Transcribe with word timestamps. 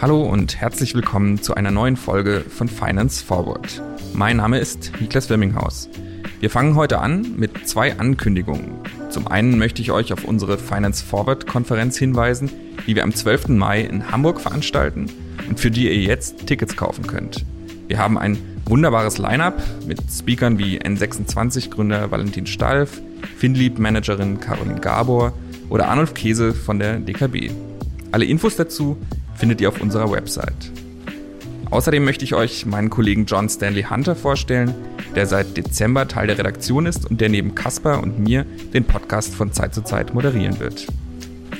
Hallo 0.00 0.22
und 0.22 0.58
herzlich 0.58 0.94
willkommen 0.94 1.42
zu 1.42 1.54
einer 1.54 1.70
neuen 1.70 1.96
Folge 1.96 2.40
von 2.40 2.68
Finance 2.68 3.22
Forward. 3.22 3.82
Mein 4.14 4.38
Name 4.38 4.58
ist 4.58 4.92
Niklas 4.98 5.28
Wirminghaus. 5.28 5.90
Wir 6.40 6.48
fangen 6.48 6.74
heute 6.74 7.00
an 7.00 7.34
mit 7.36 7.68
zwei 7.68 7.98
Ankündigungen. 7.98 8.78
Zum 9.10 9.28
einen 9.28 9.58
möchte 9.58 9.82
ich 9.82 9.92
euch 9.92 10.14
auf 10.14 10.24
unsere 10.24 10.56
Finance 10.56 11.04
Forward 11.04 11.46
Konferenz 11.46 11.98
hinweisen, 11.98 12.50
die 12.86 12.96
wir 12.96 13.02
am 13.02 13.14
12. 13.14 13.48
Mai 13.48 13.82
in 13.82 14.10
Hamburg 14.10 14.40
veranstalten 14.40 15.10
und 15.50 15.60
für 15.60 15.70
die 15.70 15.84
ihr 15.84 15.96
jetzt 15.96 16.46
Tickets 16.46 16.76
kaufen 16.76 17.06
könnt. 17.06 17.44
Wir 17.88 17.98
haben 17.98 18.16
ein 18.16 18.38
wunderbares 18.64 19.18
Line-up 19.18 19.62
mit 19.86 20.00
Speakern 20.10 20.58
wie 20.58 20.80
N26-Gründer 20.80 22.10
Valentin 22.10 22.46
Stalf, 22.46 23.02
Finlieb-Managerin 23.38 24.40
Caroline 24.40 24.80
Gabor 24.80 25.32
oder 25.68 25.88
Arnulf 25.88 26.14
Käse 26.14 26.52
von 26.52 26.78
der 26.78 26.98
DKB. 26.98 27.50
Alle 28.12 28.24
Infos 28.24 28.56
dazu 28.56 28.96
findet 29.34 29.60
ihr 29.60 29.68
auf 29.68 29.80
unserer 29.80 30.10
Website. 30.10 30.70
Außerdem 31.70 32.04
möchte 32.04 32.24
ich 32.24 32.34
euch 32.34 32.66
meinen 32.66 32.90
Kollegen 32.90 33.26
John 33.26 33.48
Stanley 33.48 33.84
Hunter 33.84 34.16
vorstellen, 34.16 34.74
der 35.14 35.26
seit 35.26 35.56
Dezember 35.56 36.08
Teil 36.08 36.26
der 36.26 36.38
Redaktion 36.38 36.86
ist 36.86 37.08
und 37.08 37.20
der 37.20 37.28
neben 37.28 37.54
Caspar 37.54 38.02
und 38.02 38.18
mir 38.18 38.44
den 38.74 38.84
Podcast 38.84 39.34
von 39.34 39.52
Zeit 39.52 39.74
zu 39.74 39.82
Zeit 39.82 40.12
moderieren 40.12 40.58
wird. 40.58 40.86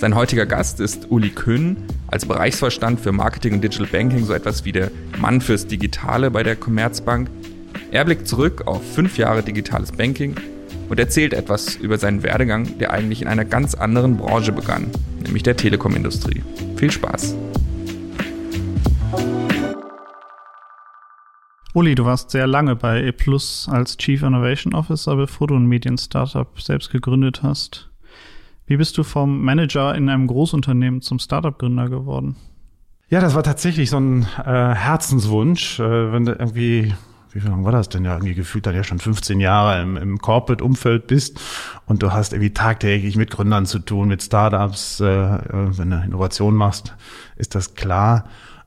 Sein 0.01 0.15
heutiger 0.15 0.47
Gast 0.47 0.81
ist 0.81 1.11
Uli 1.11 1.31
Köhn, 1.31 1.77
als 2.09 2.27
Bereichsvorstand 2.27 3.01
für 3.01 3.13
Marketing 3.13 3.55
und 3.55 3.61
Digital 3.63 3.87
Banking 3.87 4.25
so 4.25 4.33
etwas 4.33 4.65
wie 4.65 4.73
der 4.73 4.91
Mann 5.19 5.41
fürs 5.41 5.67
Digitale 5.67 6.31
bei 6.31 6.43
der 6.43 6.57
Commerzbank. 6.57 7.31
Er 7.93 8.05
blickt 8.05 8.27
zurück 8.27 8.63
auf 8.67 8.83
fünf 8.95 9.17
Jahre 9.19 9.43
digitales 9.43 9.93
Banking 9.93 10.35
und 10.91 10.99
erzählt 10.99 11.33
etwas 11.33 11.77
über 11.77 11.97
seinen 11.97 12.23
Werdegang, 12.23 12.79
der 12.79 12.93
eigentlich 12.93 13.23
in 13.23 13.29
einer 13.29 13.47
ganz 13.47 13.75
anderen 13.75 14.17
Branche 14.17 14.53
begann, 14.53 14.91
nämlich 15.23 15.45
der 15.45 15.57
Telekomindustrie. 15.57 16.43
Viel 16.77 16.91
Spaß! 16.91 17.37
Uli, 21.73 21.95
du 21.95 22.05
warst 22.05 22.31
sehr 22.31 22.49
lange 22.49 22.75
bei 22.75 23.01
E 23.01 23.13
Plus 23.13 23.69
als 23.71 23.97
Chief 23.97 24.25
Innovation 24.25 24.75
Officer, 24.75 25.15
bevor 25.15 25.47
du 25.47 25.55
ein 25.55 25.67
Medien-Startup 25.67 26.61
selbst 26.61 26.91
gegründet 26.91 27.45
hast. 27.45 27.91
Wie 28.67 28.77
bist 28.77 28.99
du 28.99 29.05
vom 29.05 29.43
Manager 29.43 29.95
in 29.95 30.09
einem 30.09 30.27
Großunternehmen 30.27 31.01
zum 31.01 31.21
Startup-Gründer 31.21 31.89
geworden? 31.89 32.35
Ja, 33.09 33.21
das 33.21 33.37
war 33.37 33.45
tatsächlich 33.45 33.91
so 33.91 33.99
ein 33.99 34.23
äh, 34.45 34.75
Herzenswunsch, 34.75 35.79
äh, 35.79 36.13
wenn 36.13 36.25
du 36.25 36.33
irgendwie 36.33 36.93
wie 37.33 37.39
lange 37.41 37.65
war 37.65 37.73
das 37.73 37.89
denn 37.89 38.05
ja 38.05 38.15
irgendwie 38.15 38.35
gefühlt 38.35 38.67
dann 38.67 38.75
ja 38.75 38.85
schon 38.85 38.99
15 38.99 39.41
Jahre 39.41 39.81
im, 39.81 39.97
im 39.97 40.19
Corporate-Umfeld 40.19 41.07
bist 41.07 41.41
und 41.87 42.03
du 42.03 42.13
hast 42.13 42.33
irgendwie 42.33 42.53
tagtäglich 42.53 43.17
mit 43.17 43.31
Gründern 43.31 43.67
zu 43.67 43.79
tun, 43.79 44.09
mit 44.09 44.23
Startups, 44.23 45.01
äh, 45.01 45.07
äh 45.07 45.79
wenn 45.79 45.91
du 45.91 45.97
Innovation 45.97 46.55
machst, 46.55 46.95
ist 47.37 47.55
das 47.55 47.75
klar. 47.75 48.25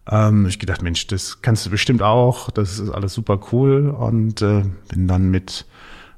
Ähm, 0.09 0.45
ich 0.45 0.59
gedacht, 0.59 0.81
Mensch, 0.81 1.08
das 1.08 1.42
kannst 1.42 1.66
du 1.66 1.70
bestimmt 1.70 2.02
auch, 2.02 2.50
das 2.52 2.80
ist 2.80 2.89
alles 2.89 3.14
super 3.14 3.39
cool 3.52 3.89
und 3.89 4.42
äh, 4.42 4.64
bin 4.89 5.08
dann 5.08 5.30
mit, 5.30 5.66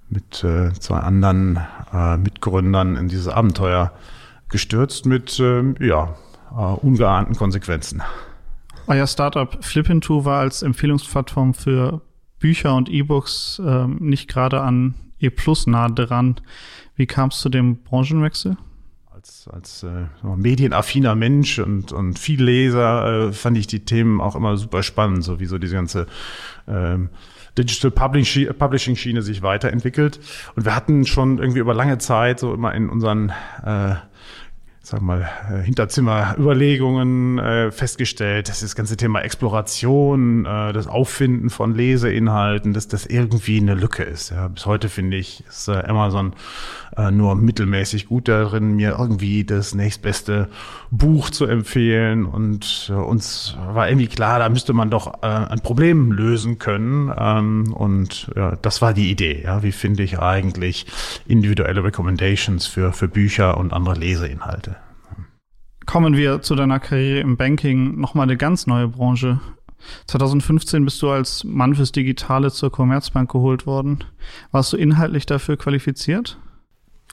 mit 0.09 0.43
äh, 0.43 0.73
zwei 0.73 0.99
anderen 0.99 1.59
äh, 1.93 2.17
Mitgründern 2.17 2.95
in 2.95 3.07
dieses 3.07 3.27
Abenteuer 3.27 3.91
gestürzt 4.49 5.05
mit, 5.05 5.39
äh, 5.39 5.63
ja, 5.85 6.15
äh, 6.51 6.55
ungeahnten 6.55 7.35
Konsequenzen. 7.35 8.01
Euer 8.87 9.07
Startup 9.07 9.63
Flipinto 9.63 10.25
war 10.25 10.39
als 10.39 10.61
Empfehlungsplattform 10.61 11.53
für 11.53 12.01
Bücher 12.39 12.75
und 12.75 12.89
E-Books 12.89 13.61
äh, 13.65 13.87
nicht 13.87 14.27
gerade 14.29 14.61
an 14.61 14.95
E 15.19 15.29
Plus 15.29 15.67
nah 15.67 15.89
dran. 15.89 16.35
Wie 16.95 17.05
kam 17.05 17.29
es 17.29 17.39
zu 17.39 17.49
dem 17.49 17.77
Branchenwechsel? 17.83 18.57
als, 19.25 19.47
als 19.47 19.83
äh, 19.83 20.05
medienaffiner 20.23 21.15
Mensch 21.15 21.59
und, 21.59 21.91
und 21.91 22.19
viel 22.19 22.43
Leser 22.43 23.29
äh, 23.29 23.33
fand 23.33 23.57
ich 23.57 23.67
die 23.67 23.83
Themen 23.83 24.21
auch 24.21 24.35
immer 24.35 24.57
super 24.57 24.83
spannend, 24.83 25.23
so 25.23 25.39
wie 25.39 25.45
so 25.45 25.57
diese 25.57 25.75
ganze 25.75 26.05
ähm, 26.67 27.09
Digital 27.57 27.91
Publishing 27.91 28.95
Schiene 28.95 29.21
sich 29.21 29.41
weiterentwickelt. 29.41 30.19
Und 30.55 30.65
wir 30.65 30.75
hatten 30.75 31.05
schon 31.05 31.37
irgendwie 31.39 31.59
über 31.59 31.73
lange 31.73 31.97
Zeit 31.97 32.39
so 32.39 32.53
immer 32.53 32.73
in 32.75 32.89
unseren 32.89 33.31
äh, 33.63 33.95
sag 34.85 35.01
mal, 35.01 35.27
äh, 35.49 35.63
Hinterzimmerüberlegungen 35.63 37.39
äh, 37.39 37.71
festgestellt, 37.71 38.49
dass 38.49 38.59
das 38.59 38.75
ganze 38.75 38.95
Thema 38.95 39.21
Exploration, 39.21 40.45
äh, 40.45 40.73
das 40.73 40.85
Auffinden 40.85 41.49
von 41.49 41.73
Leseinhalten, 41.73 42.73
dass 42.73 42.87
das 42.87 43.07
irgendwie 43.07 43.59
eine 43.59 43.73
Lücke 43.73 44.03
ist. 44.03 44.29
Ja. 44.29 44.47
Bis 44.47 44.67
heute 44.67 44.89
finde 44.89 45.17
ich, 45.17 45.43
ist 45.49 45.69
äh, 45.69 45.83
Amazon 45.87 46.33
äh, 46.97 47.09
nur 47.09 47.35
mittelmäßig 47.35 48.07
gut 48.07 48.27
darin, 48.27 48.75
mir 48.75 48.97
irgendwie 48.99 49.43
das 49.43 49.73
nächstbeste 49.73 50.49
Buch 50.91 51.31
zu 51.31 51.47
empfehlen. 51.47 52.25
Und 52.25 52.91
äh, 52.91 52.93
uns 52.93 53.57
war 53.67 53.89
irgendwie 53.89 54.07
klar, 54.07 54.37
da 54.37 54.49
müsste 54.49 54.73
man 54.73 54.91
doch 54.91 55.23
äh, 55.23 55.27
ein 55.27 55.61
Problem 55.61 56.11
lösen 56.11 56.59
können. 56.59 57.11
Ähm, 57.17 57.73
und 57.73 58.29
ja, 58.35 58.55
das 58.61 58.83
war 58.83 58.93
die 58.93 59.09
Idee. 59.09 59.41
Ja. 59.43 59.63
Wie 59.63 59.71
finde 59.71 60.03
ich 60.03 60.19
eigentlich 60.19 60.85
individuelle 61.25 61.83
Recommendations 61.83 62.67
für, 62.67 62.93
für 62.93 63.07
Bücher 63.07 63.57
und 63.57 63.73
andere 63.73 63.95
Leseinhalte? 63.95 64.74
Kommen 65.85 66.17
wir 66.17 66.41
zu 66.41 66.55
deiner 66.55 66.79
Karriere 66.79 67.19
im 67.19 67.37
Banking, 67.37 67.99
nochmal 67.99 68.23
eine 68.23 68.37
ganz 68.37 68.67
neue 68.67 68.87
Branche. 68.87 69.39
2015 70.07 70.83
bist 70.83 71.01
du 71.01 71.09
als 71.09 71.43
Mann 71.43 71.75
fürs 71.75 71.91
Digitale 71.91 72.51
zur 72.51 72.71
Commerzbank 72.71 73.31
geholt 73.31 73.67
worden. 73.67 74.03
Warst 74.51 74.73
du 74.73 74.77
inhaltlich 74.77 75.25
dafür 75.25 75.57
qualifiziert? 75.57 76.37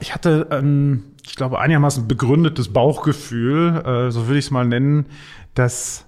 Ich 0.00 0.14
hatte, 0.14 0.48
ähm, 0.50 1.04
ich 1.24 1.36
glaube, 1.36 1.58
einigermaßen 1.60 2.08
begründetes 2.08 2.72
Bauchgefühl, 2.72 3.82
äh, 3.84 4.10
so 4.10 4.26
würde 4.26 4.38
ich 4.38 4.46
es 4.46 4.50
mal 4.50 4.66
nennen, 4.66 5.06
dass 5.54 6.06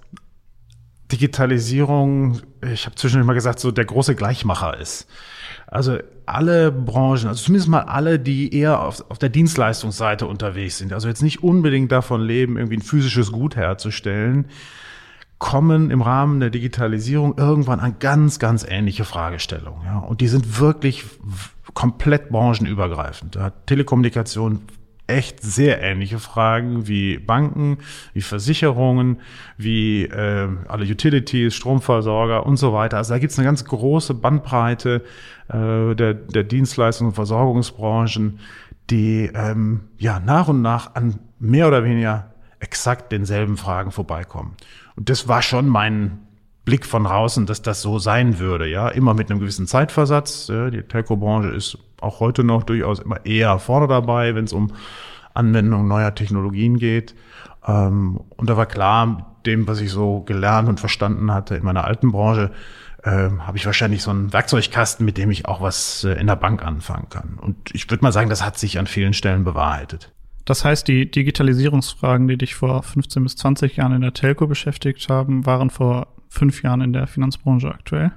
Digitalisierung, 1.11 2.41
ich 2.61 2.85
habe 2.85 2.95
zwischendurch 2.95 3.27
mal 3.27 3.33
gesagt, 3.33 3.59
so 3.59 3.71
der 3.71 3.85
große 3.85 4.15
Gleichmacher 4.15 4.79
ist. 4.79 5.07
Also 5.75 5.97
alle 6.25 6.71
Branchen, 6.71 7.27
also 7.27 7.43
zumindest 7.43 7.67
mal 7.67 7.81
alle, 7.81 8.17
die 8.17 8.55
eher 8.55 8.81
auf, 8.81 9.03
auf 9.09 9.19
der 9.19 9.27
Dienstleistungsseite 9.27 10.25
unterwegs 10.25 10.77
sind, 10.77 10.93
also 10.93 11.09
jetzt 11.09 11.21
nicht 11.21 11.43
unbedingt 11.43 11.91
davon 11.91 12.21
leben, 12.21 12.55
irgendwie 12.57 12.77
ein 12.77 12.81
physisches 12.81 13.33
Gut 13.33 13.57
herzustellen, 13.57 14.45
kommen 15.37 15.91
im 15.91 16.01
Rahmen 16.01 16.39
der 16.39 16.49
Digitalisierung 16.49 17.37
irgendwann 17.37 17.81
an 17.81 17.97
ganz, 17.99 18.39
ganz 18.39 18.65
ähnliche 18.67 19.03
Fragestellungen. 19.03 19.81
Ja. 19.85 19.99
Und 19.99 20.21
die 20.21 20.29
sind 20.29 20.61
wirklich 20.61 21.03
komplett 21.73 22.29
branchenübergreifend. 22.29 23.35
Da 23.35 23.43
hat 23.43 23.67
Telekommunikation 23.67 24.61
echt 25.07 25.41
sehr 25.43 25.81
ähnliche 25.81 26.19
Fragen 26.19 26.87
wie 26.87 27.19
Banken, 27.19 27.77
wie 28.13 28.21
Versicherungen, 28.21 29.21
wie 29.57 30.05
äh, 30.05 30.47
alle 30.67 30.85
Utilities, 30.85 31.53
Stromversorger 31.53 32.45
und 32.45 32.57
so 32.57 32.73
weiter. 32.73 32.97
Also 32.97 33.13
da 33.13 33.19
gibt 33.19 33.31
es 33.31 33.39
eine 33.39 33.45
ganz 33.45 33.65
große 33.65 34.13
Bandbreite 34.15 35.03
äh, 35.47 35.95
der, 35.95 36.13
der 36.15 36.47
Dienstleistungs- 36.47 37.07
und 37.07 37.13
Versorgungsbranchen, 37.13 38.39
die 38.89 39.29
ähm, 39.33 39.81
ja 39.97 40.19
nach 40.19 40.47
und 40.47 40.61
nach 40.61 40.95
an 40.95 41.19
mehr 41.39 41.67
oder 41.67 41.83
weniger 41.83 42.31
exakt 42.59 43.11
denselben 43.11 43.57
Fragen 43.57 43.91
vorbeikommen. 43.91 44.55
Und 44.95 45.09
das 45.09 45.27
war 45.27 45.41
schon 45.41 45.67
mein 45.67 46.19
Blick 46.63 46.85
von 46.85 47.03
draußen, 47.03 47.45
dass 47.45 47.61
das 47.61 47.83
so 47.83 47.99
sein 47.99 48.39
würde, 48.39 48.67
ja, 48.67 48.89
immer 48.89 49.13
mit 49.13 49.29
einem 49.29 49.39
gewissen 49.39 49.67
Zeitversatz. 49.67 50.47
Die 50.47 50.81
Telco-Branche 50.81 51.49
ist 51.49 51.77
auch 52.05 52.19
heute 52.19 52.43
noch 52.43 52.63
durchaus 52.63 52.99
immer 52.99 53.25
eher 53.25 53.59
vorne 53.59 53.87
dabei, 53.87 54.35
wenn 54.35 54.45
es 54.45 54.53
um 54.53 54.71
Anwendung 55.33 55.87
neuer 55.87 56.15
Technologien 56.15 56.77
geht. 56.77 57.15
Ähm, 57.67 58.21
und 58.37 58.49
da 58.49 58.57
war 58.57 58.65
klar, 58.65 59.35
dem, 59.45 59.67
was 59.67 59.81
ich 59.81 59.91
so 59.91 60.21
gelernt 60.21 60.69
und 60.69 60.79
verstanden 60.79 61.33
hatte 61.33 61.55
in 61.55 61.63
meiner 61.63 61.83
alten 61.83 62.11
Branche, 62.11 62.51
äh, 63.03 63.29
habe 63.39 63.57
ich 63.57 63.65
wahrscheinlich 63.65 64.01
so 64.01 64.11
einen 64.11 64.33
Werkzeugkasten, 64.33 65.05
mit 65.05 65.17
dem 65.17 65.29
ich 65.31 65.45
auch 65.45 65.61
was 65.61 66.03
äh, 66.03 66.13
in 66.13 66.27
der 66.27 66.35
Bank 66.35 66.63
anfangen 66.63 67.09
kann. 67.09 67.37
Und 67.39 67.55
ich 67.73 67.89
würde 67.89 68.03
mal 68.03 68.11
sagen, 68.11 68.29
das 68.29 68.43
hat 68.43 68.57
sich 68.57 68.79
an 68.79 68.87
vielen 68.87 69.13
Stellen 69.13 69.43
bewahrheitet. 69.43 70.11
Das 70.45 70.63
heißt, 70.63 70.87
die 70.87 71.09
Digitalisierungsfragen, 71.09 72.27
die 72.27 72.37
dich 72.37 72.55
vor 72.55 72.83
15 72.83 73.23
bis 73.23 73.35
20 73.35 73.77
Jahren 73.77 73.93
in 73.93 74.01
der 74.01 74.13
Telco 74.13 74.47
beschäftigt 74.47 75.09
haben, 75.09 75.45
waren 75.45 75.71
vor 75.71 76.07
fünf 76.29 76.61
Jahren 76.61 76.81
in 76.81 76.93
der 76.93 77.07
Finanzbranche 77.07 77.69
aktuell? 77.69 78.11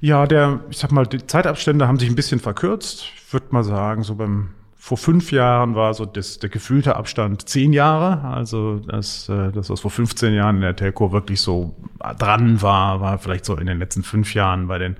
Ja, 0.00 0.26
der, 0.26 0.60
ich 0.70 0.78
sag 0.78 0.92
mal, 0.92 1.06
die 1.06 1.26
Zeitabstände 1.26 1.88
haben 1.88 1.98
sich 1.98 2.08
ein 2.08 2.16
bisschen 2.16 2.40
verkürzt. 2.40 3.06
Ich 3.16 3.32
würde 3.32 3.46
mal 3.50 3.64
sagen, 3.64 4.02
so 4.02 4.14
beim 4.14 4.50
vor 4.84 4.98
fünf 4.98 5.32
Jahren 5.32 5.74
war 5.74 5.94
so 5.94 6.04
das, 6.04 6.40
der 6.40 6.50
gefühlte 6.50 6.96
Abstand 6.96 7.48
zehn 7.48 7.72
Jahre. 7.72 8.22
Also 8.28 8.80
das, 8.80 9.30
äh, 9.30 9.50
das, 9.50 9.70
was 9.70 9.80
vor 9.80 9.90
15 9.90 10.34
Jahren 10.34 10.56
in 10.56 10.60
der 10.60 10.76
Telco 10.76 11.10
wirklich 11.10 11.40
so 11.40 11.74
dran 12.18 12.60
war, 12.60 13.00
war 13.00 13.16
vielleicht 13.16 13.46
so 13.46 13.56
in 13.56 13.66
den 13.66 13.78
letzten 13.78 14.02
fünf 14.02 14.34
Jahren 14.34 14.66
bei 14.66 14.76
den, 14.76 14.98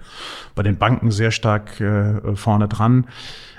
bei 0.55 0.63
den 0.63 0.79
Banken 0.79 1.11
sehr 1.11 1.33
stark 1.33 1.83
äh, 1.83 2.35
vorne 2.35 2.67
dran. 2.67 3.09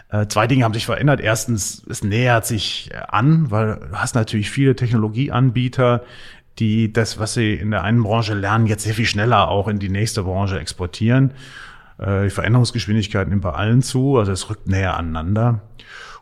Äh, 0.09 0.25
zwei 0.25 0.47
Dinge 0.47 0.63
haben 0.63 0.73
sich 0.73 0.87
verändert. 0.87 1.21
Erstens, 1.21 1.85
es 1.87 2.03
nähert 2.03 2.47
sich 2.47 2.89
an, 3.07 3.51
weil 3.51 3.75
du 3.75 3.95
hast 3.95 4.15
natürlich 4.15 4.49
viele 4.49 4.75
Technologieanbieter, 4.75 6.01
die 6.59 6.93
das, 6.93 7.19
was 7.19 7.33
sie 7.33 7.53
in 7.53 7.71
der 7.71 7.83
einen 7.83 8.03
Branche 8.03 8.33
lernen, 8.33 8.67
jetzt 8.67 8.83
sehr 8.83 8.93
viel 8.93 9.05
schneller 9.05 9.49
auch 9.49 9.67
in 9.67 9.79
die 9.79 9.89
nächste 9.89 10.23
Branche 10.23 10.59
exportieren. 10.59 11.31
Äh, 11.97 12.23
die 12.25 12.29
Veränderungsgeschwindigkeit 12.29 13.27
nimmt 13.27 13.41
bei 13.41 13.51
allen 13.51 13.81
zu, 13.81 14.17
also 14.17 14.31
es 14.31 14.49
rückt 14.49 14.67
näher 14.67 14.97
aneinander. 14.97 15.61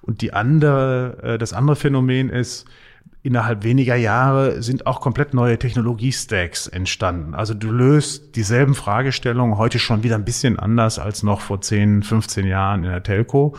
Und 0.02 0.22
die 0.22 0.34
andere, 0.34 1.18
äh, 1.24 1.38
das 1.38 1.54
andere 1.54 1.76
Phänomen 1.76 2.30
ist, 2.30 2.66
innerhalb 3.22 3.64
weniger 3.64 3.96
Jahre 3.96 4.62
sind 4.62 4.86
auch 4.86 5.00
komplett 5.00 5.34
neue 5.34 5.58
Technologiestacks 5.58 6.68
entstanden. 6.68 7.34
Also 7.34 7.54
du 7.54 7.72
löst 7.72 8.36
dieselben 8.36 8.76
Fragestellungen 8.76 9.58
heute 9.58 9.80
schon 9.80 10.04
wieder 10.04 10.16
ein 10.16 10.26
bisschen 10.26 10.60
anders 10.60 11.00
als 11.00 11.24
noch 11.24 11.40
vor 11.40 11.62
10, 11.62 12.04
15 12.04 12.46
Jahren 12.46 12.84
in 12.84 12.90
der 12.90 13.02
Telco. 13.02 13.56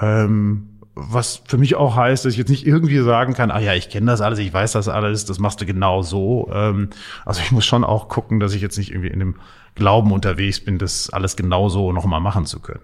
Ähm, 0.00 0.75
was 0.98 1.42
für 1.46 1.58
mich 1.58 1.76
auch 1.76 1.94
heißt, 1.94 2.24
dass 2.24 2.32
ich 2.32 2.38
jetzt 2.38 2.48
nicht 2.48 2.66
irgendwie 2.66 2.98
sagen 3.00 3.34
kann, 3.34 3.50
ah 3.50 3.60
ja, 3.60 3.74
ich 3.74 3.90
kenne 3.90 4.06
das 4.06 4.22
alles, 4.22 4.38
ich 4.38 4.52
weiß 4.52 4.72
das 4.72 4.88
alles, 4.88 5.26
das 5.26 5.38
machst 5.38 5.60
du 5.60 5.66
genau 5.66 6.00
so. 6.00 6.50
Ähm, 6.52 6.88
also 7.26 7.42
ich 7.42 7.52
muss 7.52 7.66
schon 7.66 7.84
auch 7.84 8.08
gucken, 8.08 8.40
dass 8.40 8.54
ich 8.54 8.62
jetzt 8.62 8.78
nicht 8.78 8.90
irgendwie 8.90 9.10
in 9.10 9.18
dem 9.18 9.36
Glauben 9.74 10.10
unterwegs 10.10 10.64
bin, 10.64 10.78
das 10.78 11.10
alles 11.10 11.36
genau 11.36 11.68
so 11.68 11.92
nochmal 11.92 12.20
machen 12.20 12.46
zu 12.46 12.60
können. 12.60 12.80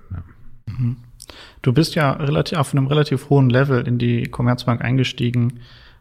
Mhm. 0.66 0.96
Du 1.62 1.72
bist 1.72 1.94
ja 1.94 2.12
relativ 2.12 2.58
auf 2.58 2.74
einem 2.74 2.86
relativ 2.86 3.30
hohen 3.30 3.48
Level 3.48 3.86
in 3.88 3.96
die 3.96 4.24
Commerzbank 4.24 4.82
eingestiegen. 4.82 5.60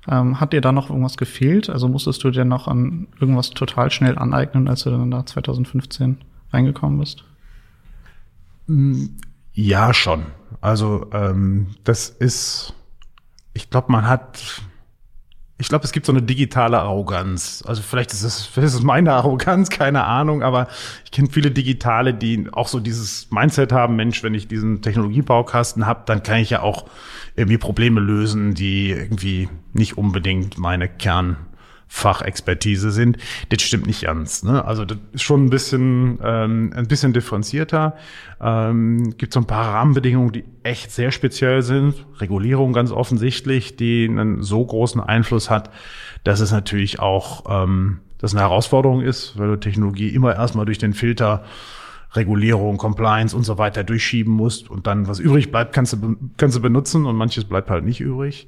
Ähm, 0.10 0.42
hat 0.42 0.52
dir 0.52 0.60
da 0.60 0.74
noch 0.74 0.90
irgendwas 0.90 1.16
gefehlt? 1.16 1.69
Also 1.69 1.88
musstest 1.88 2.22
du 2.25 2.31
dir 2.31 2.44
noch 2.44 2.68
an 2.68 3.07
irgendwas 3.22 3.52
total 3.52 3.90
schnell 3.90 4.18
aneignen, 4.18 4.68
als 4.68 4.84
du 4.84 4.90
dann 4.90 5.12
da 5.12 5.25
2015 5.25 6.18
reingekommen 6.52 7.00
bist? 7.00 7.24
Mm, 8.68 9.06
ja, 9.54 9.94
schon. 9.94 10.25
Also 10.59 11.07
ähm, 11.13 11.75
das 11.83 12.09
ist, 12.09 12.74
ich 13.53 13.69
glaube, 13.69 13.92
man 13.92 14.07
hat, 14.07 14.62
ich 15.57 15.69
glaube, 15.69 15.86
es 15.86 15.92
gibt 15.92 16.06
so 16.06 16.12
eine 16.12 16.21
digitale 16.21 16.80
Arroganz. 16.80 17.63
Also 17.65 17.81
vielleicht 17.81 18.12
ist 18.12 18.24
es, 18.24 18.45
vielleicht 18.45 18.68
ist 18.68 18.74
es 18.75 18.83
meine 18.83 19.13
Arroganz, 19.13 19.69
keine 19.69 20.03
Ahnung, 20.03 20.44
aber 20.44 20.68
ich 21.06 21.12
kenne 21.12 21.30
viele 21.31 21.51
Digitale, 21.51 22.13
die 22.13 22.48
auch 22.51 22.68
so 22.68 22.80
dieses 22.80 23.31
Mindset 23.31 23.71
haben, 23.71 23.95
Mensch, 23.95 24.24
wenn 24.24 24.33
ich 24.33 24.48
diesen 24.48 24.81
Technologiebaukasten 24.81 25.86
habe, 25.86 26.03
dann 26.06 26.24
kann 26.24 26.39
ich 26.39 26.50
ja 26.50 26.62
auch 26.62 26.86
irgendwie 27.36 27.57
Probleme 27.57 28.01
lösen, 28.01 28.54
die 28.54 28.92
irgendwie 28.92 29.47
nicht 29.74 29.97
unbedingt 29.97 30.57
meine 30.57 30.89
Kern 30.89 31.38
Fachexpertise 31.94 32.90
sind. 32.90 33.18
Das 33.50 33.62
stimmt 33.62 33.86
nicht 33.86 34.04
ganz. 34.04 34.44
Ne? 34.44 34.64
Also 34.64 34.86
das 34.86 34.98
ist 35.12 35.24
schon 35.24 35.44
ein 35.44 35.50
bisschen, 35.50 36.20
ähm, 36.24 36.72
ein 36.74 36.88
bisschen 36.88 37.12
differenzierter. 37.12 37.98
Ähm, 38.40 39.18
gibt 39.18 39.34
so 39.34 39.42
ein 39.42 39.46
paar 39.46 39.74
Rahmenbedingungen, 39.76 40.32
die 40.32 40.46
echt 40.64 40.92
sehr 40.92 41.12
speziell 41.12 41.62
sind. 41.62 42.06
Regulierung 42.20 42.72
ganz 42.72 42.92
offensichtlich, 42.92 43.76
die 43.76 44.08
einen 44.10 44.42
so 44.42 44.66
großen 44.66 45.02
Einfluss 45.02 45.50
hat, 45.50 45.70
dass 46.24 46.40
es 46.40 46.54
natürlich 46.54 47.00
auch 47.02 47.44
ähm, 47.64 48.00
das 48.20 48.34
eine 48.34 48.42
Herausforderung 48.42 49.02
ist, 49.02 49.38
weil 49.38 49.50
du 49.50 49.58
Technologie 49.58 50.08
immer 50.08 50.34
erstmal 50.34 50.66
durch 50.66 50.78
den 50.78 50.94
Filter 50.94 51.44
Regulierung, 52.14 52.78
Compliance 52.78 53.36
und 53.36 53.44
so 53.44 53.58
weiter 53.58 53.84
durchschieben 53.84 54.34
musst 54.34 54.70
und 54.70 54.88
dann 54.88 55.08
was 55.08 55.20
übrig 55.20 55.52
bleibt, 55.52 55.74
kannst 55.74 55.94
du, 55.94 56.16
kannst 56.38 56.58
du 56.58 56.62
benutzen 56.62 57.06
und 57.06 57.16
manches 57.16 57.46
bleibt 57.46 57.70
halt 57.70 57.86
nicht 57.86 58.00
übrig. 58.00 58.48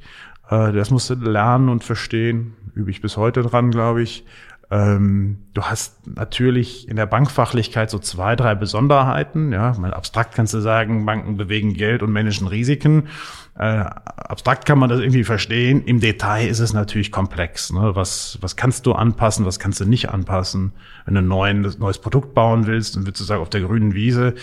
Äh, 0.50 0.72
das 0.72 0.92
musst 0.92 1.10
du 1.10 1.16
lernen 1.16 1.70
und 1.70 1.84
verstehen. 1.84 2.56
Übe 2.74 2.92
ich 2.92 3.02
bis 3.02 3.18
heute 3.18 3.42
dran, 3.42 3.72
glaube 3.72 4.02
ich. 4.02 4.26
Ähm, 4.72 5.38
du 5.54 5.62
hast 5.62 6.08
natürlich 6.08 6.90
in 6.90 6.96
der 6.96 7.06
Bankfachlichkeit 7.06 7.92
so 7.92 8.00
zwei, 8.00 8.36
drei 8.36 8.56
Besonderheiten. 8.56 9.52
Ja, 9.52 9.76
mal 9.78 9.94
abstrakt 9.94 10.34
kannst 10.34 10.54
du 10.56 10.62
sagen, 10.62 11.06
Banken 11.06 11.38
bewegen 11.38 11.74
Geld 11.74 12.02
und 12.02 12.12
managen 12.12 12.48
Risiken. 12.48 13.08
Äh, 13.56 13.86
abstrakt 13.86 14.66
kann 14.66 14.80
man 14.80 14.90
das 14.90 15.00
irgendwie 15.00 15.26
verstehen. 15.26 15.84
Im 15.86 16.00
Detail 16.00 16.48
ist 16.48 16.60
es 16.60 16.74
natürlich 16.74 17.12
komplex. 17.12 17.72
Ne? 17.72 17.92
Was, 17.94 18.40
was 18.42 18.56
kannst 18.56 18.88
du 18.88 18.94
anpassen, 18.94 19.46
was 19.46 19.60
kannst 19.60 19.80
du 19.80 19.86
nicht 19.86 20.10
anpassen? 20.10 20.72
Wenn 21.06 21.14
du 21.14 21.22
ein 21.22 21.28
neues, 21.28 21.78
neues 21.78 22.00
Produkt 22.00 22.34
bauen 22.34 22.66
willst, 22.66 22.96
dann 22.96 23.06
würdest 23.06 23.22
du 23.22 23.26
sagen, 23.26 23.44
auf 23.44 23.52
der 23.52 23.62
grünen 23.62 23.94
Wiese 23.94 24.34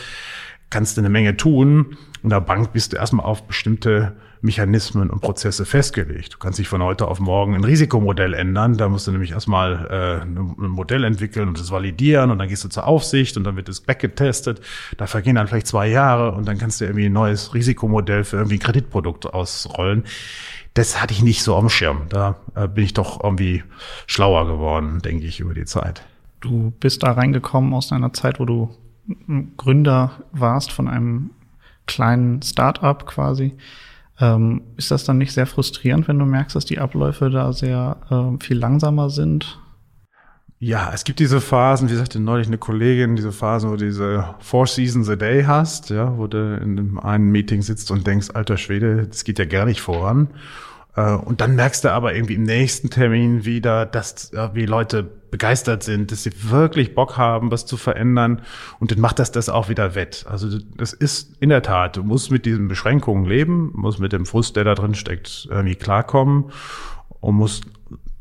kannst 0.68 0.96
du 0.96 1.00
eine 1.00 1.10
Menge 1.10 1.36
tun. 1.36 1.96
In 2.22 2.30
der 2.30 2.40
Bank 2.40 2.72
bist 2.72 2.92
du 2.92 2.98
erstmal 2.98 3.26
auf 3.26 3.48
bestimmte 3.48 4.12
Mechanismen 4.42 5.10
und 5.10 5.20
Prozesse 5.20 5.66
festgelegt. 5.66 6.34
Du 6.34 6.38
kannst 6.38 6.58
dich 6.58 6.68
von 6.68 6.82
heute 6.82 7.08
auf 7.08 7.20
morgen 7.20 7.54
ein 7.54 7.64
Risikomodell 7.64 8.32
ändern. 8.32 8.76
Da 8.76 8.88
musst 8.88 9.06
du 9.06 9.12
nämlich 9.12 9.32
erstmal 9.32 9.86
äh, 9.90 10.22
ein 10.22 10.70
Modell 10.70 11.04
entwickeln 11.04 11.48
und 11.48 11.58
das 11.58 11.70
validieren 11.70 12.30
und 12.30 12.38
dann 12.38 12.48
gehst 12.48 12.64
du 12.64 12.68
zur 12.68 12.86
Aufsicht 12.86 13.36
und 13.36 13.44
dann 13.44 13.56
wird 13.56 13.68
es 13.68 13.80
backgetestet. 13.80 14.60
Da 14.96 15.06
vergehen 15.06 15.34
dann 15.34 15.46
vielleicht 15.46 15.66
zwei 15.66 15.88
Jahre 15.88 16.32
und 16.32 16.48
dann 16.48 16.58
kannst 16.58 16.80
du 16.80 16.86
irgendwie 16.86 17.06
ein 17.06 17.12
neues 17.12 17.52
Risikomodell 17.54 18.24
für 18.24 18.36
irgendwie 18.36 18.56
ein 18.56 18.60
Kreditprodukt 18.60 19.26
ausrollen. 19.26 20.04
Das 20.74 21.02
hatte 21.02 21.12
ich 21.12 21.22
nicht 21.22 21.42
so 21.42 21.56
am 21.56 21.68
Schirm. 21.68 22.02
Da 22.08 22.36
äh, 22.54 22.66
bin 22.68 22.84
ich 22.84 22.94
doch 22.94 23.22
irgendwie 23.22 23.62
schlauer 24.06 24.46
geworden, 24.46 25.00
denke 25.02 25.26
ich, 25.26 25.40
über 25.40 25.52
die 25.52 25.64
Zeit. 25.66 26.02
Du 26.40 26.72
bist 26.80 27.02
da 27.02 27.12
reingekommen 27.12 27.74
aus 27.74 27.92
einer 27.92 28.12
Zeit, 28.14 28.40
wo 28.40 28.46
du 28.46 28.70
Gründer 29.56 30.12
warst 30.32 30.72
von 30.72 30.88
einem 30.88 31.30
kleinen 31.86 32.40
Start-up 32.42 33.06
quasi. 33.06 33.56
Ähm, 34.20 34.62
ist 34.76 34.90
das 34.90 35.04
dann 35.04 35.18
nicht 35.18 35.32
sehr 35.32 35.46
frustrierend, 35.46 36.06
wenn 36.06 36.18
du 36.18 36.26
merkst, 36.26 36.54
dass 36.54 36.64
die 36.64 36.78
Abläufe 36.78 37.30
da 37.30 37.52
sehr 37.52 37.96
äh, 38.10 38.44
viel 38.44 38.58
langsamer 38.58 39.08
sind? 39.08 39.58
Ja, 40.58 40.90
es 40.92 41.04
gibt 41.04 41.20
diese 41.20 41.40
Phasen, 41.40 41.88
wie 41.88 41.94
sagte 41.94 42.20
neulich 42.20 42.46
eine 42.46 42.58
Kollegin, 42.58 43.16
diese 43.16 43.32
Phasen, 43.32 43.70
wo 43.70 43.76
du 43.76 43.86
diese 43.86 44.34
Four 44.40 44.66
Seasons 44.66 45.08
a 45.08 45.16
Day 45.16 45.44
hast, 45.44 45.88
ja, 45.88 46.18
wo 46.18 46.26
du 46.26 46.56
in 46.56 46.98
einem 46.98 47.30
Meeting 47.30 47.62
sitzt 47.62 47.90
und 47.90 48.06
denkst, 48.06 48.28
alter 48.34 48.58
Schwede, 48.58 49.06
das 49.06 49.24
geht 49.24 49.38
ja 49.38 49.46
gar 49.46 49.64
nicht 49.64 49.80
voran. 49.80 50.28
Äh, 50.96 51.14
und 51.14 51.40
dann 51.40 51.56
merkst 51.56 51.84
du 51.84 51.92
aber 51.92 52.14
irgendwie 52.14 52.34
im 52.34 52.42
nächsten 52.42 52.90
Termin 52.90 53.46
wieder, 53.46 53.86
dass 53.86 54.32
wie 54.52 54.66
Leute 54.66 55.19
begeistert 55.30 55.82
sind, 55.82 56.12
dass 56.12 56.22
sie 56.22 56.32
wirklich 56.50 56.94
Bock 56.94 57.16
haben, 57.16 57.50
was 57.50 57.66
zu 57.66 57.76
verändern. 57.76 58.42
Und 58.78 58.90
dann 58.90 59.00
macht 59.00 59.18
das 59.18 59.32
das 59.32 59.48
auch 59.48 59.68
wieder 59.68 59.94
wett. 59.94 60.24
Also 60.28 60.58
das 60.76 60.92
ist 60.92 61.36
in 61.40 61.48
der 61.50 61.62
Tat, 61.62 61.96
du 61.96 62.02
musst 62.02 62.30
mit 62.30 62.46
diesen 62.46 62.68
Beschränkungen 62.68 63.24
leben, 63.24 63.70
musst 63.74 64.00
mit 64.00 64.12
dem 64.12 64.26
Frust, 64.26 64.56
der 64.56 64.64
da 64.64 64.74
drin 64.74 64.94
steckt, 64.94 65.48
irgendwie 65.50 65.76
klarkommen 65.76 66.50
und 67.20 67.34
musst 67.36 67.64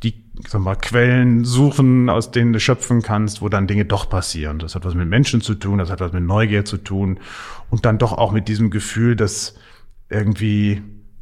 die 0.03 0.23
sag 0.47 0.61
mal, 0.61 0.75
Quellen 0.75 1.43
suchen, 1.43 2.09
aus 2.09 2.31
denen 2.31 2.53
du 2.53 2.59
schöpfen 2.59 3.01
kannst, 3.01 3.41
wo 3.41 3.49
dann 3.49 3.67
Dinge 3.67 3.85
doch 3.85 4.09
passieren. 4.09 4.59
Das 4.59 4.75
hat 4.75 4.85
was 4.85 4.93
mit 4.95 5.09
Menschen 5.09 5.41
zu 5.41 5.55
tun, 5.55 5.79
das 5.79 5.89
hat 5.89 5.99
was 5.99 6.13
mit 6.13 6.23
Neugier 6.23 6.63
zu 6.63 6.77
tun 6.77 7.19
und 7.69 7.85
dann 7.85 7.97
doch 7.97 8.13
auch 8.13 8.31
mit 8.31 8.47
diesem 8.47 8.69
Gefühl, 8.69 9.15
dass 9.15 9.55
irgendwie 10.09 10.81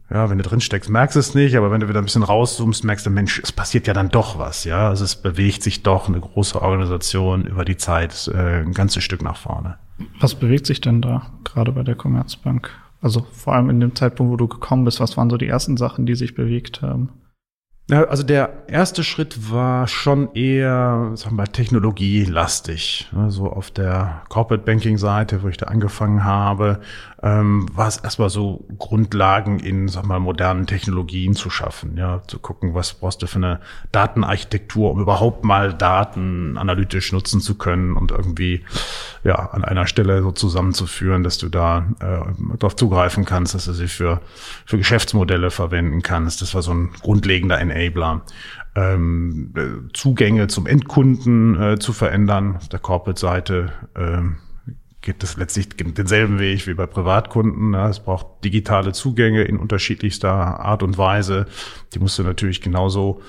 ja, 0.09 0.29
wenn 0.29 0.37
du 0.37 0.43
drin 0.43 0.61
steckst, 0.61 0.89
merkst 0.89 1.15
du 1.15 1.19
es 1.19 1.35
nicht, 1.35 1.55
aber 1.55 1.69
wenn 1.69 1.81
du 1.81 1.89
wieder 1.89 1.99
ein 1.99 2.05
bisschen 2.05 2.23
rauszoomst, 2.23 2.83
merkst 2.83 3.05
du, 3.05 3.09
Mensch, 3.09 3.39
es 3.43 3.51
passiert 3.51 3.87
ja 3.87 3.93
dann 3.93 4.09
doch 4.09 4.39
was, 4.39 4.63
ja. 4.63 4.87
Also 4.87 5.03
es 5.03 5.15
bewegt 5.15 5.63
sich 5.63 5.83
doch 5.83 6.07
eine 6.07 6.19
große 6.19 6.61
Organisation 6.61 7.45
über 7.45 7.65
die 7.65 7.77
Zeit 7.77 8.29
äh, 8.33 8.61
ein 8.61 8.73
ganzes 8.73 9.03
Stück 9.03 9.21
nach 9.21 9.37
vorne. 9.37 9.77
Was 10.19 10.35
bewegt 10.35 10.65
sich 10.65 10.79
denn 10.79 11.01
da 11.01 11.31
gerade 11.43 11.71
bei 11.73 11.83
der 11.83 11.95
Commerzbank? 11.95 12.69
Also 13.01 13.25
vor 13.31 13.53
allem 13.53 13.69
in 13.69 13.79
dem 13.79 13.95
Zeitpunkt, 13.95 14.31
wo 14.31 14.37
du 14.37 14.47
gekommen 14.47 14.85
bist, 14.85 14.99
was 14.99 15.17
waren 15.17 15.29
so 15.29 15.37
die 15.37 15.47
ersten 15.47 15.75
Sachen, 15.75 16.05
die 16.05 16.15
sich 16.15 16.35
bewegt 16.35 16.81
haben? 16.81 17.09
Ja, 17.89 18.03
also 18.03 18.23
der 18.23 18.67
erste 18.67 19.01
Schritt 19.03 19.49
war 19.49 19.87
schon 19.87 20.33
eher, 20.33 21.11
sagen 21.15 21.35
wir 21.37 21.43
mal, 21.43 21.47
technologielastig. 21.47 23.09
Also 23.15 23.49
auf 23.49 23.71
der 23.71 24.23
Corporate 24.27 24.65
Banking 24.65 24.97
Seite, 24.97 25.41
wo 25.41 25.47
ich 25.47 25.55
da 25.55 25.67
angefangen 25.67 26.25
habe, 26.25 26.81
ähm, 27.23 27.65
war 27.73 27.87
es 27.87 27.97
erstmal 27.97 28.29
so 28.29 28.65
Grundlagen 28.77 29.59
in, 29.59 29.87
sag 29.87 30.05
mal, 30.05 30.19
modernen 30.19 30.67
Technologien 30.67 31.33
zu 31.33 31.49
schaffen, 31.49 31.97
ja, 31.97 32.21
zu 32.27 32.37
gucken, 32.37 32.75
was 32.75 32.93
brauchst 32.93 33.23
du 33.23 33.27
für 33.27 33.37
eine 33.37 33.59
Datenarchitektur, 33.91 34.91
um 34.91 35.01
überhaupt 35.01 35.43
mal 35.43 35.73
Daten 35.73 36.57
analytisch 36.57 37.11
nutzen 37.11 37.41
zu 37.41 37.57
können 37.57 37.97
und 37.97 38.11
irgendwie, 38.11 38.63
ja, 39.23 39.35
an 39.35 39.63
einer 39.63 39.87
Stelle 39.87 40.21
so 40.21 40.31
zusammenzuführen, 40.31 41.23
dass 41.23 41.39
du 41.39 41.49
da 41.49 41.87
äh, 41.99 42.55
darauf 42.57 42.75
zugreifen 42.75 43.25
kannst, 43.25 43.55
dass 43.55 43.65
du 43.65 43.73
sie 43.73 43.87
für, 43.87 44.21
für 44.65 44.77
Geschäftsmodelle 44.77 45.49
verwenden 45.49 46.03
kannst. 46.03 46.43
Das 46.43 46.53
war 46.53 46.61
so 46.61 46.73
ein 46.73 46.91
grundlegender 47.01 47.59
Enabler. 47.59 48.21
Ähm, 48.75 49.89
Zugänge 49.93 50.47
zum 50.49 50.67
Endkunden 50.67 51.59
äh, 51.59 51.79
zu 51.79 51.93
verändern 51.93 52.57
auf 52.57 52.69
der 52.69 52.79
Corporate-Seite. 52.79 53.71
Ähm, 53.95 54.37
geht 55.01 55.23
es 55.23 55.37
letztlich 55.37 55.69
denselben 55.69 56.39
Weg 56.39 56.67
wie 56.67 56.73
bei 56.73 56.85
Privatkunden. 56.85 57.73
Es 57.73 57.99
braucht 57.99 58.43
digitale 58.43 58.93
Zugänge 58.93 59.43
in 59.43 59.57
unterschiedlichster 59.57 60.31
Art 60.31 60.83
und 60.83 60.97
Weise. 60.97 61.45
Die 61.93 61.99
musst 61.99 62.19
du 62.19 62.23
natürlich 62.23 62.61
genauso 62.61 63.21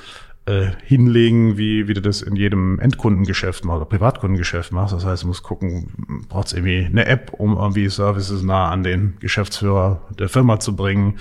äh, 0.49 0.71
hinlegen, 0.83 1.59
wie, 1.59 1.89
wie 1.89 1.95
du 1.95 2.01
das 2.01 2.23
in 2.23 2.35
jedem 2.35 2.81
Endkundengeschäft 2.81 3.67
machst 3.67 3.77
oder 3.77 3.85
Privatkundengeschäft 3.85 4.73
machst. 4.73 4.95
Das 4.95 5.05
heißt, 5.05 5.25
du 5.25 5.27
musst 5.27 5.43
gucken, 5.43 6.25
brauchst 6.29 6.55
irgendwie 6.55 6.87
eine 6.87 7.05
App, 7.05 7.35
um 7.35 7.57
irgendwie 7.57 7.89
Services 7.91 8.43
nah 8.43 8.71
an 8.71 8.83
den 8.83 9.19
Geschäftsführer 9.21 10.01
der 10.19 10.31
Firma 10.31 10.59
zu 10.59 10.75
bringen. 10.75 11.19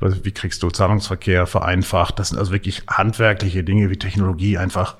Wie 0.00 0.32
kriegst 0.32 0.62
du 0.62 0.70
Zahlungsverkehr 0.70 1.46
vereinfacht? 1.46 2.18
Das 2.18 2.30
sind 2.30 2.38
also 2.38 2.50
wirklich 2.50 2.82
handwerkliche 2.88 3.62
Dinge 3.62 3.90
wie 3.90 3.98
Technologie 3.98 4.56
einfach 4.56 4.96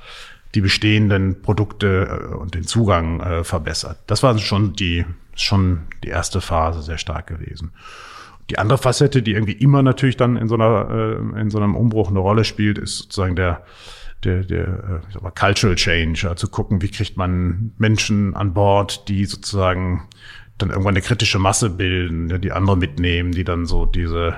die 0.54 0.60
bestehenden 0.60 1.42
Produkte 1.42 2.30
äh, 2.32 2.34
und 2.34 2.54
den 2.54 2.64
Zugang 2.64 3.20
äh, 3.20 3.44
verbessert. 3.44 3.98
Das 4.06 4.22
war 4.22 4.38
schon 4.38 4.74
die, 4.74 5.04
schon 5.34 5.82
die 6.04 6.08
erste 6.08 6.40
Phase 6.40 6.82
sehr 6.82 6.98
stark 6.98 7.26
gewesen. 7.26 7.72
Die 8.50 8.58
andere 8.58 8.78
Facette, 8.78 9.22
die 9.22 9.32
irgendwie 9.32 9.52
immer 9.52 9.82
natürlich 9.82 10.16
dann 10.16 10.36
in 10.36 10.48
so 10.48 10.56
einer, 10.56 10.90
äh, 10.90 11.40
in 11.40 11.50
so 11.50 11.58
einem 11.58 11.74
Umbruch 11.74 12.10
eine 12.10 12.18
Rolle 12.18 12.44
spielt, 12.44 12.78
ist 12.78 12.98
sozusagen 12.98 13.36
der, 13.36 13.64
der, 14.24 14.44
der 14.44 15.02
ich 15.08 15.14
sag 15.14 15.22
mal, 15.22 15.30
Cultural 15.30 15.76
Change, 15.76 16.28
also 16.28 16.48
gucken, 16.48 16.82
wie 16.82 16.90
kriegt 16.90 17.16
man 17.16 17.72
Menschen 17.78 18.34
an 18.34 18.52
Bord, 18.52 19.08
die 19.08 19.24
sozusagen 19.24 20.08
dann 20.58 20.70
irgendwann 20.70 20.94
eine 20.94 21.02
kritische 21.02 21.38
Masse 21.38 21.70
bilden, 21.70 22.28
ja, 22.28 22.38
die 22.38 22.52
andere 22.52 22.76
mitnehmen, 22.76 23.32
die 23.32 23.44
dann 23.44 23.64
so 23.66 23.86
diese 23.86 24.36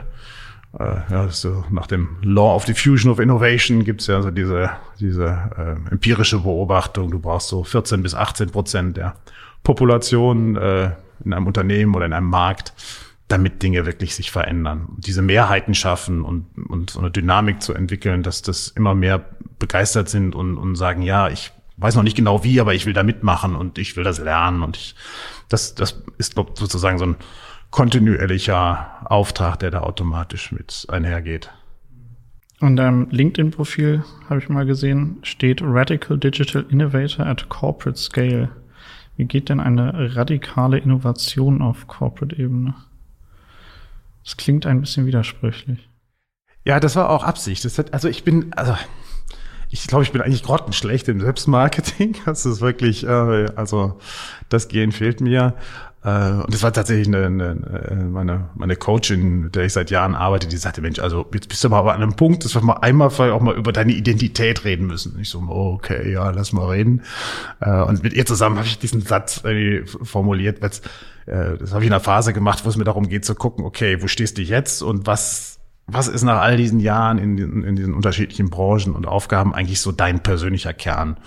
äh, 0.78 1.12
ja, 1.12 1.28
so 1.28 1.64
nach 1.71 1.87
dem 1.87 2.16
Law 2.23 2.54
of 2.54 2.64
Diffusion 2.64 3.11
of 3.11 3.19
Innovation 3.19 3.85
gibt's 3.85 4.07
ja 4.07 4.21
so 4.23 4.31
diese, 4.31 4.71
diese 4.99 5.50
äh, 5.57 5.93
empirische 5.93 6.40
Beobachtung, 6.40 7.11
du 7.11 7.21
brauchst 7.21 7.49
so 7.49 7.64
14 7.64 8.02
bis 8.02 8.14
18 8.14 8.50
Prozent 8.50 8.97
der 8.97 9.16
Population 9.62 10.57
äh, 10.57 10.90
in 11.25 11.33
einem 11.33 11.47
Unternehmen 11.47 11.95
oder 11.95 12.07
in 12.07 12.12
einem 12.12 12.28
Markt, 12.28 12.73
damit 13.28 13.62
Dinge 13.62 13.87
wirklich 13.87 14.14
sich 14.14 14.31
verändern. 14.31 14.88
Diese 14.99 15.23
Mehrheiten 15.23 15.75
schaffen 15.75 16.25
und, 16.25 16.47
und 16.69 16.90
so 16.90 17.00
eine 17.00 17.11
Dynamik 17.11 17.62
zu 17.62 17.73
entwickeln, 17.73 18.23
dass 18.23 18.43
das 18.43 18.69
immer 18.69 18.95
mehr 18.95 19.25
begeistert 19.59 20.09
sind 20.09 20.35
und, 20.35 20.59
und 20.59 20.76
sagen, 20.76 21.02
ja, 21.02 21.28
ich 21.28 21.52
weiß 21.76 21.95
noch 21.97 22.02
nicht 22.02 22.16
genau 22.16 22.45
wie, 22.45 22.61
aber 22.61 22.75
ich 22.75 22.87
will 22.87 22.93
da 22.93 23.02
mitmachen 23.02 23.57
und 23.57 23.78
ich 23.78 23.97
will 23.97 24.04
das 24.04 24.19
lernen 24.19 24.62
und 24.62 24.76
ich, 24.76 24.95
das, 25.49 25.75
das 25.75 26.02
ist 26.19 26.35
sozusagen 26.35 26.99
so 26.99 27.07
ein 27.07 27.16
kontinuierlicher 27.75 29.00
Auftrag, 29.11 29.59
der 29.59 29.73
da 29.73 29.81
automatisch 29.81 30.52
mit 30.52 30.87
einhergeht. 30.88 31.50
Und 32.61 32.76
deinem 32.76 33.11
LinkedIn-Profil 33.11 34.04
habe 34.31 34.38
ich 34.38 34.49
mal 34.49 34.64
gesehen, 34.64 35.19
steht 35.23 35.61
Radical 35.61 36.16
Digital 36.16 36.64
Innovator 36.69 37.26
at 37.26 37.49
Corporate 37.49 37.99
Scale. 37.99 38.49
Wie 39.16 39.25
geht 39.25 39.49
denn 39.49 39.59
eine 39.59 40.14
radikale 40.14 40.78
Innovation 40.78 41.62
auf 41.62 41.88
Corporate-Ebene? 41.88 42.76
Das 44.23 44.37
klingt 44.37 44.66
ein 44.66 44.81
bisschen 44.81 45.07
widersprüchlich. 45.07 45.88
Ja, 46.64 46.78
das 46.78 46.95
war 46.95 47.11
auch 47.11 47.25
Absicht. 47.25 47.64
Hat, 47.64 47.93
also 47.93 48.07
ich 48.09 48.23
bin, 48.23 48.52
also 48.52 48.76
ich 49.75 49.88
glaube, 49.88 50.04
ich 50.04 50.12
bin 50.12 50.21
eigentlich 50.21 50.45
grottenschlecht 50.45 51.09
im 51.09 51.21
Selbstmarketing. 51.21 52.14
Das 52.26 52.47
ist 52.47 52.61
wirklich, 52.61 53.04
äh, 53.04 53.47
also 53.57 53.99
das 54.49 54.69
Gehen 54.69 54.93
fehlt 54.93 55.21
mir. 55.21 55.54
Äh, 56.04 56.31
und 56.31 56.54
das 56.54 56.62
war 56.62 56.73
tatsächlich 56.73 57.09
eine, 57.09 57.26
eine, 57.26 58.04
meine, 58.09 58.50
meine 58.54 58.76
Coachin, 58.76 59.40
mit 59.40 59.57
der 59.57 59.64
ich 59.64 59.73
seit 59.73 59.90
Jahren 59.90 60.14
arbeite, 60.14 60.47
die 60.47 60.57
sagte, 60.59 60.81
Mensch, 60.81 61.00
also 61.00 61.26
jetzt 61.35 61.49
bist 61.49 61.64
du 61.64 61.71
mal 61.71 61.81
an 61.81 62.02
einem 62.02 62.14
Punkt, 62.14 62.45
dass 62.45 62.54
wir 62.54 62.62
mal 62.62 62.75
einmal 62.75 63.11
vielleicht 63.11 63.33
auch 63.33 63.40
mal 63.40 63.57
über 63.57 63.73
deine 63.73 63.93
Identität 63.93 64.64
reden 64.64 64.87
müssen. 64.87 65.14
Und 65.14 65.23
ich 65.23 65.28
so, 65.28 65.40
okay, 65.49 66.12
ja, 66.12 66.31
lass 66.31 66.52
mal 66.52 66.69
reden. 66.69 67.02
Äh, 67.61 67.83
und 67.83 68.04
mit 68.04 68.12
ihr 68.12 68.26
zusammen 68.26 68.59
habe 68.59 68.69
ich 68.69 68.78
diesen 68.78 69.00
Satz 69.00 69.43
formuliert, 70.04 70.62
weil 70.62 70.71
äh, 71.26 71.59
das 71.59 71.73
habe 71.73 71.83
ich 71.83 71.88
in 71.88 71.93
einer 71.93 72.00
Phase 72.00 72.33
gemacht, 72.33 72.64
wo 72.64 72.69
es 72.69 72.76
mir 72.76 72.85
darum 72.85 73.09
geht 73.09 73.25
zu 73.25 73.35
gucken, 73.35 73.64
okay, 73.64 74.00
wo 74.00 74.07
stehst 74.07 74.38
du 74.38 74.43
jetzt 74.43 74.83
und 74.83 75.09
was 75.09 75.59
was 75.86 76.08
ist 76.08 76.22
nach 76.22 76.40
all 76.40 76.56
diesen 76.56 76.80
Jahren 76.80 77.18
in, 77.18 77.62
in 77.64 77.76
diesen 77.76 77.94
unterschiedlichen 77.94 78.48
Branchen 78.48 78.94
und 78.94 79.06
Aufgaben 79.06 79.54
eigentlich 79.54 79.80
so 79.80 79.92
dein 79.92 80.22
persönlicher 80.22 80.72
Kern? 80.72 81.18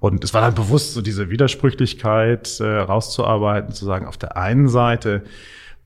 Und 0.00 0.24
es 0.24 0.34
war 0.34 0.40
dann 0.40 0.54
bewusst, 0.54 0.94
so 0.94 1.02
diese 1.02 1.30
Widersprüchlichkeit 1.30 2.58
äh, 2.60 2.78
rauszuarbeiten, 2.78 3.72
zu 3.72 3.84
sagen, 3.84 4.06
auf 4.06 4.16
der 4.16 4.36
einen 4.36 4.68
Seite 4.68 5.22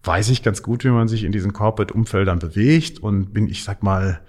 weiß 0.04 0.28
ich 0.30 0.42
ganz 0.42 0.62
gut, 0.62 0.84
wie 0.84 0.90
man 0.90 1.08
sich 1.08 1.24
in 1.24 1.32
diesen 1.32 1.52
Corporate-Umfeldern 1.52 2.38
bewegt 2.38 2.98
und 2.98 3.32
bin, 3.32 3.48
ich 3.48 3.64
sag 3.64 3.82
mal, 3.82 4.20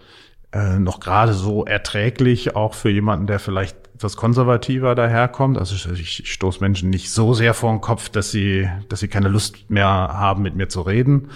äh, 0.52 0.80
noch 0.80 1.00
gerade 1.00 1.34
so 1.34 1.66
erträglich, 1.66 2.56
auch 2.56 2.74
für 2.74 2.90
jemanden, 2.90 3.28
der 3.28 3.40
vielleicht 3.40 3.78
etwas 3.96 4.18
konservativer 4.18 4.96
daherkommt. 4.96 5.58
Also 5.58 5.76
ich, 5.94 6.20
ich 6.20 6.34
stoße 6.34 6.60
Menschen 6.62 6.90
nicht 6.90 7.12
so 7.12 7.34
sehr 7.34 7.54
vor 7.54 7.72
den 7.72 7.82
Kopf, 7.82 8.10
dass 8.10 8.32
sie, 8.32 8.70
dass 8.90 9.00
sie 9.00 9.08
keine 9.08 9.30
Lust 9.30 9.70
mehr 9.70 9.88
haben, 9.88 10.44
mit 10.44 10.56
mir 10.56 10.68
zu 10.68 10.82
reden. 10.82 11.30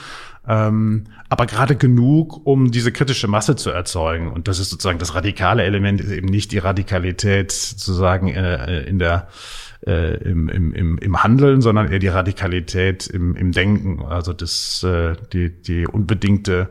Ähm, 0.50 1.04
aber 1.30 1.46
gerade 1.46 1.76
genug, 1.76 2.42
um 2.44 2.72
diese 2.72 2.92
kritische 2.92 3.28
Masse 3.28 3.56
zu 3.56 3.70
erzeugen. 3.70 4.32
Und 4.32 4.48
das 4.48 4.58
ist 4.58 4.72
sozusagen 4.72 4.98
das 4.98 5.14
radikale 5.14 5.62
Element, 5.62 6.02
ist 6.02 6.12
eben 6.12 6.28
nicht 6.28 6.52
die 6.52 6.58
Radikalität 6.58 7.52
sozusagen 7.52 8.30
äh, 8.30 8.82
in 8.82 8.98
der 8.98 9.28
äh, 9.86 10.16
im, 10.24 10.50
im, 10.50 10.74
im, 10.74 10.98
im 10.98 11.24
Handeln, 11.24 11.62
sondern 11.62 11.92
eher 11.92 12.00
die 12.00 12.08
Radikalität 12.08 13.06
im, 13.06 13.36
im 13.36 13.52
Denken. 13.52 14.04
Also 14.04 14.34
das, 14.34 14.82
äh, 14.84 15.16
die, 15.32 15.62
die 15.62 15.86
unbedingte 15.86 16.70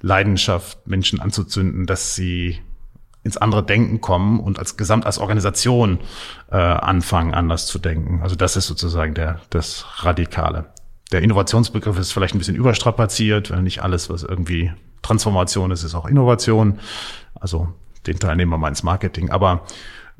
Leidenschaft, 0.00 0.88
Menschen 0.88 1.20
anzuzünden, 1.20 1.86
dass 1.86 2.16
sie 2.16 2.58
ins 3.22 3.36
andere 3.36 3.64
Denken 3.64 4.00
kommen 4.00 4.40
und 4.40 4.58
als 4.58 4.76
Gesamt, 4.76 5.06
als 5.06 5.18
Organisation 5.18 6.00
äh, 6.50 6.56
anfangen, 6.56 7.32
anders 7.32 7.66
zu 7.66 7.78
denken. 7.78 8.20
Also 8.22 8.34
das 8.34 8.56
ist 8.56 8.66
sozusagen 8.66 9.14
der, 9.14 9.40
das 9.50 9.86
Radikale. 10.04 10.66
Der 11.12 11.22
Innovationsbegriff 11.22 11.98
ist 11.98 12.12
vielleicht 12.12 12.34
ein 12.34 12.38
bisschen 12.38 12.56
überstrapaziert, 12.56 13.50
weil 13.50 13.62
nicht 13.62 13.82
alles, 13.82 14.10
was 14.10 14.22
irgendwie 14.22 14.72
Transformation 15.02 15.70
ist, 15.70 15.82
ist 15.82 15.94
auch 15.94 16.06
Innovation. 16.06 16.78
Also 17.34 17.68
den 18.06 18.18
Teilnehmer 18.18 18.58
meins 18.58 18.82
Marketing. 18.82 19.30
Aber 19.30 19.62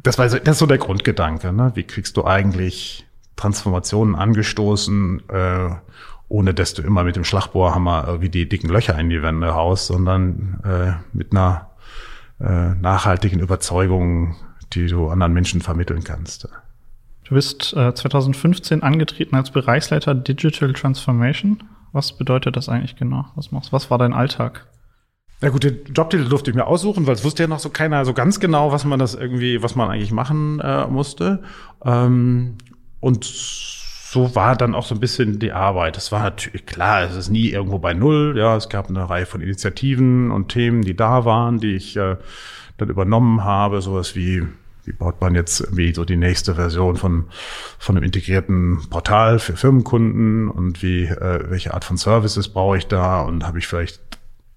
das, 0.02 0.18
war 0.18 0.28
so, 0.28 0.38
das 0.38 0.56
ist 0.56 0.59
so 0.59 0.66
der 0.66 0.78
Grundgedanke. 0.78 1.52
Ne? 1.52 1.73
Wie 1.75 1.85
kriegst 1.85 2.16
du 2.16 2.25
eigentlich 2.25 3.06
Transformationen 3.37 4.16
angestoßen, 4.16 5.23
äh, 5.28 5.70
ohne 6.28 6.54
dass 6.54 6.75
du 6.75 6.82
immer 6.82 7.04
mit 7.04 7.16
dem 7.16 7.25
Schlagbohrhammer 7.25 8.04
irgendwie 8.06 8.28
die 8.28 8.49
dicken 8.49 8.68
Löcher 8.68 8.99
in 8.99 9.11
die 9.11 9.23
Wände 9.23 9.54
haust, 9.54 9.87
sondern 9.87 10.61
äh, 10.64 10.92
mit 11.16 11.32
einer 11.32 11.70
äh, 12.40 12.75
nachhaltigen 12.75 13.40
Überzeugung, 13.40 14.37
die 14.73 14.87
du 14.87 15.09
anderen 15.09 15.32
Menschen 15.32 15.61
vermitteln 15.61 16.04
kannst. 16.04 16.49
Du 17.30 17.37
bist 17.37 17.75
äh, 17.76 17.94
2015 17.94 18.82
angetreten 18.82 19.37
als 19.37 19.52
Bereichsleiter 19.52 20.16
Digital 20.16 20.72
Transformation. 20.72 21.62
Was 21.92 22.18
bedeutet 22.18 22.56
das 22.56 22.68
eigentlich 22.68 22.96
genau? 22.96 23.25
Was 23.37 23.52
machst 23.52 23.72
Was 23.72 23.88
war 23.88 23.99
dein 23.99 24.12
Alltag? 24.12 24.66
Ja 25.40 25.50
gut, 25.50 25.62
den 25.62 25.78
Jobtitel 25.94 26.28
durfte 26.28 26.50
ich 26.50 26.56
mir 26.56 26.66
aussuchen, 26.66 27.06
weil 27.06 27.14
es 27.14 27.22
wusste 27.22 27.44
ja 27.44 27.49
noch 27.49 27.60
so 27.60 27.70
keiner 27.70 28.04
so 28.04 28.14
ganz 28.14 28.40
genau, 28.40 28.72
was 28.72 28.84
man 28.84 28.99
das 28.99 29.14
irgendwie, 29.14 29.62
was 29.62 29.76
man 29.76 29.88
eigentlich 29.88 30.10
machen 30.10 30.58
äh, 30.58 30.88
musste. 30.88 31.44
Ähm, 31.84 32.58
und 32.99 33.25
so 33.25 34.34
war 34.34 34.56
dann 34.56 34.75
auch 34.75 34.84
so 34.84 34.96
ein 34.96 35.00
bisschen 35.00 35.38
die 35.38 35.52
Arbeit. 35.52 35.96
Es 35.96 36.10
war 36.10 36.22
natürlich 36.22 36.66
klar, 36.66 37.04
es 37.04 37.14
ist 37.14 37.30
nie 37.30 37.50
irgendwo 37.50 37.78
bei 37.78 37.94
Null. 37.94 38.34
Ja, 38.37 38.56
es 38.56 38.68
gab 38.68 38.88
eine 38.88 39.08
Reihe 39.08 39.25
von 39.25 39.40
Initiativen 39.40 40.32
und 40.32 40.49
Themen, 40.49 40.82
die 40.82 40.96
da 40.96 41.25
waren, 41.25 41.60
die 41.60 41.76
ich 41.76 41.96
äh, 41.96 42.16
dann 42.76 42.90
übernommen 42.90 43.44
habe. 43.44 43.82
Sowas 43.82 44.16
wie 44.16 44.49
wie 44.90 44.97
baut 44.97 45.20
man 45.20 45.35
jetzt 45.35 45.61
irgendwie 45.61 45.94
so 45.94 46.04
die 46.04 46.16
nächste 46.16 46.54
Version 46.56 46.97
von, 46.97 47.26
von 47.78 47.97
einem 47.97 48.04
integrierten 48.04 48.88
Portal 48.90 49.38
für 49.38 49.56
Firmenkunden 49.56 50.49
und 50.49 50.82
wie, 50.82 51.04
äh, 51.04 51.44
welche 51.49 51.75
Art 51.75 51.85
von 51.85 51.97
Services 51.97 52.49
brauche 52.49 52.78
ich 52.78 52.87
da 52.88 53.20
und 53.20 53.47
habe 53.47 53.59
ich 53.59 53.66
vielleicht 53.66 54.00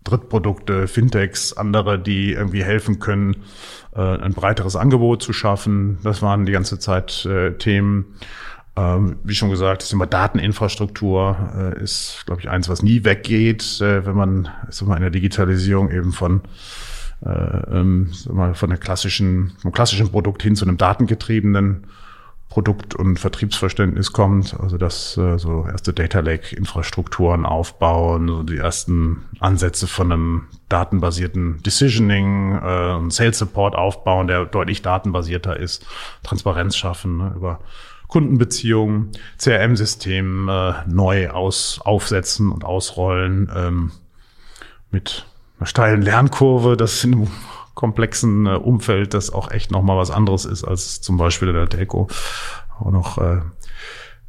Drittprodukte, 0.04 0.88
Fintechs, 0.88 1.54
andere, 1.54 1.98
die 1.98 2.34
irgendwie 2.34 2.63
helfen 2.63 3.00
können, 3.00 3.38
äh, 3.96 4.02
ein 4.02 4.34
breiteres 4.34 4.75
Angebot 4.75 5.22
zu 5.22 5.34
schaffen. 5.34 6.00
Das 6.04 6.22
waren 6.22 6.46
die 6.46 6.52
ganze 6.52 6.80
Zeit 6.80 7.25
äh, 7.25 7.54
Themen. 7.54 8.16
Ähm, 8.75 9.18
wie 9.24 9.36
schon 9.36 9.52
gesagt, 9.52 9.84
das 9.84 9.90
Thema 9.90 10.08
Dateninfrastruktur 10.08 11.38
äh, 11.56 11.84
ist, 11.84 12.24
glaube 12.25 12.42
ich, 12.42 12.50
eins, 12.50 12.68
was 12.70 12.82
nie 12.82 13.04
weggeht, 13.06 13.80
äh, 13.82 14.06
wenn 14.06 14.16
man, 14.16 14.50
ist 14.68 14.82
immer 14.82 14.96
in 14.96 15.04
der 15.04 15.12
Digitalisierung 15.12 15.92
eben 15.92 16.12
von 16.12 16.42
äh, 17.25 17.30
ähm, 17.30 18.12
von 18.53 18.70
der 18.70 18.77
klassischen, 18.77 19.53
vom 19.62 19.72
klassischen 19.72 20.10
Produkt 20.10 20.44
hin 20.44 20.56
zu 20.56 20.65
einem 20.65 20.77
datengetriebenen 20.77 21.88
Produkt- 22.53 22.94
und 22.94 23.20
Vertriebsverständnis 23.20 24.13
kommt, 24.13 24.56
also 24.60 24.77
dass 24.77 25.18
äh, 25.18 25.39
so 25.39 25.65
erste 25.65 25.92
Data 25.92 26.20
Lake 26.20 26.56
Infrastrukturen 26.56 27.48
aufbauen, 27.48 28.27
so 28.27 28.44
die 28.44 28.58
ersten 28.58 29.25
Ansätze 29.39 29.88
von 29.88 30.12
einem 30.12 30.44
datenbasierten 30.70 31.63
Decisioning 31.63 32.60
äh, 32.62 32.94
und 32.94 33.12
Sales 33.12 33.39
Support 33.39 33.74
aufbauen, 33.74 34.27
der 34.27 34.46
deutlich 34.46 34.84
datenbasierter 34.84 35.58
ist, 35.58 35.88
Transparenz 36.22 36.75
schaffen 36.77 37.18
ne, 37.18 37.34
über 37.36 37.60
Kundenbeziehungen, 38.08 39.13
CRM-System 39.39 40.48
äh, 40.48 40.74
neu 40.86 41.32
aus, 41.32 41.82
aufsetzen 41.84 42.51
und 42.51 42.65
ausrollen 42.65 43.51
ähm, 43.56 43.92
mit 44.92 45.25
einer 45.63 45.67
steilen 45.67 46.01
Lernkurve, 46.01 46.75
das 46.75 47.03
in 47.03 47.13
einem 47.13 47.27
komplexen 47.74 48.46
äh, 48.46 48.55
Umfeld, 48.55 49.13
das 49.13 49.32
auch 49.32 49.50
echt 49.50 49.72
nochmal 49.72 49.98
was 49.98 50.12
anderes 50.12 50.46
ist 50.46 50.63
als 50.63 51.01
zum 51.01 51.17
Beispiel 51.17 51.48
in 51.48 51.55
der 51.55 51.70
Telco. 51.70 52.08
Auch 52.79 52.91
noch 52.91 53.17
äh, 53.17 53.41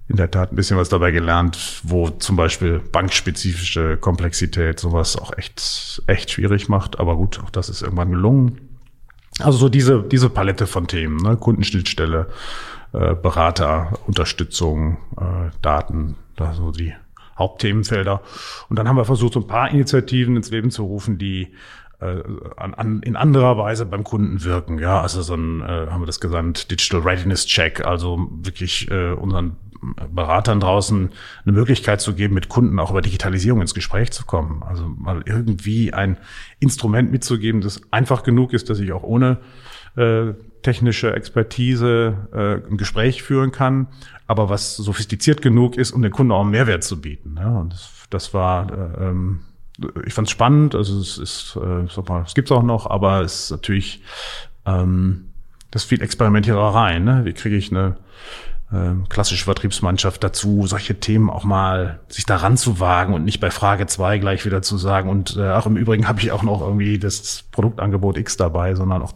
in 0.09 0.17
der 0.17 0.31
Tat 0.31 0.53
ein 0.53 0.57
bisschen 0.57 0.77
was 0.77 0.89
dabei 0.89 1.11
gelernt, 1.11 1.81
wo 1.83 2.09
zum 2.11 2.37
Beispiel 2.37 2.79
bankspezifische 2.79 3.97
Komplexität 3.97 4.79
sowas 4.79 5.17
auch 5.17 5.37
echt, 5.37 6.03
echt 6.07 6.31
schwierig 6.31 6.69
macht. 6.69 7.01
Aber 7.01 7.17
gut, 7.17 7.41
auch 7.43 7.51
das 7.51 7.69
ist 7.69 7.83
irgendwann 7.83 8.11
gelungen. 8.11 8.79
Also 9.41 9.59
so 9.59 9.69
diese, 9.69 10.03
diese 10.03 10.31
Palette 10.31 10.69
von 10.69 10.87
Themen, 10.87 11.17
ne? 11.17 11.37
Kundenschnittstelle, 11.37 12.29
äh, 12.93 13.15
Berater, 13.15 13.99
Unterstützung, 14.07 14.99
äh, 15.19 15.51
Daten, 15.63 16.15
da 16.37 16.55
so 16.55 16.71
die 16.71 16.95
Hauptthemenfelder. 17.39 18.23
Und 18.69 18.79
dann 18.79 18.89
haben 18.89 18.97
wir 18.97 19.05
versucht, 19.05 19.35
so 19.35 19.41
ein 19.41 19.47
paar 19.47 19.71
Initiativen 19.71 20.37
ins 20.37 20.51
Leben 20.51 20.71
zu 20.71 20.85
rufen, 20.85 21.19
die 21.19 21.53
äh, 22.01 22.23
an, 22.57 22.75
an, 22.75 23.03
in 23.03 23.17
anderer 23.17 23.57
Weise 23.57 23.87
beim 23.87 24.05
Kunden 24.05 24.45
wirken. 24.45 24.79
Ja, 24.79 25.01
also 25.01 25.23
so 25.23 25.35
ein, 25.35 25.61
äh, 25.61 25.87
haben 25.91 26.03
wir 26.03 26.07
das 26.07 26.21
genannt, 26.21 26.71
Digital 26.71 27.01
Readiness 27.01 27.47
Check, 27.47 27.85
also 27.85 28.29
wirklich 28.31 28.91
äh, 28.91 29.13
unseren 29.13 29.57
Beratern 30.11 30.61
draußen 30.61 31.11
eine 31.45 31.53
Möglichkeit 31.53 32.01
zu 32.01 32.15
geben, 32.15 32.35
mit 32.35 32.49
Kunden 32.49 32.79
auch 32.79 32.91
über 32.91 33.03
Digitalisierung 33.03 33.61
ins 33.61 33.75
Gespräch 33.75 34.13
zu 34.13 34.25
kommen. 34.25 34.63
Also 34.63 34.89
mal 34.89 35.23
irgendwie 35.27 35.93
ein 35.93 36.17
Instrument 36.59 37.13
mitzugeben, 37.13 37.61
das 37.61 37.83
einfach 37.91 38.23
genug 38.23 38.53
ist, 38.53 38.71
dass 38.71 38.79
ich 38.79 38.93
auch 38.93 39.03
ohne 39.03 39.39
äh, 39.97 40.33
technische 40.65 41.15
Expertise 41.15 42.17
äh, 42.33 42.69
ein 42.69 42.77
Gespräch 42.77 43.23
führen 43.23 43.53
kann, 43.53 43.87
aber 44.27 44.49
was 44.49 44.77
sophistiziert 44.77 45.43
genug 45.43 45.77
ist, 45.77 45.93
um 45.93 46.03
den 46.03 46.11
Kunden 46.11 46.33
auch 46.33 46.41
einen 46.41 46.51
Mehrwert 46.51 46.83
zu 46.83 47.01
bieten. 47.01 47.37
Ja, 47.39 47.51
und 47.51 47.73
das, 47.73 47.91
das 48.11 48.35
war 48.35 48.73
äh, 48.73 49.05
ähm, 49.05 49.41
ich 50.07 50.15
fand 50.15 50.29
es 50.29 50.33
spannend, 50.33 50.75
also 50.75 51.01
es 51.01 51.19
ist, 51.19 51.57
äh, 51.57 51.89
sag 51.89 52.09
mal, 52.09 52.23
es 52.25 52.35
gibt's 52.35 52.53
auch 52.53 52.63
noch, 52.63 52.89
aber 52.89 53.23
es 53.23 53.45
ist 53.45 53.51
natürlich 53.51 54.03
ähm, 54.67 55.31
das 55.75 55.83
ist 55.83 55.89
viel 55.89 56.03
Experimentiererei. 56.03 57.01
Ne? 57.01 57.25
Wie 57.25 57.33
kriege 57.33 57.57
ich 57.57 57.73
eine 57.73 57.97
äh, 58.73 58.93
klassische 59.09 59.45
Vertriebsmannschaft 59.45 60.23
dazu, 60.23 60.67
solche 60.69 61.01
Themen 61.01 61.29
auch 61.29 61.43
mal 61.43 61.99
sich 62.09 62.27
daran 62.27 62.57
zu 62.57 62.79
wagen 62.79 63.13
und 63.13 63.25
nicht 63.25 63.41
bei 63.41 63.51
Frage 63.51 63.87
zwei 63.87 64.19
gleich 64.19 64.45
wieder 64.47 64.63
zu 64.63 64.79
sagen. 64.79 65.11
Und 65.11 65.37
äh, 65.37 65.51
auch 65.51 65.67
im 65.67 65.77
Übrigen 65.77 66.07
habe 66.07 66.21
ich 66.21 66.31
auch 66.31 66.45
noch 66.45 66.61
irgendwie 66.61 67.01
das 67.01 67.43
Produktangebot 67.51 68.17
X 68.19 68.37
dabei, 68.37 68.77
sondern 68.77 69.03
auch 69.03 69.15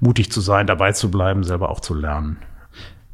mutig 0.00 0.32
zu 0.32 0.40
sein, 0.40 0.66
dabei 0.66 0.92
zu 0.92 1.10
bleiben, 1.10 1.44
selber 1.44 1.70
auch 1.70 1.80
zu 1.80 1.94
lernen. 1.94 2.38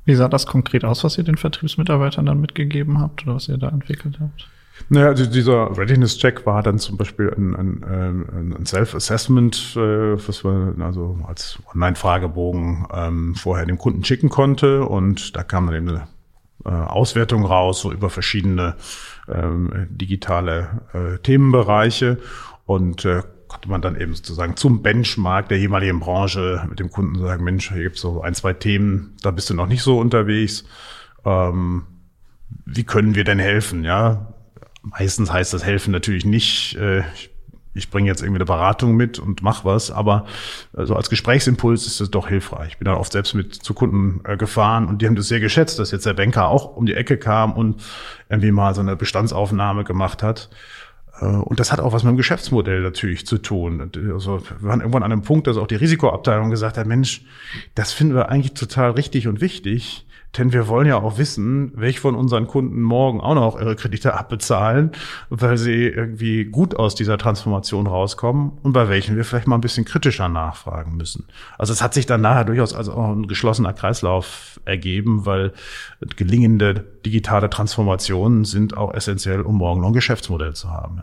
Wie 0.05 0.14
sah 0.14 0.28
das 0.28 0.47
konkret 0.47 0.85
aus, 0.85 1.02
was 1.02 1.19
ihr 1.19 1.25
den 1.25 1.37
Vertriebsmitarbeitern 1.37 2.26
dann 2.26 2.40
mitgegeben 2.40 3.00
habt 3.00 3.25
oder 3.25 3.35
was 3.35 3.49
ihr 3.49 3.59
da 3.59 3.69
entwickelt 3.69 4.19
habt? 4.21 4.49
Naja, 4.88 5.09
also 5.09 5.26
dieser 5.26 5.76
Readiness-Check 5.76 6.47
war 6.47 6.62
dann 6.62 6.78
zum 6.78 6.97
Beispiel 6.97 7.33
ein, 7.37 7.57
ein, 7.57 8.52
ein 8.55 8.66
Self-Assessment, 8.66 9.75
äh, 9.75 10.28
was 10.28 10.45
man 10.45 10.81
also 10.81 11.19
als 11.26 11.59
Online-Fragebogen 11.75 12.87
ähm, 12.93 13.35
vorher 13.35 13.66
dem 13.66 13.78
Kunden 13.78 14.05
schicken 14.05 14.28
konnte. 14.28 14.85
Und 14.85 15.35
da 15.35 15.43
kam 15.43 15.66
dann 15.66 15.76
eben 15.76 15.88
eine 15.88 16.09
äh, 16.64 16.69
Auswertung 16.69 17.45
raus, 17.45 17.81
so 17.81 17.90
über 17.90 18.11
verschiedene 18.11 18.76
ähm, 19.28 19.88
digitale 19.90 20.83
äh, 20.93 21.19
Themenbereiche. 21.19 22.19
Und 22.66 23.05
äh, 23.05 23.23
konnte 23.49 23.69
man 23.69 23.83
dann 23.83 24.00
eben 24.00 24.15
sozusagen 24.15 24.57
zum 24.57 24.83
Benchmark 24.83 25.49
der 25.49 25.59
jeweiligen 25.59 26.00
Branche 26.00 26.65
mit 26.69 26.81
dem 26.81 26.91
Kunden 26.91 27.19
sagen, 27.19 27.45
Mensch, 27.45 27.73
hier 27.73 27.83
gibt's 27.83 28.00
so 28.00 28.23
ein, 28.23 28.35
zwei 28.35 28.53
Themen, 28.53 29.17
da 29.23 29.31
bist 29.31 29.50
du 29.50 29.55
noch 29.55 29.67
nicht 29.67 29.83
so 29.83 29.99
unterwegs. 29.99 30.65
Ähm, 31.25 31.85
wie 32.65 32.85
können 32.85 33.15
wir 33.15 33.25
denn 33.25 33.38
helfen? 33.38 33.85
Ja, 33.85 34.35
meistens 34.83 35.33
heißt 35.33 35.53
das 35.53 35.65
helfen 35.65 35.91
natürlich 35.93 36.25
nicht, 36.25 36.76
äh, 36.76 37.03
ich 37.76 37.91
bringe 37.91 38.09
jetzt 38.09 38.23
irgendwie 38.23 38.38
eine 38.38 38.47
Beratung 38.47 38.97
mit 38.97 39.19
und 39.19 39.43
mach 39.43 39.65
was, 39.65 39.91
aber 39.91 40.25
so 40.73 40.79
also 40.79 40.97
als 40.97 41.11
Gesprächsimpuls 41.11 41.87
ist 41.87 42.00
das 42.00 42.11
doch 42.11 42.29
hilfreich. 42.29 42.69
Ich 42.73 42.79
bin 42.79 42.87
dann 42.87 42.97
oft 42.97 43.12
selbst 43.12 43.35
mit 43.35 43.55
zu 43.55 43.75
Kunden 43.75 44.21
äh, 44.25 44.37
gefahren 44.37 44.87
und 44.87 45.03
die 45.03 45.07
haben 45.07 45.17
das 45.17 45.29
sehr 45.29 45.41
geschätzt, 45.41 45.79
dass 45.79 45.91
jetzt 45.91 46.07
der 46.07 46.15
Banker 46.15 46.49
auch 46.49 46.76
um 46.76 46.87
die 46.87 46.95
Ecke 46.95 47.19
kam 47.19 47.53
und 47.53 47.83
irgendwie 48.29 48.50
mal 48.50 48.75
so 48.75 48.81
eine 48.81 48.97
Bestandsaufnahme 48.97 49.85
gemacht 49.85 50.23
hat. 50.23 50.49
Äh, 51.21 51.25
und 51.25 51.61
das 51.61 51.73
hat 51.73 51.81
auch 51.81 51.93
was 51.93 52.03
mit 52.03 52.13
dem 52.13 52.17
Geschäftsmodell 52.17 52.81
natürlich 52.81 53.27
zu 53.27 53.39
tun. 53.39 53.91
Also 54.13 54.41
wir 54.41 54.69
waren 54.69 54.81
irgendwann 54.81 55.03
an 55.03 55.13
einem 55.13 55.23
Punkt, 55.23 55.47
dass 55.47 55.57
auch 55.57 55.67
die 55.67 55.77
Risikoabteilung 55.77 56.51
gesagt 56.51 56.79
hat, 56.79 56.87
Mensch, 56.87 57.23
das 57.75 57.93
finden 57.93 58.15
wir 58.15 58.29
eigentlich 58.29 58.55
total 58.55 58.93
richtig 58.93 59.29
und 59.29 59.41
wichtig. 59.41 60.06
Denn 60.38 60.52
wir 60.52 60.69
wollen 60.69 60.87
ja 60.87 60.97
auch 60.97 61.19
wissen, 61.19 61.73
welche 61.75 62.00
von 62.00 62.14
unseren 62.14 62.47
Kunden 62.47 62.83
morgen 62.83 63.21
auch 63.21 63.35
noch 63.35 63.61
ihre 63.61 63.76
Kredite 63.76 64.14
abbezahlen, 64.14 64.93
weil 65.31 65.57
sie 65.57 65.85
irgendwie 65.85 66.45
gut 66.45 66.76
aus 66.76 66.95
dieser 66.95 67.19
Transformation 67.19 67.87
rauskommen 67.87 68.52
und 68.62 68.73
bei 68.73 68.88
welchen 68.88 69.16
wir 69.16 69.25
vielleicht 69.25 69.47
mal 69.47 69.57
ein 69.57 69.61
bisschen 69.61 69.85
kritischer 69.85 70.28
nachfragen 70.28 70.97
müssen. 70.97 71.26
Also 71.59 71.73
es 71.73 71.83
hat 71.83 71.95
sich 71.95 72.07
dann 72.07 72.21
nachher 72.21 72.45
durchaus 72.45 72.75
als 72.75 72.88
auch 72.88 73.11
ein 73.11 73.26
geschlossener 73.26 73.73
Kreislauf 73.73 74.61
ergeben, 74.64 75.26
weil 75.26 75.52
gelingende 76.16 76.85
digitale 77.05 77.49
Transformationen 77.50 78.45
sind 78.45 78.76
auch 78.76 78.93
essentiell, 78.93 79.40
um 79.40 79.57
morgen 79.57 79.81
noch 79.81 79.88
ein 79.88 79.95
Geschäftsmodell 79.95 80.55
zu 80.55 80.71
haben. 80.71 81.00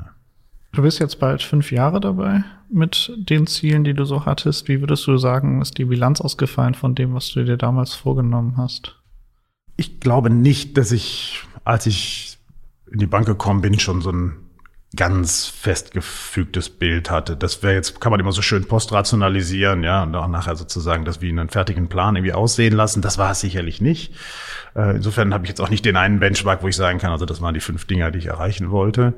Du 0.74 0.82
bist 0.82 1.00
jetzt 1.00 1.20
bald 1.20 1.44
fünf 1.44 1.72
Jahre 1.72 2.00
dabei 2.00 2.44
mit 2.68 3.14
den 3.16 3.46
Zielen, 3.46 3.84
die 3.84 3.94
du 3.94 4.06
so 4.06 4.26
hattest. 4.26 4.68
Wie 4.68 4.80
würdest 4.80 5.06
du 5.06 5.18
sagen, 5.18 5.62
ist 5.62 5.78
die 5.78 5.86
Bilanz 5.86 6.20
ausgefallen 6.20 6.74
von 6.74 6.96
dem, 6.96 7.14
was 7.14 7.30
du 7.30 7.44
dir 7.44 7.58
damals 7.58 7.94
vorgenommen 7.94 8.58
hast? 8.58 9.00
Ich 9.76 10.00
glaube 10.00 10.30
nicht, 10.30 10.78
dass 10.78 10.92
ich, 10.92 11.44
als 11.64 11.86
ich 11.86 12.38
in 12.92 13.00
die 13.00 13.08
Bank 13.08 13.26
gekommen 13.26 13.62
bin, 13.62 13.80
schon 13.80 14.02
so 14.02 14.12
ein 14.12 14.44
ganz 14.96 15.48
festgefügtes 15.48 16.70
Bild 16.70 17.10
hatte. 17.10 17.36
Das 17.36 17.64
wäre 17.64 17.74
jetzt, 17.74 18.00
kann 18.00 18.12
man 18.12 18.20
immer 18.20 18.32
so 18.32 18.44
schön 18.44 18.66
postrationalisieren, 18.66 19.84
ja, 19.84 20.04
und 20.04 20.14
auch 20.16 20.28
nachher 20.28 20.56
sozusagen 20.56 21.04
das 21.04 21.20
wie 21.22 21.30
in 21.30 21.40
einen 21.40 21.50
fertigen 21.50 21.90
Plan 21.90 22.16
irgendwie 22.16 22.34
aussehen 22.34 22.74
lassen. 22.74 23.02
Das 23.02 23.18
war 23.18 23.32
es 23.32 23.40
sicherlich 23.40 23.82
nicht. 23.82 24.14
Äh, 24.76 24.98
insofern 24.98 25.34
habe 25.34 25.46
ich 25.46 25.50
jetzt 25.50 25.62
auch 25.62 25.70
nicht 25.70 25.86
den 25.86 25.98
einen 25.98 26.20
Benchmark, 26.20 26.62
wo 26.62 26.68
ich 26.68 26.76
sagen 26.76 27.00
kann, 27.00 27.12
also 27.12 27.26
das 27.26 27.42
waren 27.42 27.56
die 27.56 27.60
fünf 27.60 27.86
Dinger, 27.86 28.12
die 28.12 28.20
ich 28.20 28.28
erreichen 28.28 28.70
wollte. 28.70 29.16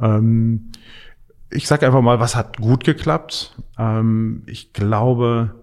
Ähm, 0.00 0.72
ich 1.50 1.68
sage 1.68 1.86
einfach 1.86 2.02
mal, 2.02 2.18
was 2.18 2.34
hat 2.34 2.56
gut 2.56 2.82
geklappt. 2.82 3.54
Ähm, 3.78 4.42
ich 4.46 4.72
glaube, 4.72 5.54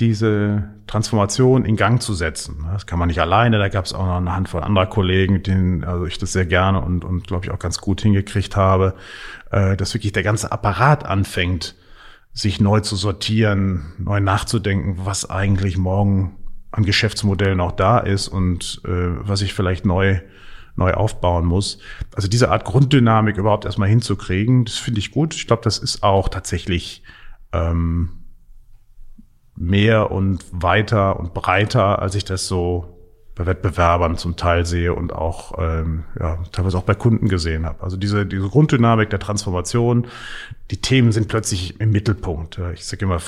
diese 0.00 0.70
Transformation 0.86 1.64
in 1.64 1.76
Gang 1.76 2.02
zu 2.02 2.14
setzen. 2.14 2.66
Das 2.72 2.86
kann 2.86 2.98
man 2.98 3.08
nicht 3.08 3.20
alleine, 3.20 3.58
da 3.58 3.68
gab 3.68 3.84
es 3.84 3.92
auch 3.92 4.06
noch 4.06 4.16
eine 4.16 4.34
Handvoll 4.34 4.62
anderer 4.62 4.86
Kollegen, 4.86 5.42
denen 5.42 5.84
also 5.84 6.06
ich 6.06 6.18
das 6.18 6.32
sehr 6.32 6.46
gerne 6.46 6.80
und, 6.80 7.04
und 7.04 7.26
glaube 7.26 7.46
ich 7.46 7.50
auch 7.50 7.58
ganz 7.58 7.78
gut 7.78 8.00
hingekriegt 8.00 8.56
habe, 8.56 8.94
äh, 9.50 9.76
dass 9.76 9.94
wirklich 9.94 10.12
der 10.12 10.22
ganze 10.22 10.50
Apparat 10.50 11.04
anfängt, 11.04 11.76
sich 12.32 12.60
neu 12.60 12.80
zu 12.80 12.96
sortieren, 12.96 13.92
neu 13.98 14.20
nachzudenken, 14.20 14.96
was 15.04 15.28
eigentlich 15.28 15.76
morgen 15.76 16.36
an 16.70 16.84
Geschäftsmodellen 16.84 17.60
auch 17.60 17.72
da 17.72 17.98
ist 17.98 18.28
und 18.28 18.80
äh, 18.84 18.88
was 18.90 19.42
ich 19.42 19.52
vielleicht 19.52 19.84
neu 19.84 20.20
neu 20.74 20.94
aufbauen 20.94 21.44
muss. 21.44 21.78
Also 22.14 22.28
diese 22.28 22.50
Art 22.50 22.64
Grunddynamik 22.64 23.36
überhaupt 23.36 23.66
erstmal 23.66 23.90
hinzukriegen, 23.90 24.64
das 24.64 24.78
finde 24.78 25.00
ich 25.00 25.10
gut. 25.10 25.34
Ich 25.34 25.46
glaube, 25.46 25.62
das 25.62 25.76
ist 25.76 26.02
auch 26.02 26.30
tatsächlich 26.30 27.02
ähm, 27.52 28.21
mehr 29.56 30.10
und 30.10 30.44
weiter 30.50 31.18
und 31.18 31.34
breiter, 31.34 32.00
als 32.00 32.14
ich 32.14 32.24
das 32.24 32.46
so 32.46 32.92
bei 33.34 33.46
Wettbewerbern 33.46 34.18
zum 34.18 34.36
Teil 34.36 34.66
sehe 34.66 34.94
und 34.94 35.12
auch 35.12 35.58
ähm, 35.58 36.04
ja, 36.20 36.38
teilweise 36.52 36.76
auch 36.76 36.82
bei 36.82 36.94
Kunden 36.94 37.28
gesehen 37.28 37.64
habe. 37.64 37.82
Also 37.82 37.96
diese, 37.96 38.26
diese 38.26 38.48
Grunddynamik 38.48 39.08
der 39.08 39.20
Transformation, 39.20 40.06
die 40.70 40.76
Themen 40.78 41.12
sind 41.12 41.28
plötzlich 41.28 41.80
im 41.80 41.92
Mittelpunkt. 41.92 42.60
Ich 42.74 42.84
sage 42.84 43.06
immer, 43.06 43.20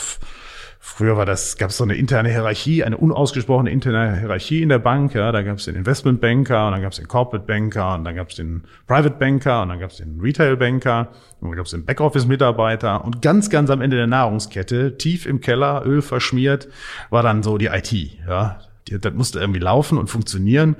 Früher 0.86 1.16
war 1.16 1.24
das, 1.24 1.56
gab 1.56 1.70
es 1.70 1.78
so 1.78 1.84
eine 1.84 1.94
interne 1.94 2.28
Hierarchie, 2.28 2.84
eine 2.84 2.98
unausgesprochene 2.98 3.70
interne 3.70 4.20
Hierarchie 4.20 4.62
in 4.62 4.68
der 4.68 4.78
Bank. 4.78 5.14
Ja, 5.14 5.32
da 5.32 5.40
gab 5.40 5.56
es 5.56 5.64
den 5.64 5.76
Investmentbanker 5.76 6.66
und 6.66 6.72
dann 6.72 6.82
gab 6.82 6.92
es 6.92 6.98
den 6.98 7.08
Corporate 7.08 7.46
Banker 7.46 7.94
und 7.94 8.04
dann 8.04 8.14
gab 8.14 8.28
es 8.28 8.36
den 8.36 8.64
Private 8.86 9.16
Banker 9.18 9.62
und 9.62 9.70
dann 9.70 9.80
gab 9.80 9.90
es 9.90 9.96
den 9.96 10.20
Retail 10.20 10.56
Banker 10.58 11.08
und 11.40 11.48
dann 11.48 11.56
gab 11.56 11.64
es 11.64 11.72
den 11.72 11.86
Backoffice 11.86 12.26
Mitarbeiter 12.26 13.02
und 13.02 13.22
ganz, 13.22 13.48
ganz 13.48 13.70
am 13.70 13.80
Ende 13.80 13.96
der 13.96 14.06
Nahrungskette, 14.06 14.98
tief 14.98 15.24
im 15.24 15.40
Keller, 15.40 15.82
Öl 15.86 16.02
verschmiert, 16.02 16.68
war 17.08 17.22
dann 17.22 17.42
so 17.42 17.56
die 17.56 17.68
IT. 17.68 17.90
Ja, 18.28 18.60
die, 18.86 19.00
das 19.00 19.14
musste 19.14 19.40
irgendwie 19.40 19.60
laufen 19.60 19.96
und 19.96 20.10
funktionieren. 20.10 20.76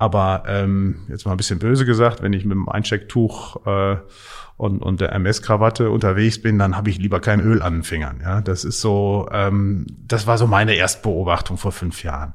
Aber 0.00 0.44
ähm, 0.46 1.00
jetzt 1.10 1.26
mal 1.26 1.32
ein 1.32 1.36
bisschen 1.36 1.58
böse 1.58 1.84
gesagt, 1.84 2.22
wenn 2.22 2.32
ich 2.32 2.46
mit 2.46 2.54
dem 2.54 2.70
Einstecktuch 2.70 3.66
äh, 3.66 3.98
und, 4.56 4.80
und 4.80 5.02
der 5.02 5.12
MS-Krawatte 5.12 5.90
unterwegs 5.90 6.40
bin, 6.40 6.58
dann 6.58 6.74
habe 6.74 6.88
ich 6.88 6.96
lieber 6.96 7.20
kein 7.20 7.38
Öl 7.38 7.60
an 7.60 7.74
den 7.74 7.82
Fingern. 7.82 8.20
Ja, 8.22 8.40
das 8.40 8.64
ist 8.64 8.80
so, 8.80 9.28
ähm, 9.30 9.86
das 10.08 10.26
war 10.26 10.38
so 10.38 10.46
meine 10.46 10.72
Erstbeobachtung 10.72 11.58
vor 11.58 11.70
fünf 11.70 12.02
Jahren. 12.02 12.32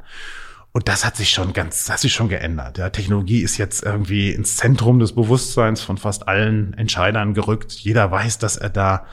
Und 0.74 0.88
das 0.88 1.04
hat 1.04 1.16
sich 1.16 1.32
schon 1.32 1.54
ganz, 1.54 1.86
das 1.86 1.94
hat 1.94 2.00
sich 2.02 2.14
schon 2.14 2.30
geändert. 2.30 2.78
Ja, 2.78 2.92
Technologie 2.92 3.42
ist 3.42 3.58
jetzt 3.58 3.84
irgendwie 3.84 4.30
ins 4.30 4.58
Zentrum 4.58 5.00
des 5.00 5.16
Bewusstseins 5.16 5.82
von 5.82 5.98
fast 5.98 6.28
allen 6.28 6.76
Entscheidern 6.76 7.34
gerückt. 7.34 7.72
Jeder 7.72 8.12
weiß, 8.12 8.38
dass 8.38 8.58
er 8.58 8.70
da 8.70 9.08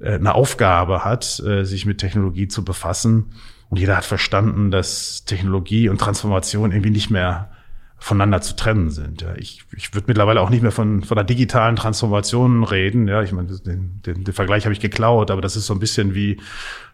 äh, 0.00 0.14
eine 0.14 0.36
Aufgabe 0.36 1.04
hat, 1.04 1.40
äh, 1.40 1.64
sich 1.64 1.86
mit 1.86 1.98
Technologie 1.98 2.46
zu 2.46 2.64
befassen. 2.64 3.32
Und 3.68 3.80
jeder 3.80 3.96
hat 3.96 4.04
verstanden, 4.04 4.70
dass 4.70 5.24
Technologie 5.24 5.88
und 5.88 6.00
Transformation 6.00 6.70
irgendwie 6.70 6.90
nicht 6.90 7.10
mehr 7.10 7.50
voneinander 7.98 8.42
zu 8.42 8.54
trennen 8.56 8.90
sind. 8.90 9.22
Ja, 9.22 9.34
ich 9.36 9.64
ich 9.74 9.94
würde 9.94 10.06
mittlerweile 10.08 10.40
auch 10.40 10.50
nicht 10.50 10.62
mehr 10.62 10.70
von, 10.72 11.02
von 11.02 11.18
einer 11.18 11.26
digitalen 11.26 11.76
Transformation 11.76 12.62
reden. 12.62 13.08
Ja, 13.08 13.22
ich 13.22 13.32
meine, 13.32 13.48
den, 13.48 14.02
den, 14.04 14.24
den 14.24 14.34
Vergleich 14.34 14.64
habe 14.64 14.72
ich 14.72 14.80
geklaut, 14.80 15.30
aber 15.30 15.40
das 15.40 15.56
ist 15.56 15.66
so 15.66 15.72
ein 15.72 15.78
bisschen 15.78 16.14
wie 16.14 16.38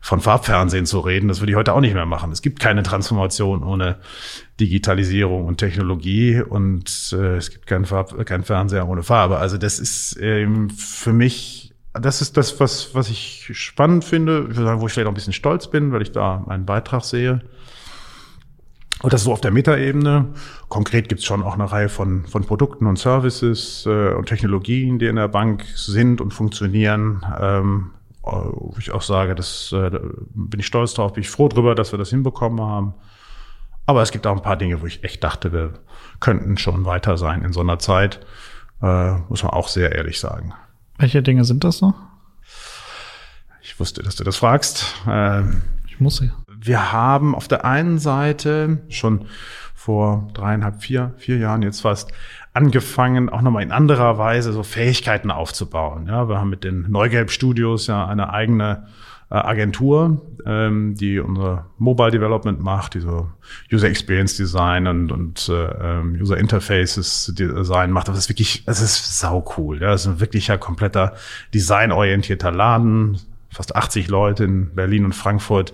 von 0.00 0.20
Farbfernsehen 0.20 0.86
zu 0.86 1.00
reden. 1.00 1.28
Das 1.28 1.40
würde 1.40 1.52
ich 1.52 1.56
heute 1.56 1.74
auch 1.74 1.80
nicht 1.80 1.94
mehr 1.94 2.06
machen. 2.06 2.32
Es 2.32 2.40
gibt 2.40 2.60
keine 2.60 2.82
Transformation 2.82 3.62
ohne 3.62 3.98
Digitalisierung 4.60 5.46
und 5.46 5.58
Technologie 5.58 6.40
und 6.40 7.14
äh, 7.16 7.36
es 7.36 7.50
gibt 7.50 7.66
keinen, 7.66 7.84
Farb, 7.84 8.24
keinen 8.24 8.44
Fernseher 8.44 8.88
ohne 8.88 9.02
Farbe. 9.02 9.38
Also 9.38 9.58
das 9.58 9.80
ist 9.80 10.18
ähm, 10.20 10.70
für 10.70 11.12
mich, 11.12 11.74
das 11.92 12.22
ist 12.22 12.36
das, 12.36 12.58
was, 12.60 12.94
was 12.94 13.10
ich 13.10 13.50
spannend 13.52 14.04
finde, 14.04 14.56
wo 14.80 14.86
ich 14.86 14.92
vielleicht 14.92 15.06
auch 15.06 15.12
ein 15.12 15.14
bisschen 15.14 15.32
stolz 15.32 15.68
bin, 15.68 15.92
weil 15.92 16.02
ich 16.02 16.12
da 16.12 16.44
einen 16.48 16.64
Beitrag 16.64 17.04
sehe. 17.04 17.42
Und 19.02 19.12
das 19.12 19.24
so 19.24 19.32
auf 19.32 19.40
der 19.40 19.50
Metaebene. 19.50 20.26
Konkret 20.68 21.08
gibt's 21.08 21.24
schon 21.24 21.42
auch 21.42 21.54
eine 21.54 21.70
Reihe 21.70 21.88
von, 21.88 22.24
von 22.26 22.44
Produkten 22.44 22.86
und 22.86 22.98
Services 22.98 23.84
äh, 23.86 24.14
und 24.14 24.26
Technologien, 24.26 24.98
die 24.98 25.06
in 25.06 25.16
der 25.16 25.28
Bank 25.28 25.64
sind 25.74 26.20
und 26.20 26.32
funktionieren. 26.32 27.24
Ähm, 27.40 27.90
wo 28.22 28.74
ich 28.78 28.92
auch 28.92 29.02
sage, 29.02 29.34
das 29.34 29.72
äh, 29.72 29.90
bin 30.34 30.60
ich 30.60 30.66
stolz 30.66 30.94
drauf, 30.94 31.12
bin 31.12 31.22
ich 31.22 31.30
froh 31.30 31.48
drüber, 31.48 31.74
dass 31.74 31.92
wir 31.92 31.98
das 31.98 32.10
hinbekommen 32.10 32.60
haben. 32.60 32.94
Aber 33.84 34.02
es 34.02 34.12
gibt 34.12 34.26
auch 34.26 34.36
ein 34.36 34.42
paar 34.42 34.56
Dinge, 34.56 34.80
wo 34.80 34.86
ich 34.86 35.02
echt 35.02 35.24
dachte, 35.24 35.52
wir 35.52 35.72
könnten 36.20 36.56
schon 36.56 36.84
weiter 36.84 37.16
sein 37.16 37.42
in 37.42 37.52
so 37.52 37.60
einer 37.60 37.80
Zeit. 37.80 38.24
Äh, 38.80 39.14
muss 39.28 39.42
man 39.42 39.52
auch 39.52 39.68
sehr 39.68 39.92
ehrlich 39.92 40.20
sagen. 40.20 40.54
Welche 40.98 41.22
Dinge 41.22 41.44
sind 41.44 41.64
das 41.64 41.78
so? 41.78 41.94
Ich 43.60 43.78
wusste, 43.80 44.02
dass 44.02 44.16
du 44.16 44.24
das 44.24 44.36
fragst. 44.36 44.94
Ähm, 45.08 45.62
ich 45.88 45.98
muss 45.98 46.20
ja. 46.20 46.30
Wir 46.64 46.92
haben 46.92 47.34
auf 47.34 47.48
der 47.48 47.64
einen 47.64 47.98
Seite 47.98 48.82
schon 48.88 49.26
vor 49.74 50.28
dreieinhalb, 50.32 50.80
vier, 50.80 51.12
vier 51.16 51.38
Jahren 51.38 51.62
jetzt 51.62 51.80
fast 51.80 52.12
angefangen, 52.52 53.28
auch 53.28 53.42
nochmal 53.42 53.64
in 53.64 53.72
anderer 53.72 54.16
Weise 54.16 54.52
so 54.52 54.62
Fähigkeiten 54.62 55.32
aufzubauen. 55.32 56.06
Ja, 56.06 56.28
wir 56.28 56.38
haben 56.38 56.50
mit 56.50 56.62
den 56.62 56.86
Neugelb 56.88 57.32
Studios 57.32 57.88
ja 57.88 58.06
eine 58.06 58.32
eigene 58.32 58.86
äh, 59.28 59.34
Agentur, 59.34 60.20
ähm, 60.46 60.94
die 60.94 61.18
unser 61.18 61.66
Mobile 61.78 62.12
Development 62.12 62.60
macht, 62.60 62.94
die 62.94 63.00
so 63.00 63.28
User 63.72 63.88
Experience 63.88 64.36
Design 64.36 64.86
und, 64.86 65.10
und 65.10 65.48
äh, 65.48 65.64
ähm, 65.64 66.16
User 66.20 66.36
Interfaces 66.36 67.32
Design 67.36 67.90
macht. 67.90 68.06
Das 68.06 68.18
ist 68.18 68.28
wirklich, 68.28 68.62
es 68.66 68.80
ist 68.80 69.18
sau 69.18 69.44
cool. 69.56 69.80
Ja, 69.80 69.88
das 69.88 70.02
ist 70.02 70.06
ein 70.06 70.20
wirklicher 70.20 70.58
kompletter 70.58 71.14
designorientierter 71.54 72.52
Laden, 72.52 73.18
fast 73.52 73.76
80 73.76 74.08
Leute 74.08 74.44
in 74.44 74.74
Berlin 74.74 75.04
und 75.04 75.14
Frankfurt, 75.14 75.72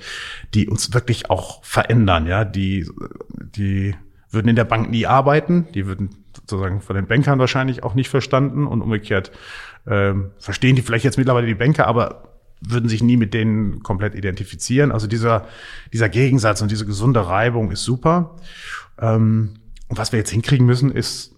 die 0.55 0.69
uns 0.69 0.93
wirklich 0.93 1.31
auch 1.31 1.65
verändern, 1.65 2.27
ja, 2.27 2.45
die, 2.45 2.89
die 3.39 3.95
würden 4.31 4.49
in 4.49 4.57
der 4.57 4.65
Bank 4.65 4.91
nie 4.91 5.07
arbeiten, 5.07 5.69
die 5.75 5.87
würden 5.87 6.11
sozusagen 6.35 6.81
von 6.81 6.97
den 6.97 7.07
Bankern 7.07 7.39
wahrscheinlich 7.39 7.83
auch 7.83 7.95
nicht 7.95 8.09
verstanden 8.09 8.67
und 8.67 8.83
umgekehrt 8.83 9.33
ähm, 9.87 10.33
verstehen 10.39 10.77
die 10.77 10.83
vielleicht 10.83 11.05
jetzt 11.05 11.19
mittlerweile 11.19 11.47
die 11.47 11.55
Banker, 11.55 11.87
aber 11.87 12.29
würden 12.61 12.89
sich 12.89 13.03
nie 13.03 13.17
mit 13.17 13.35
denen 13.35 13.83
komplett 13.83 14.15
identifizieren. 14.15 14.93
Also 14.93 15.07
dieser, 15.07 15.47
dieser 15.93 16.09
Gegensatz 16.09 16.61
und 16.61 16.71
diese 16.71 16.87
gesunde 16.87 17.27
Reibung 17.27 17.71
ist 17.71 17.85
super. 17.85 18.37
Ähm, 19.01 19.55
und 19.89 19.97
was 19.97 20.13
wir 20.13 20.19
jetzt 20.19 20.31
hinkriegen 20.31 20.67
müssen, 20.67 20.91
ist 20.91 21.38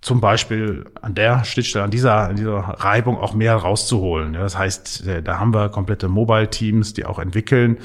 zum 0.00 0.20
Beispiel 0.20 0.86
an 1.02 1.14
der 1.14 1.44
Schnittstelle, 1.44 1.84
an 1.84 1.90
dieser, 1.90 2.28
an 2.28 2.36
dieser 2.36 2.56
Reibung 2.58 3.18
auch 3.18 3.34
mehr 3.34 3.56
rauszuholen. 3.56 4.34
Ja, 4.34 4.40
das 4.40 4.56
heißt, 4.56 5.06
äh, 5.06 5.22
da 5.22 5.38
haben 5.38 5.52
wir 5.52 5.68
komplette 5.70 6.08
Mobile-Teams, 6.08 6.94
die 6.94 7.04
auch 7.04 7.18
entwickeln. 7.18 7.78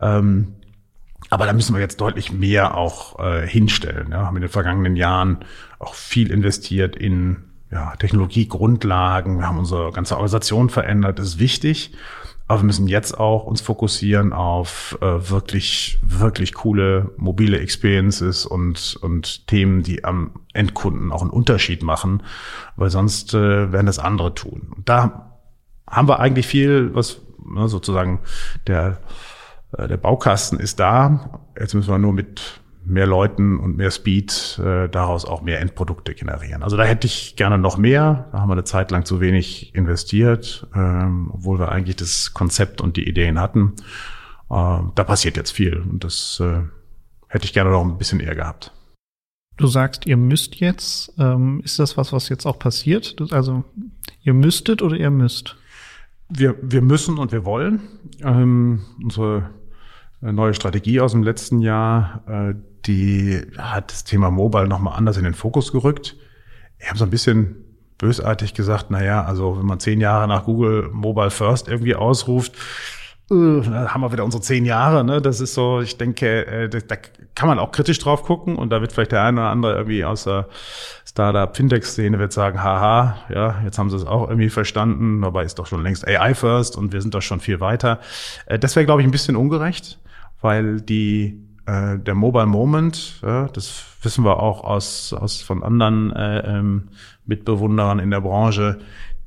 Ähm, 0.00 0.54
aber 1.30 1.44
da 1.44 1.52
müssen 1.52 1.74
wir 1.74 1.80
jetzt 1.80 2.00
deutlich 2.00 2.32
mehr 2.32 2.76
auch 2.76 3.18
äh, 3.18 3.46
hinstellen. 3.46 4.12
Ja, 4.12 4.24
haben 4.26 4.36
in 4.36 4.42
den 4.42 4.50
vergangenen 4.50 4.96
Jahren 4.96 5.38
auch 5.78 5.94
viel 5.94 6.30
investiert 6.30 6.96
in 6.96 7.44
ja, 7.70 7.94
Technologiegrundlagen. 7.96 9.38
Wir 9.38 9.46
haben 9.46 9.58
unsere 9.58 9.92
ganze 9.92 10.14
Organisation 10.14 10.70
verändert. 10.70 11.18
Das 11.18 11.26
ist 11.26 11.38
wichtig. 11.38 11.92
Aber 12.48 12.60
wir 12.60 12.66
müssen 12.66 12.88
jetzt 12.88 13.18
auch 13.18 13.44
uns 13.44 13.60
fokussieren 13.60 14.32
auf 14.32 14.96
äh, 15.02 15.30
wirklich, 15.30 15.98
wirklich 16.02 16.54
coole 16.54 17.10
mobile 17.18 17.58
Experiences 17.60 18.46
und, 18.46 18.98
und 19.02 19.46
Themen, 19.46 19.82
die 19.82 20.02
am 20.02 20.32
Endkunden 20.54 21.12
auch 21.12 21.20
einen 21.20 21.30
Unterschied 21.30 21.82
machen, 21.82 22.22
weil 22.76 22.88
sonst 22.88 23.34
äh, 23.34 23.70
werden 23.70 23.86
das 23.86 23.98
andere 23.98 24.34
tun. 24.34 24.72
Und 24.74 24.88
da 24.88 25.36
haben 25.86 26.08
wir 26.08 26.20
eigentlich 26.20 26.46
viel, 26.46 26.94
was 26.94 27.20
ne, 27.44 27.68
sozusagen 27.68 28.20
der, 28.66 28.98
äh, 29.76 29.86
der 29.86 29.98
Baukasten 29.98 30.58
ist 30.58 30.80
da. 30.80 31.42
Jetzt 31.58 31.74
müssen 31.74 31.90
wir 31.90 31.98
nur 31.98 32.14
mit 32.14 32.60
mehr 32.88 33.06
Leuten 33.06 33.58
und 33.58 33.76
mehr 33.76 33.90
Speed 33.90 34.58
äh, 34.64 34.88
daraus 34.88 35.24
auch 35.24 35.42
mehr 35.42 35.60
Endprodukte 35.60 36.14
generieren. 36.14 36.62
Also 36.62 36.76
da 36.76 36.84
hätte 36.84 37.06
ich 37.06 37.36
gerne 37.36 37.58
noch 37.58 37.76
mehr. 37.76 38.28
Da 38.32 38.40
haben 38.40 38.48
wir 38.48 38.54
eine 38.54 38.64
Zeit 38.64 38.90
lang 38.90 39.04
zu 39.04 39.20
wenig 39.20 39.74
investiert, 39.74 40.66
ähm, 40.74 41.30
obwohl 41.32 41.58
wir 41.58 41.70
eigentlich 41.70 41.96
das 41.96 42.32
Konzept 42.32 42.80
und 42.80 42.96
die 42.96 43.08
Ideen 43.08 43.38
hatten. 43.38 43.74
Äh, 44.50 44.78
da 44.94 45.04
passiert 45.04 45.36
jetzt 45.36 45.50
viel 45.50 45.76
und 45.76 46.04
das 46.04 46.40
äh, 46.40 46.62
hätte 47.28 47.44
ich 47.44 47.52
gerne 47.52 47.70
noch 47.70 47.84
ein 47.84 47.98
bisschen 47.98 48.20
eher 48.20 48.34
gehabt. 48.34 48.72
Du 49.56 49.66
sagst, 49.66 50.06
ihr 50.06 50.16
müsst 50.16 50.56
jetzt. 50.56 51.12
Ähm, 51.18 51.60
ist 51.64 51.78
das 51.78 51.96
was, 51.96 52.12
was 52.12 52.28
jetzt 52.28 52.46
auch 52.46 52.58
passiert? 52.58 53.16
Also 53.32 53.64
ihr 54.22 54.32
müsstet 54.32 54.82
oder 54.82 54.96
ihr 54.96 55.10
müsst? 55.10 55.56
Wir, 56.28 56.56
wir 56.62 56.82
müssen 56.82 57.18
und 57.18 57.32
wir 57.32 57.44
wollen. 57.44 57.80
Ähm, 58.22 58.82
unsere 59.02 59.50
neue 60.20 60.54
Strategie 60.54 61.00
aus 61.00 61.12
dem 61.12 61.22
letzten 61.22 61.60
Jahr, 61.60 62.22
äh, 62.26 62.54
die 62.88 63.42
hat 63.56 63.92
das 63.92 64.04
Thema 64.04 64.30
Mobile 64.30 64.66
nochmal 64.66 64.96
anders 64.96 65.16
in 65.16 65.24
den 65.24 65.34
Fokus 65.34 65.70
gerückt. 65.70 66.16
Ich 66.78 66.88
habe 66.88 66.98
so 66.98 67.04
ein 67.04 67.10
bisschen 67.10 67.64
bösartig 67.98 68.54
gesagt, 68.54 68.86
na 68.88 69.04
ja, 69.04 69.24
also 69.24 69.58
wenn 69.58 69.66
man 69.66 69.80
zehn 69.80 70.00
Jahre 70.00 70.26
nach 70.26 70.44
Google 70.44 70.88
Mobile 70.92 71.30
First 71.30 71.68
irgendwie 71.68 71.94
ausruft, 71.94 72.54
äh, 73.30 73.34
haben 73.34 74.00
wir 74.00 74.12
wieder 74.12 74.24
unsere 74.24 74.42
zehn 74.42 74.64
Jahre. 74.64 75.04
Ne? 75.04 75.20
Das 75.20 75.40
ist 75.40 75.54
so, 75.54 75.80
ich 75.80 75.98
denke, 75.98 76.46
äh, 76.46 76.68
da 76.68 76.96
kann 77.34 77.48
man 77.48 77.58
auch 77.58 77.72
kritisch 77.72 77.98
drauf 77.98 78.22
gucken 78.22 78.56
und 78.56 78.70
da 78.70 78.80
wird 78.80 78.92
vielleicht 78.92 79.12
der 79.12 79.22
eine 79.22 79.40
oder 79.40 79.50
andere 79.50 79.76
irgendwie 79.76 80.04
aus 80.04 80.24
der 80.24 80.48
Startup-Fintech-Szene 81.04 82.18
wird 82.18 82.32
sagen, 82.32 82.62
haha, 82.62 83.16
ja, 83.28 83.60
jetzt 83.64 83.78
haben 83.78 83.90
sie 83.90 83.96
es 83.96 84.06
auch 84.06 84.28
irgendwie 84.28 84.50
verstanden, 84.50 85.20
dabei 85.20 85.44
ist 85.44 85.58
doch 85.58 85.66
schon 85.66 85.82
längst 85.82 86.06
AI 86.06 86.34
First 86.34 86.76
und 86.76 86.92
wir 86.92 87.02
sind 87.02 87.14
doch 87.14 87.22
schon 87.22 87.40
viel 87.40 87.60
weiter. 87.60 88.00
Äh, 88.46 88.58
das 88.58 88.76
wäre, 88.76 88.86
glaube 88.86 89.02
ich, 89.02 89.08
ein 89.08 89.12
bisschen 89.12 89.36
ungerecht, 89.36 89.98
weil 90.40 90.80
die 90.80 91.47
äh, 91.68 91.98
der 91.98 92.14
Mobile 92.14 92.46
Moment, 92.46 93.20
ja, 93.22 93.48
das 93.48 93.84
wissen 94.02 94.24
wir 94.24 94.42
auch 94.42 94.64
aus, 94.64 95.12
aus 95.12 95.42
von 95.42 95.62
anderen 95.62 96.12
äh, 96.14 96.58
ähm, 96.58 96.88
Mitbewunderern 97.26 97.98
in 97.98 98.10
der 98.10 98.22
Branche, 98.22 98.78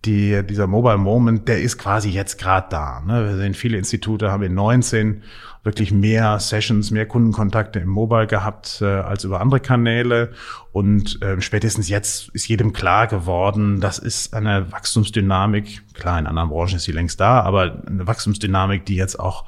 die, 0.06 0.42
dieser 0.48 0.66
Mobile 0.66 0.98
Moment, 0.98 1.48
der 1.48 1.62
ist 1.62 1.78
quasi 1.78 2.10
jetzt 2.10 2.40
gerade 2.40 2.68
da. 2.72 3.02
Ne? 3.02 3.30
Wir 3.30 3.38
sehen, 3.38 3.54
viele 3.54 3.78
Institute 3.78 4.32
haben 4.32 4.42
in 4.42 4.56
19 4.56 5.22
wirklich 5.64 5.92
mehr 5.92 6.40
Sessions, 6.40 6.90
mehr 6.90 7.06
Kundenkontakte 7.06 7.78
im 7.78 7.90
Mobile 7.90 8.26
gehabt 8.26 8.80
äh, 8.82 8.86
als 8.86 9.24
über 9.24 9.40
andere 9.40 9.60
Kanäle. 9.60 10.32
Und 10.72 11.22
äh, 11.22 11.40
spätestens 11.40 11.88
jetzt 11.88 12.30
ist 12.30 12.48
jedem 12.48 12.74
klar 12.74 13.06
geworden, 13.06 13.80
das 13.80 14.00
ist 14.00 14.34
eine 14.34 14.72
Wachstumsdynamik. 14.72 15.84
Klar, 15.94 16.18
in 16.18 16.26
anderen 16.26 16.50
Branchen 16.50 16.78
ist 16.78 16.86
sie 16.86 16.92
längst 16.92 17.20
da, 17.20 17.42
aber 17.42 17.84
eine 17.86 18.08
Wachstumsdynamik, 18.08 18.88
die 18.88 18.96
jetzt 18.96 19.20
auch 19.20 19.46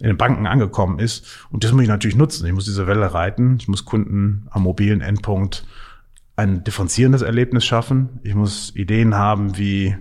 in 0.00 0.06
den 0.06 0.16
Banken 0.16 0.46
angekommen 0.46 0.98
ist. 0.98 1.46
Und 1.50 1.62
das 1.62 1.72
muss 1.72 1.82
ich 1.82 1.88
natürlich 1.88 2.16
nutzen. 2.16 2.46
Ich 2.46 2.52
muss 2.52 2.64
diese 2.64 2.86
Welle 2.86 3.12
reiten. 3.12 3.58
Ich 3.60 3.68
muss 3.68 3.84
Kunden 3.84 4.46
am 4.50 4.62
mobilen 4.62 5.00
Endpunkt 5.00 5.66
ein 6.36 6.64
differenzierendes 6.64 7.22
Erlebnis 7.22 7.64
schaffen. 7.64 8.20
Ich 8.22 8.34
muss 8.34 8.74
Ideen 8.74 9.14
haben 9.14 9.58
wie 9.58 9.94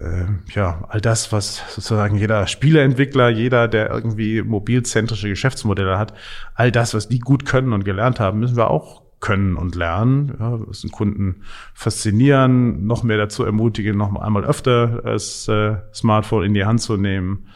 äh, 0.00 0.24
ja, 0.54 0.84
all 0.88 1.00
das, 1.00 1.32
was 1.32 1.62
sozusagen 1.74 2.16
jeder 2.16 2.46
Spieleentwickler, 2.46 3.28
jeder, 3.28 3.68
der 3.68 3.90
irgendwie 3.90 4.42
mobilzentrische 4.42 5.28
Geschäftsmodelle 5.28 5.98
hat, 5.98 6.14
all 6.54 6.72
das, 6.72 6.94
was 6.94 7.08
die 7.08 7.18
gut 7.18 7.44
können 7.44 7.72
und 7.72 7.84
gelernt 7.84 8.20
haben, 8.20 8.40
müssen 8.40 8.56
wir 8.56 8.70
auch 8.70 9.02
können 9.20 9.56
und 9.56 9.74
lernen. 9.74 10.34
Ja, 10.38 10.56
müssen 10.56 10.90
Kunden 10.90 11.42
faszinieren, 11.74 12.86
noch 12.86 13.02
mehr 13.02 13.16
dazu 13.16 13.44
ermutigen, 13.44 13.96
noch 13.96 14.14
einmal 14.14 14.44
öfter 14.44 15.02
das 15.02 15.48
äh, 15.48 15.76
Smartphone 15.92 16.44
in 16.44 16.54
die 16.54 16.64
Hand 16.64 16.80
zu 16.80 16.96
nehmen, 16.96 17.46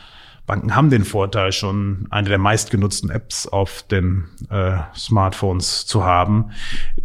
Banken 0.51 0.75
haben 0.75 0.91
den 0.91 1.05
Vorteil, 1.05 1.53
schon 1.53 2.09
eine 2.11 2.29
der 2.29 2.39
meistgenutzten 2.39 3.09
Apps 3.09 3.47
auf 3.47 3.85
den 3.85 4.25
äh, 4.51 4.79
Smartphones 4.97 5.87
zu 5.87 6.03
haben. 6.05 6.51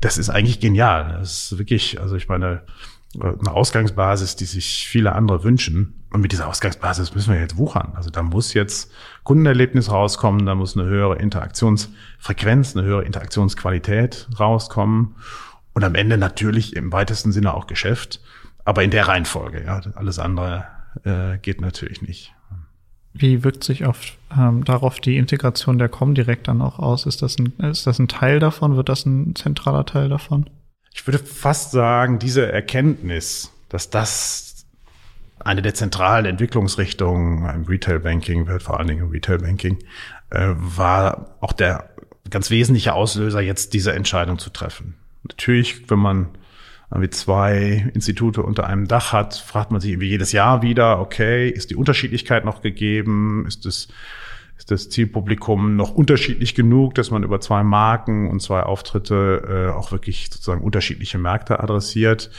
Das 0.02 0.18
ist 0.18 0.32
eigentlich 0.32 0.60
genial. 0.60 1.18
Das 1.20 1.52
ist 1.52 1.60
wirklich, 1.60 2.02
also 2.02 2.16
ich 2.16 2.28
meine, 2.28 2.64
eine 3.14 3.52
Ausgangsbasis, 3.52 4.36
die 4.36 4.46
sich 4.46 4.88
viele 4.88 5.12
andere 5.12 5.44
wünschen. 5.44 5.94
Und 6.12 6.22
mit 6.22 6.32
dieser 6.32 6.48
Ausgangsbasis 6.48 7.14
müssen 7.14 7.36
wir 7.36 7.40
jetzt 7.40 7.56
wuchern. 7.56 7.94
Also 7.96 8.10
da 8.10 8.24
muss 8.24 8.56
jetzt 8.56 8.92
Kundenerlebnis 9.24 9.92
rauskommen, 9.92 10.48
da 10.48 10.56
muss 10.56 10.76
eine 10.76 10.88
höhere 10.88 11.18
Interaktionsfrequenz, 11.18 12.76
eine 12.76 12.84
höhere 12.84 13.04
Interaktionsqualität 13.04 14.28
rauskommen. 14.40 15.18
Und 15.76 15.84
am 15.84 15.94
Ende 15.94 16.18
natürlich 16.18 16.76
im 16.76 16.92
weitesten 16.92 17.32
Sinne 17.32 17.54
auch 17.54 17.68
Geschäft, 17.68 18.22
aber 18.64 18.82
in 18.82 18.90
der 18.90 19.08
Reihenfolge. 19.08 19.64
Ja, 19.64 19.82
alles 19.94 20.18
andere 20.18 20.66
äh, 21.04 21.38
geht 21.38 21.62
natürlich 21.62 22.02
nicht. 22.02 22.34
Wie 23.18 23.46
wirkt 23.46 23.64
sich 23.64 23.86
auf, 23.86 24.18
ähm, 24.38 24.66
darauf 24.66 25.00
die 25.00 25.18
Integration 25.18 25.78
der 25.78 25.88
Comdirect 25.88 26.50
dann 26.50 26.62
auch 26.62 26.80
aus? 26.80 27.06
Ist 27.06 27.22
das, 27.22 27.38
ein, 27.40 27.54
ist 27.60 27.88
das 27.88 27.98
ein 27.98 28.10
Teil 28.10 28.40
davon? 28.40 28.76
Wird 28.76 28.90
das 28.90 29.06
ein 29.06 29.36
zentraler 29.36 29.86
Teil 29.86 30.10
davon? 30.10 30.50
Ich 30.94 31.08
würde 31.08 31.20
fast 31.20 31.72
sagen, 31.72 32.20
diese 32.20 32.52
Erkenntnis, 32.52 33.52
dass 33.70 33.90
das 33.90 34.66
eine 35.40 35.62
der 35.62 35.74
zentralen 35.74 36.26
Entwicklungsrichtungen 36.26 37.50
im 37.50 37.64
Retail 37.64 38.00
Banking 38.00 38.48
wird, 38.48 38.64
vor 38.64 38.80
allen 38.80 38.88
Dingen 38.88 39.04
im 39.04 39.10
Retail 39.12 39.38
Banking, 39.40 39.78
äh, 40.32 40.54
war 40.56 41.38
auch 41.40 41.54
der 41.54 41.92
ganz 42.30 42.50
wesentliche 42.50 42.94
Auslöser, 42.94 43.40
jetzt 43.40 43.74
diese 43.74 43.94
Entscheidung 43.94 44.40
zu 44.40 44.50
treffen. 44.50 44.96
Natürlich, 45.24 45.90
wenn 45.90 46.00
man 46.00 46.28
wie 46.92 47.10
zwei 47.10 47.90
Institute 47.94 48.42
unter 48.42 48.68
einem 48.68 48.88
Dach 48.88 49.12
hat, 49.12 49.36
fragt 49.36 49.72
man 49.72 49.82
sich 49.82 49.92
irgendwie 49.92 50.10
jedes 50.10 50.32
Jahr 50.32 50.62
wieder, 50.62 51.00
okay, 51.00 51.50
ist 51.50 51.72
die 51.72 51.76
Unterschiedlichkeit 51.76 52.46
noch 52.46 52.62
gegeben? 52.62 53.46
Ist 53.48 53.66
das, 53.66 53.88
ist 54.58 54.72
das 54.72 54.90
Zielpublikum 54.90 55.76
noch 55.76 55.92
unterschiedlich 55.92 56.56
genug, 56.56 56.96
dass 56.96 57.12
man 57.12 57.24
über 57.24 57.42
zwei 57.42 57.64
Marken 57.64 58.30
und 58.30 58.42
zwei 58.42 58.64
Auftritte 58.64 59.70
äh, 59.70 59.72
auch 59.72 59.92
wirklich 59.92 60.30
sozusagen 60.32 60.62
unterschiedliche 60.62 61.18
Märkte 61.18 61.60
adressiert? 61.60 62.30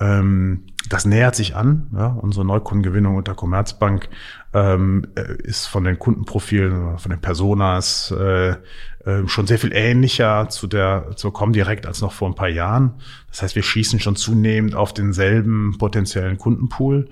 Ähm, 0.00 0.64
das 0.88 1.04
nähert 1.04 1.36
sich 1.36 1.54
an. 1.54 1.88
Ja, 1.94 2.06
unsere 2.06 2.44
Neukundengewinnung 2.46 3.16
unter 3.16 3.34
Commerzbank 3.34 4.08
ähm, 4.54 5.06
äh, 5.14 5.34
ist 5.42 5.66
von 5.66 5.84
den 5.84 5.98
Kundenprofilen, 5.98 6.98
von 6.98 7.10
den 7.10 7.20
Personas 7.20 8.10
äh, 8.10 8.56
äh, 9.04 9.26
schon 9.26 9.46
sehr 9.46 9.58
viel 9.58 9.72
ähnlicher 9.74 10.48
zu 10.48 10.66
der 10.66 11.12
zur 11.16 11.32
Comdirect 11.32 11.86
als 11.86 12.00
noch 12.00 12.12
vor 12.12 12.28
ein 12.28 12.34
paar 12.34 12.48
Jahren. 12.48 12.94
Das 13.30 13.42
heißt, 13.42 13.54
wir 13.54 13.62
schießen 13.62 14.00
schon 14.00 14.16
zunehmend 14.16 14.74
auf 14.74 14.92
denselben 14.92 15.76
potenziellen 15.78 16.36
Kundenpool. 16.38 17.08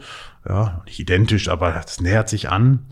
Ja, 0.49 0.83
nicht 0.87 0.99
identisch, 0.99 1.49
aber 1.49 1.71
das 1.73 2.01
nähert 2.01 2.29
sich 2.29 2.49
an. 2.49 2.87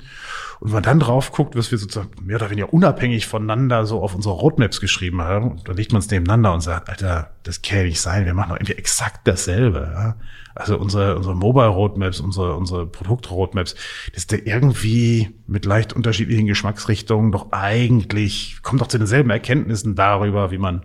Und 0.60 0.68
wenn 0.68 0.74
man 0.74 0.82
dann 0.82 1.00
drauf 1.00 1.32
guckt, 1.32 1.56
was 1.56 1.70
wir 1.70 1.78
sozusagen 1.78 2.10
mehr 2.24 2.36
oder 2.36 2.50
weniger 2.50 2.72
unabhängig 2.72 3.26
voneinander 3.26 3.86
so 3.86 4.02
auf 4.02 4.14
unsere 4.14 4.34
Roadmaps 4.34 4.80
geschrieben 4.80 5.22
haben, 5.22 5.60
dann 5.64 5.76
legt 5.76 5.92
man 5.92 6.00
es 6.00 6.10
nebeneinander 6.10 6.54
und 6.54 6.60
sagt, 6.60 6.88
Alter, 6.88 7.30
das 7.42 7.62
kann 7.62 7.78
ja 7.78 7.84
nicht 7.84 8.00
sein, 8.00 8.26
wir 8.26 8.34
machen 8.34 8.50
doch 8.50 8.56
irgendwie 8.56 8.74
exakt 8.74 9.26
dasselbe. 9.26 9.90
Ja? 9.94 10.16
Also 10.54 10.78
unsere, 10.78 11.16
unsere 11.16 11.34
Mobile 11.34 11.68
Roadmaps, 11.68 12.20
unsere, 12.20 12.56
unsere 12.56 12.86
Produkt 12.86 13.30
Roadmaps, 13.30 13.74
das 14.14 14.24
ist 14.24 14.32
ja 14.32 14.38
irgendwie 14.42 15.34
mit 15.46 15.66
leicht 15.66 15.92
unterschiedlichen 15.92 16.46
Geschmacksrichtungen 16.46 17.32
doch 17.32 17.52
eigentlich, 17.52 18.58
kommt 18.62 18.80
doch 18.80 18.88
zu 18.88 18.98
denselben 18.98 19.28
Erkenntnissen 19.30 19.94
darüber, 19.94 20.50
wie 20.50 20.58
man 20.58 20.82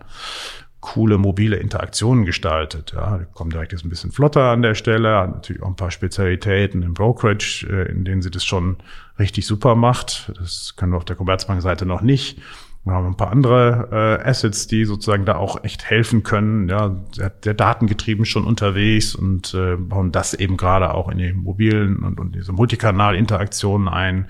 coole 0.82 1.16
mobile 1.16 1.56
Interaktionen 1.56 2.26
gestaltet. 2.26 2.92
Ja, 2.94 3.16
die 3.16 3.24
kommen 3.32 3.50
direkt 3.50 3.72
jetzt 3.72 3.84
ein 3.84 3.88
bisschen 3.88 4.10
flotter 4.10 4.50
an 4.50 4.62
der 4.62 4.74
Stelle, 4.74 5.16
hat 5.16 5.32
natürlich 5.32 5.62
auch 5.62 5.68
ein 5.68 5.76
paar 5.76 5.92
Spezialitäten 5.92 6.82
im 6.82 6.92
Brokerage, 6.92 7.66
äh, 7.70 7.90
in 7.90 8.04
denen 8.04 8.20
sie 8.20 8.30
das 8.30 8.44
schon 8.44 8.76
richtig 9.18 9.46
super 9.46 9.76
macht. 9.76 10.32
Das 10.38 10.74
können 10.76 10.92
wir 10.92 10.96
auf 10.96 11.04
der 11.04 11.16
Commerzbank-Seite 11.16 11.86
noch 11.86 12.02
nicht. 12.02 12.40
Wir 12.84 12.94
haben 12.94 13.06
ein 13.06 13.16
paar 13.16 13.30
andere 13.30 14.18
äh, 14.22 14.28
Assets, 14.28 14.66
die 14.66 14.84
sozusagen 14.84 15.24
da 15.24 15.36
auch 15.36 15.62
echt 15.62 15.84
helfen 15.84 16.24
können. 16.24 16.68
Ja, 16.68 16.96
sehr, 17.12 17.32
sehr 17.42 17.54
datengetrieben 17.54 18.24
schon 18.24 18.44
unterwegs 18.44 19.14
und 19.14 19.54
äh, 19.54 19.76
bauen 19.76 20.10
das 20.10 20.34
eben 20.34 20.56
gerade 20.56 20.92
auch 20.92 21.08
in 21.08 21.18
die 21.18 21.32
mobilen 21.32 21.98
und, 21.98 22.18
und 22.18 22.34
diese 22.34 22.52
Multikanal-Interaktionen 22.52 23.86
ein. 23.86 24.26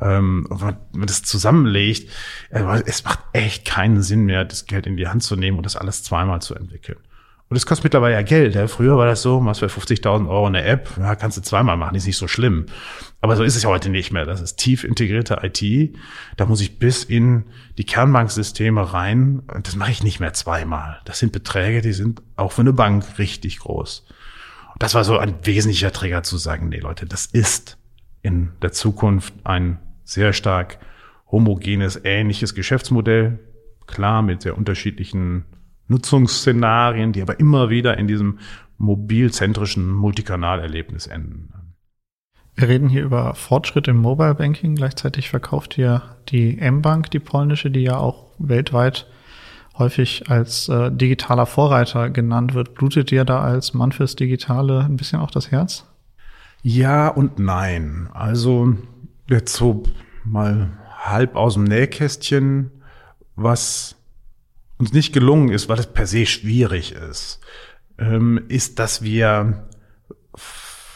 Ähm, 0.00 0.46
wenn 0.48 0.76
man 0.92 1.06
das 1.06 1.24
zusammenlegt, 1.24 2.10
äh, 2.48 2.82
es 2.86 3.04
macht 3.04 3.18
echt 3.34 3.66
keinen 3.66 4.02
Sinn 4.02 4.24
mehr, 4.24 4.46
das 4.46 4.64
Geld 4.64 4.86
in 4.86 4.96
die 4.96 5.08
Hand 5.08 5.22
zu 5.22 5.36
nehmen 5.36 5.58
und 5.58 5.66
das 5.66 5.76
alles 5.76 6.02
zweimal 6.02 6.40
zu 6.40 6.54
entwickeln. 6.54 6.98
Und 7.50 7.56
das 7.56 7.66
kostet 7.66 7.84
mittlerweile 7.84 8.14
ja 8.14 8.22
Geld. 8.22 8.54
Ja. 8.54 8.68
Früher 8.68 8.96
war 8.96 9.06
das 9.06 9.22
so, 9.22 9.40
machst 9.40 9.58
für 9.58 9.66
50.000 9.66 10.28
Euro 10.28 10.46
eine 10.46 10.62
App, 10.62 10.88
ja, 10.96 11.16
kannst 11.16 11.36
du 11.36 11.42
zweimal 11.42 11.76
machen, 11.76 11.96
ist 11.96 12.06
nicht 12.06 12.16
so 12.16 12.28
schlimm. 12.28 12.66
Aber 13.20 13.34
so 13.34 13.42
ist 13.42 13.56
es 13.56 13.66
heute 13.66 13.90
nicht 13.90 14.12
mehr. 14.12 14.24
Das 14.24 14.40
ist 14.40 14.54
tief 14.54 14.84
integrierte 14.84 15.40
IT. 15.42 15.96
Da 16.36 16.46
muss 16.46 16.60
ich 16.60 16.78
bis 16.78 17.02
in 17.02 17.46
die 17.76 17.84
Kernbanksysteme 17.84 18.92
rein. 18.92 19.42
Und 19.52 19.66
das 19.66 19.74
mache 19.74 19.90
ich 19.90 20.04
nicht 20.04 20.20
mehr 20.20 20.32
zweimal. 20.32 21.00
Das 21.06 21.18
sind 21.18 21.32
Beträge, 21.32 21.82
die 21.82 21.92
sind 21.92 22.22
auch 22.36 22.52
für 22.52 22.60
eine 22.60 22.72
Bank 22.72 23.18
richtig 23.18 23.58
groß. 23.58 24.06
Und 24.72 24.80
das 24.80 24.94
war 24.94 25.02
so 25.02 25.18
ein 25.18 25.34
wesentlicher 25.42 25.90
Trigger 25.90 26.22
zu 26.22 26.38
sagen, 26.38 26.68
nee 26.68 26.78
Leute, 26.78 27.04
das 27.04 27.26
ist 27.26 27.78
in 28.22 28.52
der 28.62 28.70
Zukunft 28.70 29.34
ein 29.42 29.80
sehr 30.04 30.32
stark 30.32 30.78
homogenes, 31.32 32.00
ähnliches 32.04 32.54
Geschäftsmodell. 32.54 33.40
Klar, 33.88 34.22
mit 34.22 34.42
sehr 34.42 34.56
unterschiedlichen 34.56 35.46
Nutzungsszenarien, 35.90 37.12
die 37.12 37.22
aber 37.22 37.38
immer 37.40 37.68
wieder 37.68 37.98
in 37.98 38.06
diesem 38.06 38.38
mobilzentrischen 38.78 39.90
Multikanalerlebnis 39.92 41.06
enden. 41.06 41.52
Wir 42.54 42.68
reden 42.68 42.88
hier 42.88 43.02
über 43.02 43.34
Fortschritt 43.34 43.88
im 43.88 43.96
Mobile 43.96 44.34
Banking. 44.34 44.74
Gleichzeitig 44.74 45.30
verkauft 45.30 45.78
ihr 45.78 46.02
die 46.28 46.58
M-Bank, 46.58 47.10
die 47.10 47.18
polnische, 47.18 47.70
die 47.70 47.82
ja 47.82 47.96
auch 47.96 48.26
weltweit 48.38 49.06
häufig 49.78 50.30
als 50.30 50.68
äh, 50.68 50.90
digitaler 50.92 51.46
Vorreiter 51.46 52.10
genannt 52.10 52.54
wird. 52.54 52.74
Blutet 52.74 53.10
dir 53.10 53.24
da 53.24 53.40
als 53.40 53.74
Mann 53.74 53.92
fürs 53.92 54.16
Digitale 54.16 54.80
ein 54.80 54.96
bisschen 54.96 55.20
auch 55.20 55.30
das 55.30 55.50
Herz? 55.50 55.86
Ja 56.62 57.08
und 57.08 57.38
nein. 57.38 58.08
Also 58.12 58.74
jetzt 59.28 59.54
so 59.54 59.84
mal 60.24 60.70
halb 60.98 61.36
aus 61.36 61.54
dem 61.54 61.64
Nähkästchen, 61.64 62.70
was 63.36 63.96
uns 64.80 64.92
nicht 64.92 65.12
gelungen 65.12 65.50
ist, 65.50 65.68
weil 65.68 65.78
es 65.78 65.86
per 65.86 66.06
se 66.06 66.26
schwierig 66.26 66.92
ist, 66.92 67.40
ähm, 67.98 68.40
ist, 68.48 68.78
dass 68.78 69.02
wir 69.02 69.68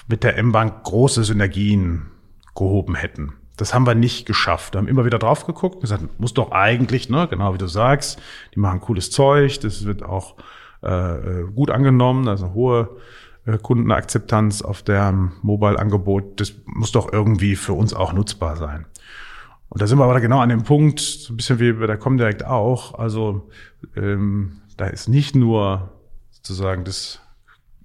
mit 0.09 0.25
der 0.25 0.37
M-Bank 0.38 0.83
große 0.85 1.23
Synergien 1.25 2.07
gehoben 2.55 2.94
hätten. 2.94 3.35
Das 3.57 3.73
haben 3.73 3.87
wir 3.87 3.94
nicht 3.94 4.27
geschafft. 4.27 4.75
Wir 4.75 4.79
haben 4.79 4.88
immer 4.88 5.05
wieder 5.05 5.18
drauf 5.18 5.47
geguckt 5.47 5.77
und 5.77 5.81
gesagt, 5.83 6.18
muss 6.18 6.35
doch 6.35 6.51
eigentlich, 6.51 7.09
ne, 7.09 7.29
genau 7.29 7.55
wie 7.55 7.59
du 7.59 7.68
sagst, 7.68 8.20
die 8.55 8.59
machen 8.59 8.81
cooles 8.81 9.11
Zeug, 9.11 9.61
das 9.61 9.85
wird 9.85 10.03
auch 10.03 10.37
äh, 10.83 11.44
gut 11.55 11.70
angenommen, 11.70 12.27
also 12.27 12.53
hohe 12.53 12.97
äh, 13.47 13.59
Kundenakzeptanz 13.59 14.62
auf 14.62 14.83
deren 14.83 15.33
Mobile-Angebot, 15.42 16.40
das 16.40 16.55
muss 16.64 16.92
doch 16.92 17.12
irgendwie 17.12 17.55
für 17.55 17.75
uns 17.75 17.94
auch 17.94 18.12
nutzbar 18.12 18.57
sein. 18.57 18.87
Und 19.74 19.82
da 19.82 19.88
sind 19.88 19.98
wir 19.98 20.04
aber 20.04 20.20
genau 20.20 20.38
an 20.38 20.50
dem 20.50 20.62
Punkt, 20.62 21.00
so 21.00 21.32
ein 21.32 21.37
bisschen 21.37 21.58
wie 21.58 21.72
bei 21.72 21.88
der 21.88 21.96
Comdirect 21.96 22.46
auch. 22.46 22.96
Also 22.96 23.50
ähm, 23.96 24.60
da 24.76 24.87
ist 24.87 25.08
nicht 25.08 25.34
nur 25.34 25.90
sozusagen 26.30 26.84
das 26.84 27.20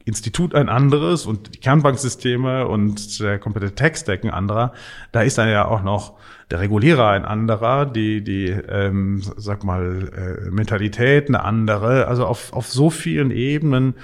Institut 0.06 0.54
ein 0.54 0.70
anderes 0.70 1.26
und 1.26 1.56
die 1.56 1.60
Kernbanksysteme 1.60 2.68
und 2.68 3.20
der 3.20 3.40
komplette 3.40 3.74
Tech-Stack 3.74 4.24
ein 4.24 4.30
anderer. 4.30 4.74
Da 5.12 5.22
ist 5.22 5.40
dann 5.40 5.50
ja 5.50 5.66
auch 5.66 5.82
noch 5.82 6.14
der 6.52 6.60
Regulierer 6.60 7.10
ein 7.10 7.26
anderer, 7.26 7.88
die, 7.88 8.24
die 8.24 8.50
ähm, 8.50 9.24
sag 9.38 9.64
mal, 9.64 10.46
äh, 10.46 10.52
Mentalität 10.52 11.28
eine 11.28 11.44
andere. 11.44 12.06
Also 12.06 12.28
auf, 12.28 12.54
auf 12.54 12.68
so 12.68 12.92
vielen 12.92 13.32
Ebenen 13.32 13.96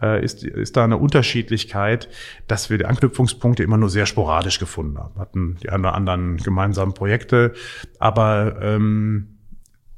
äh, 0.00 0.22
ist, 0.22 0.44
ist 0.44 0.76
da 0.76 0.84
eine 0.84 0.96
Unterschiedlichkeit, 0.96 2.08
dass 2.46 2.70
wir 2.70 2.78
die 2.78 2.86
Anknüpfungspunkte 2.86 3.62
immer 3.62 3.76
nur 3.76 3.88
sehr 3.88 4.06
sporadisch 4.06 4.58
gefunden 4.58 4.98
haben. 4.98 5.18
Hatten 5.18 5.56
die 5.62 5.70
einen 5.70 5.84
oder 5.84 5.94
anderen 5.94 6.36
gemeinsamen 6.38 6.94
Projekte, 6.94 7.54
aber 7.98 8.60
ähm, 8.62 9.36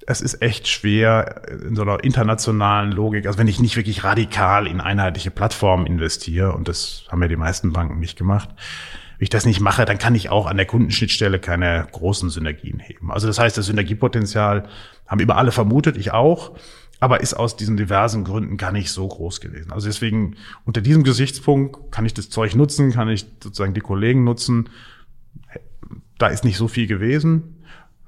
es 0.06 0.22
ist 0.22 0.40
echt 0.40 0.68
schwer 0.68 1.42
in 1.66 1.76
so 1.76 1.82
einer 1.82 2.02
internationalen 2.02 2.92
Logik, 2.92 3.26
also 3.26 3.38
wenn 3.38 3.46
ich 3.46 3.60
nicht 3.60 3.76
wirklich 3.76 4.04
radikal 4.04 4.66
in 4.66 4.80
einheitliche 4.80 5.30
Plattformen 5.30 5.86
investiere, 5.86 6.52
und 6.52 6.66
das 6.66 7.04
haben 7.08 7.20
ja 7.20 7.28
die 7.28 7.36
meisten 7.36 7.74
Banken 7.74 7.98
nicht 7.98 8.16
gemacht, 8.16 8.48
wenn 9.18 9.24
ich 9.24 9.30
das 9.30 9.44
nicht 9.44 9.60
mache, 9.60 9.84
dann 9.84 9.98
kann 9.98 10.14
ich 10.14 10.30
auch 10.30 10.46
an 10.46 10.56
der 10.56 10.64
Kundenschnittstelle 10.64 11.40
keine 11.40 11.86
großen 11.92 12.30
Synergien 12.30 12.78
heben. 12.78 13.10
Also 13.10 13.26
das 13.26 13.38
heißt, 13.38 13.58
das 13.58 13.66
Synergiepotenzial 13.66 14.68
haben 15.06 15.20
immer 15.20 15.36
alle 15.36 15.52
vermutet, 15.52 15.98
ich 15.98 16.12
auch 16.12 16.56
aber 17.00 17.20
ist 17.20 17.34
aus 17.34 17.56
diesen 17.56 17.76
diversen 17.76 18.24
Gründen 18.24 18.56
gar 18.56 18.72
nicht 18.72 18.90
so 18.90 19.06
groß 19.06 19.40
gewesen. 19.40 19.72
Also 19.72 19.86
deswegen 19.86 20.36
unter 20.64 20.80
diesem 20.80 21.04
Gesichtspunkt 21.04 21.92
kann 21.92 22.04
ich 22.04 22.14
das 22.14 22.30
Zeug 22.30 22.54
nutzen, 22.56 22.92
kann 22.92 23.08
ich 23.08 23.26
sozusagen 23.42 23.74
die 23.74 23.80
Kollegen 23.80 24.24
nutzen. 24.24 24.68
Da 26.18 26.26
ist 26.26 26.44
nicht 26.44 26.56
so 26.56 26.66
viel 26.66 26.86
gewesen. 26.86 27.58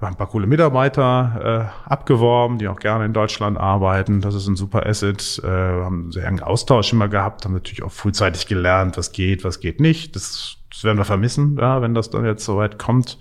Wir 0.00 0.06
haben 0.06 0.14
ein 0.14 0.18
paar 0.18 0.28
coole 0.28 0.46
Mitarbeiter 0.46 1.70
äh, 1.86 1.90
abgeworben, 1.90 2.56
die 2.58 2.68
auch 2.68 2.78
gerne 2.78 3.04
in 3.04 3.12
Deutschland 3.12 3.58
arbeiten. 3.58 4.22
Das 4.22 4.34
ist 4.34 4.46
ein 4.46 4.56
super 4.56 4.86
Asset. 4.86 5.40
Äh, 5.44 5.46
wir 5.46 5.84
haben 5.84 6.02
einen 6.04 6.12
sehr 6.12 6.26
engen 6.26 6.42
Austausch 6.42 6.92
immer 6.92 7.08
gehabt, 7.08 7.44
haben 7.44 7.52
natürlich 7.52 7.82
auch 7.82 7.92
frühzeitig 7.92 8.46
gelernt, 8.46 8.96
was 8.96 9.12
geht, 9.12 9.44
was 9.44 9.60
geht 9.60 9.78
nicht. 9.78 10.16
Das, 10.16 10.56
das 10.70 10.84
werden 10.84 10.96
wir 10.96 11.04
vermissen, 11.04 11.58
ja, 11.60 11.82
wenn 11.82 11.94
das 11.94 12.08
dann 12.08 12.24
jetzt 12.24 12.46
soweit 12.46 12.78
kommt. 12.78 13.18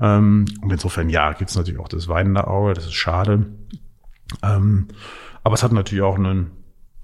Ähm, 0.00 0.46
und 0.60 0.72
insofern, 0.72 1.08
ja, 1.08 1.32
gibt 1.34 1.50
es 1.50 1.56
natürlich 1.56 1.80
auch 1.80 1.88
das 1.88 2.08
weinende 2.08 2.48
Auge, 2.48 2.74
das 2.74 2.86
ist 2.86 2.94
schade. 2.94 3.46
Ähm, 4.42 4.88
aber 5.42 5.54
es 5.54 5.62
hat 5.62 5.72
natürlich 5.72 6.02
auch 6.02 6.18
ein 6.18 6.50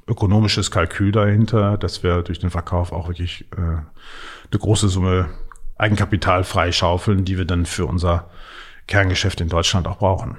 ökonomisches 0.07 0.71
Kalkül 0.71 1.13
dahinter, 1.13 1.79
dass 1.79 2.03
wir 2.03 2.23
durch 2.23 2.39
den 2.39 2.51
Verkauf 2.51 2.93
auch 2.93 3.09
wirklich 3.09 3.47
äh, 3.57 3.61
eine 3.61 4.59
große 4.59 4.89
Summe 4.89 5.31
Eigenkapital 5.77 6.45
freischaufeln, 6.45 7.25
die 7.25 7.39
wir 7.39 7.47
dann 7.47 7.67
für 7.67 7.87
unser 7.87 8.31
Kerngeschäft 8.87 9.41
in 9.41 9.49
Deutschland 9.49 9.89
auch 9.89 9.99
brauchen. 9.99 10.37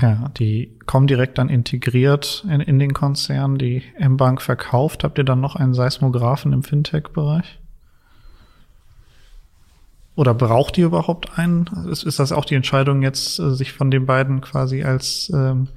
Ja, 0.00 0.28
die 0.36 0.76
kommen 0.86 1.06
direkt 1.06 1.38
dann 1.38 1.48
integriert 1.48 2.44
in, 2.50 2.60
in 2.60 2.78
den 2.78 2.92
Konzern, 2.92 3.58
die 3.58 3.82
M-Bank 3.96 4.42
verkauft. 4.42 5.04
Habt 5.04 5.18
ihr 5.18 5.24
dann 5.24 5.40
noch 5.40 5.54
einen 5.54 5.72
Seismographen 5.72 6.52
im 6.52 6.64
Fintech-Bereich? 6.64 7.60
Oder 10.16 10.34
braucht 10.34 10.78
ihr 10.78 10.86
überhaupt 10.86 11.38
einen? 11.38 11.66
Ist, 11.90 12.04
ist 12.04 12.18
das 12.18 12.30
auch 12.30 12.44
die 12.44 12.54
Entscheidung 12.54 13.02
jetzt, 13.02 13.38
äh, 13.38 13.50
sich 13.50 13.72
von 13.72 13.90
den 13.90 14.06
beiden 14.06 14.40
quasi 14.40 14.84
als, 14.84 15.30
ähm, 15.34 15.68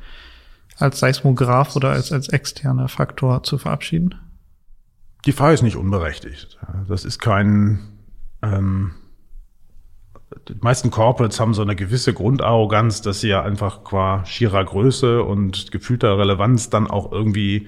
als 0.77 0.99
Seismograph 0.99 1.75
oder 1.75 1.89
als, 1.89 2.11
als 2.11 2.29
externer 2.29 2.87
Faktor 2.87 3.43
zu 3.43 3.57
verabschieden? 3.57 4.15
Die 5.25 5.31
Frage 5.31 5.55
ist 5.55 5.63
nicht 5.63 5.75
unberechtigt. 5.75 6.57
Das 6.87 7.03
ist 7.03 7.19
kein, 7.19 7.79
ähm, 8.43 8.91
die 10.47 10.55
meisten 10.61 10.91
Corporates 10.91 11.39
haben 11.39 11.53
so 11.53 11.61
eine 11.61 11.75
gewisse 11.75 12.13
Grundarroganz, 12.13 13.01
dass 13.01 13.21
sie 13.21 13.29
ja 13.29 13.41
einfach 13.41 13.83
qua 13.83 14.23
schierer 14.25 14.63
Größe 14.63 15.23
und 15.23 15.71
gefühlter 15.71 16.17
Relevanz 16.17 16.69
dann 16.69 16.87
auch 16.87 17.11
irgendwie 17.11 17.67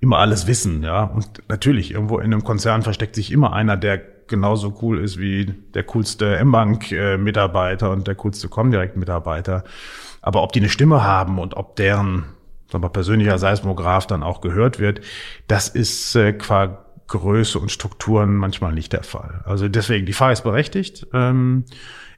immer 0.00 0.18
alles 0.18 0.46
wissen, 0.46 0.82
ja. 0.82 1.04
Und 1.04 1.42
natürlich, 1.48 1.92
irgendwo 1.92 2.18
in 2.18 2.26
einem 2.26 2.44
Konzern 2.44 2.82
versteckt 2.82 3.14
sich 3.14 3.32
immer 3.32 3.52
einer, 3.52 3.76
der 3.76 4.15
genauso 4.28 4.78
cool 4.82 5.00
ist 5.00 5.18
wie 5.18 5.54
der 5.74 5.84
coolste 5.84 6.36
M-Bank-Mitarbeiter 6.36 7.90
und 7.90 8.06
der 8.06 8.14
coolste 8.14 8.48
Comdirect-Mitarbeiter. 8.48 9.64
Aber 10.22 10.42
ob 10.42 10.52
die 10.52 10.60
eine 10.60 10.68
Stimme 10.68 11.04
haben 11.04 11.38
und 11.38 11.56
ob 11.56 11.76
deren 11.76 12.24
sagen 12.70 12.82
wir, 12.82 12.88
persönlicher 12.88 13.38
Seismograph 13.38 14.06
dann 14.06 14.22
auch 14.22 14.40
gehört 14.40 14.78
wird, 14.78 15.00
das 15.46 15.68
ist 15.68 16.14
äh, 16.16 16.32
qua 16.32 16.86
Größe 17.08 17.58
und 17.58 17.70
Strukturen 17.70 18.34
manchmal 18.34 18.72
nicht 18.72 18.92
der 18.92 19.04
Fall. 19.04 19.42
Also 19.44 19.68
deswegen, 19.68 20.06
die 20.06 20.12
Frage 20.12 20.32
ist 20.32 20.42
berechtigt. 20.42 21.06
Ähm, 21.12 21.64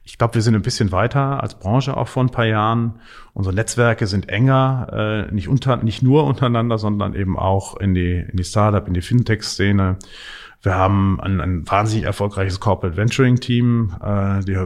ich 0.03 0.17
glaube, 0.17 0.33
wir 0.33 0.41
sind 0.41 0.55
ein 0.55 0.63
bisschen 0.63 0.91
weiter 0.91 1.43
als 1.43 1.59
Branche 1.59 1.95
auch 1.95 2.07
vor 2.07 2.23
ein 2.23 2.31
paar 2.31 2.45
Jahren. 2.45 2.99
Unsere 3.33 3.53
Netzwerke 3.53 4.07
sind 4.07 4.29
enger, 4.29 5.27
äh, 5.29 5.33
nicht, 5.33 5.47
unter, 5.47 5.77
nicht 5.77 6.01
nur 6.01 6.23
untereinander, 6.23 6.79
sondern 6.79 7.13
eben 7.13 7.37
auch 7.37 7.77
in 7.77 7.93
die, 7.93 8.25
in 8.27 8.35
die 8.35 8.43
Startup, 8.43 8.87
in 8.87 8.95
die 8.95 9.01
Fintech-Szene. 9.01 9.97
Wir 10.61 10.75
haben 10.75 11.21
ein, 11.21 11.39
ein 11.39 11.69
wahnsinnig 11.69 12.05
erfolgreiches 12.05 12.59
Corporate 12.59 12.97
Venturing 12.97 13.37
Team, 13.37 13.95
äh, 14.03 14.43
die 14.43 14.57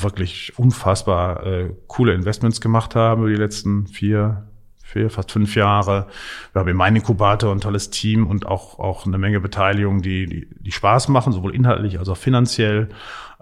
wirklich 0.00 0.56
unfassbar 0.56 1.44
äh, 1.44 1.74
coole 1.88 2.14
Investments 2.14 2.60
gemacht 2.60 2.94
haben 2.94 3.22
über 3.22 3.30
die 3.30 3.36
letzten 3.36 3.88
vier, 3.88 4.46
vier, 4.84 5.10
fast 5.10 5.32
fünf 5.32 5.56
Jahre. 5.56 6.06
Wir 6.52 6.60
haben 6.60 6.68
in 6.68 6.76
meinem 6.76 6.96
Inkubator 6.96 7.52
ein 7.52 7.60
tolles 7.60 7.90
Team 7.90 8.28
und 8.28 8.46
auch, 8.46 8.78
auch 8.78 9.04
eine 9.04 9.18
Menge 9.18 9.40
Beteiligung, 9.40 10.00
die, 10.00 10.26
die, 10.26 10.48
die 10.60 10.72
Spaß 10.72 11.08
machen, 11.08 11.32
sowohl 11.32 11.54
inhaltlich 11.56 11.98
als 11.98 12.08
auch 12.08 12.16
finanziell. 12.16 12.90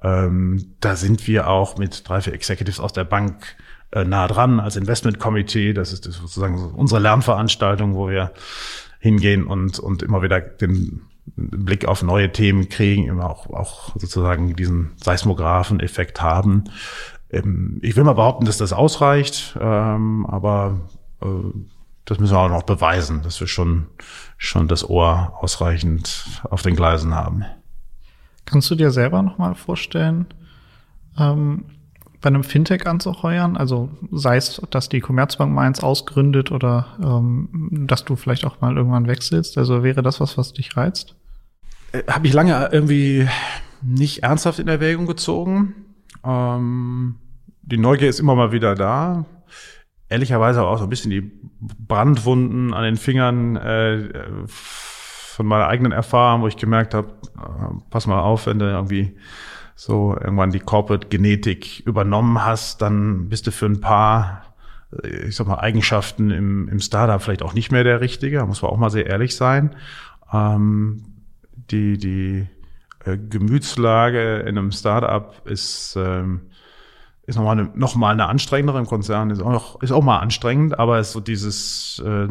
Ähm, 0.03 0.75
da 0.81 0.97
sind 0.97 1.27
wir 1.27 1.49
auch 1.49 1.77
mit 1.77 2.09
drei, 2.09 2.23
vier 2.23 2.33
Executives 2.33 2.81
aus 2.81 2.95
der 2.95 3.05
Bank 3.05 3.57
äh, 3.91 4.05
nah 4.05 4.27
dran 4.27 4.59
als 4.59 4.77
Investment 4.77 5.19
Committee. 5.19 5.75
Das 5.75 5.93
ist 5.93 6.05
sozusagen 6.05 6.73
unsere 6.73 7.01
Lernveranstaltung, 7.01 7.95
wo 7.95 8.09
wir 8.09 8.33
hingehen 9.01 9.47
und, 9.47 9.79
und 9.79 10.03
immer 10.03 10.23
wieder 10.23 10.41
den 10.41 11.03
Blick 11.37 11.87
auf 11.87 12.03
neue 12.03 12.33
Themen 12.33 12.69
kriegen, 12.69 13.07
immer 13.07 13.31
auch, 13.31 13.49
auch 13.51 13.97
sozusagen 13.97 14.55
diesen 14.57 14.93
Seismographen-Effekt 15.03 16.23
haben. 16.23 16.65
Ähm, 17.31 17.79
ich 17.83 17.97
will 17.97 18.05
mal 18.05 18.15
behaupten, 18.15 18.45
dass 18.45 18.59
das 18.59 18.73
ausreicht, 18.73 19.57
ähm, 19.61 20.27
aber 20.27 20.81
äh, 21.23 21.27
das 22.05 22.19
müssen 22.19 22.35
wir 22.35 22.41
auch 22.41 22.49
noch 22.49 22.65
beweisen, 22.65 23.23
dass 23.23 23.39
wir 23.41 23.47
schon, 23.47 23.87
schon 24.37 24.69
das 24.69 24.89
Ohr 24.89 25.35
ausreichend 25.41 26.25
auf 26.51 26.63
den 26.63 26.75
Gleisen 26.75 27.15
haben. 27.15 27.45
Kannst 28.47 28.71
du 28.71 28.75
dir 28.75 28.91
selber 28.91 29.23
noch 29.23 29.39
mal 29.39 29.55
vorstellen, 29.55 30.27
ähm, 31.19 31.67
bei 32.21 32.29
einem 32.29 32.43
Fintech 32.43 32.87
anzuheuern? 32.87 33.57
Also 33.57 33.91
sei 34.11 34.37
es, 34.37 34.61
dass 34.71 34.89
die 34.89 35.01
Commerzbank 35.01 35.53
mal 35.53 35.67
eins 35.67 35.85
ausgründet 35.85 36.51
oder 36.51 36.87
ähm, 37.01 37.87
dass 37.87 38.05
du 38.05 38.17
vielleicht 38.17 38.45
auch 38.45 38.61
mal 38.61 38.77
irgendwann 38.77 39.07
wechselst. 39.07 39.57
Also 39.57 39.85
wäre 39.85 40.03
das 40.03 40.21
was, 40.21 40.37
was 40.37 40.53
dich 40.53 40.77
reizt? 40.77 41.15
Äh, 41.93 42.03
Habe 42.09 42.27
ich 42.27 42.33
lange 42.33 42.69
irgendwie 42.73 43.29
nicht 43.83 44.23
ernsthaft 44.23 44.59
in 44.59 44.69
Erwägung 44.69 45.07
gezogen. 45.07 45.75
Ähm, 46.25 47.17
die 47.63 47.79
Neugier 47.79 48.09
ist 48.09 48.21
immer 48.21 48.35
mal 48.35 48.53
wieder 48.53 48.75
da. 48.75 49.25
Ehrlicherweise 50.09 50.65
auch 50.65 50.79
so 50.79 50.85
ein 50.85 50.91
bisschen 50.91 51.11
die 51.11 51.31
Brandwunden 51.61 52.75
an 52.75 52.85
den 52.85 52.97
Fingern 52.97 53.57
äh, 53.57 54.09
von 54.47 55.47
meiner 55.47 55.69
eigenen 55.69 55.93
Erfahrung, 55.93 56.43
wo 56.43 56.49
ich 56.49 56.57
gemerkt 56.57 56.95
habe, 56.95 57.09
äh, 57.39 57.75
pass 57.91 58.07
mal 58.07 58.21
auf, 58.21 58.47
wenn 58.47 58.59
du 58.59 58.67
irgendwie 58.67 59.17
so 59.77 60.15
irgendwann 60.15 60.51
die 60.51 60.61
Corporate 60.61 61.09
Genetik 61.09 61.81
übernommen 61.87 62.45
hast, 62.45 62.83
dann 62.83 63.29
bist 63.29 63.47
du 63.47 63.53
für 63.53 63.67
ein 63.67 63.81
paar, 63.81 64.43
äh, 65.03 65.29
ich 65.29 65.37
sag 65.37 65.47
mal, 65.47 65.61
Eigenschaften 65.61 66.31
im, 66.31 66.69
im 66.69 66.81
Startup 66.81 67.23
vielleicht 67.23 67.43
auch 67.43 67.55
nicht 67.55 67.73
mehr 67.73 67.85
der 67.85 68.01
Richtige. 68.01 68.39
Da 68.39 68.47
muss 68.47 68.61
man 68.61 68.71
auch 68.73 68.77
mal 68.77 68.91
sehr 68.91 69.07
ehrlich 69.07 69.37
sein. 69.37 69.77
Ähm, 70.33 71.05
die, 71.71 71.99
die 71.99 72.47
äh, 73.05 73.17
Gemütslage 73.17 74.41
in 74.41 74.59
einem 74.59 74.73
Startup 74.73 75.35
ist, 75.47 75.97
ähm, 75.97 76.43
ist 77.27 77.37
nochmal 77.37 77.59
eine, 77.59 77.71
noch 77.75 77.95
mal 77.95 78.13
eine 78.13 78.27
anstrengendere 78.27 78.79
im 78.79 78.87
Konzern, 78.87 79.31
ist 79.31 79.41
auch, 79.41 79.53
noch, 79.53 79.83
ist 79.83 79.93
auch 79.93 80.03
mal 80.03 80.19
anstrengend, 80.19 80.79
aber 80.79 80.99
ist 80.99 81.13
so 81.13 81.21
dieses, 81.21 82.03
äh, 82.05 82.29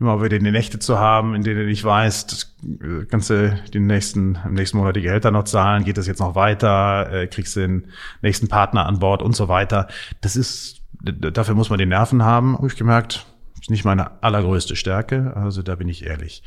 immer 0.00 0.22
wieder 0.22 0.38
die 0.38 0.50
Nächte 0.50 0.78
zu 0.78 0.98
haben, 0.98 1.34
in 1.34 1.42
denen 1.42 1.60
du 1.60 1.66
nicht 1.66 1.84
weißt, 1.84 2.56
äh, 2.64 3.04
kannst 3.06 3.30
du 3.30 3.58
den 3.74 3.86
nächsten, 3.86 4.38
im 4.44 4.54
nächsten 4.54 4.78
Monat 4.78 4.96
die 4.96 5.02
Gehälter 5.02 5.30
noch 5.30 5.44
zahlen, 5.44 5.84
geht 5.84 5.98
das 5.98 6.06
jetzt 6.06 6.20
noch 6.20 6.34
weiter, 6.34 7.10
äh, 7.12 7.26
kriegst 7.26 7.56
du 7.56 7.60
den 7.60 7.88
nächsten 8.22 8.48
Partner 8.48 8.86
an 8.86 9.00
Bord 9.00 9.22
und 9.22 9.34
so 9.34 9.48
weiter. 9.48 9.88
Das 10.20 10.36
ist, 10.36 10.82
dafür 11.02 11.54
muss 11.54 11.70
man 11.70 11.78
die 11.78 11.86
Nerven 11.86 12.22
haben, 12.22 12.56
habe 12.56 12.68
ich 12.68 12.76
gemerkt. 12.76 13.26
Ist 13.60 13.70
nicht 13.70 13.84
meine 13.84 14.22
allergrößte 14.22 14.76
Stärke, 14.76 15.32
also 15.34 15.62
da 15.62 15.74
bin 15.74 15.88
ich 15.88 16.06
ehrlich. 16.06 16.44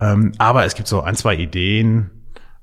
Ähm, 0.00 0.32
aber 0.38 0.64
es 0.64 0.74
gibt 0.74 0.88
so 0.88 1.02
ein, 1.02 1.14
zwei 1.14 1.36
Ideen, 1.36 2.10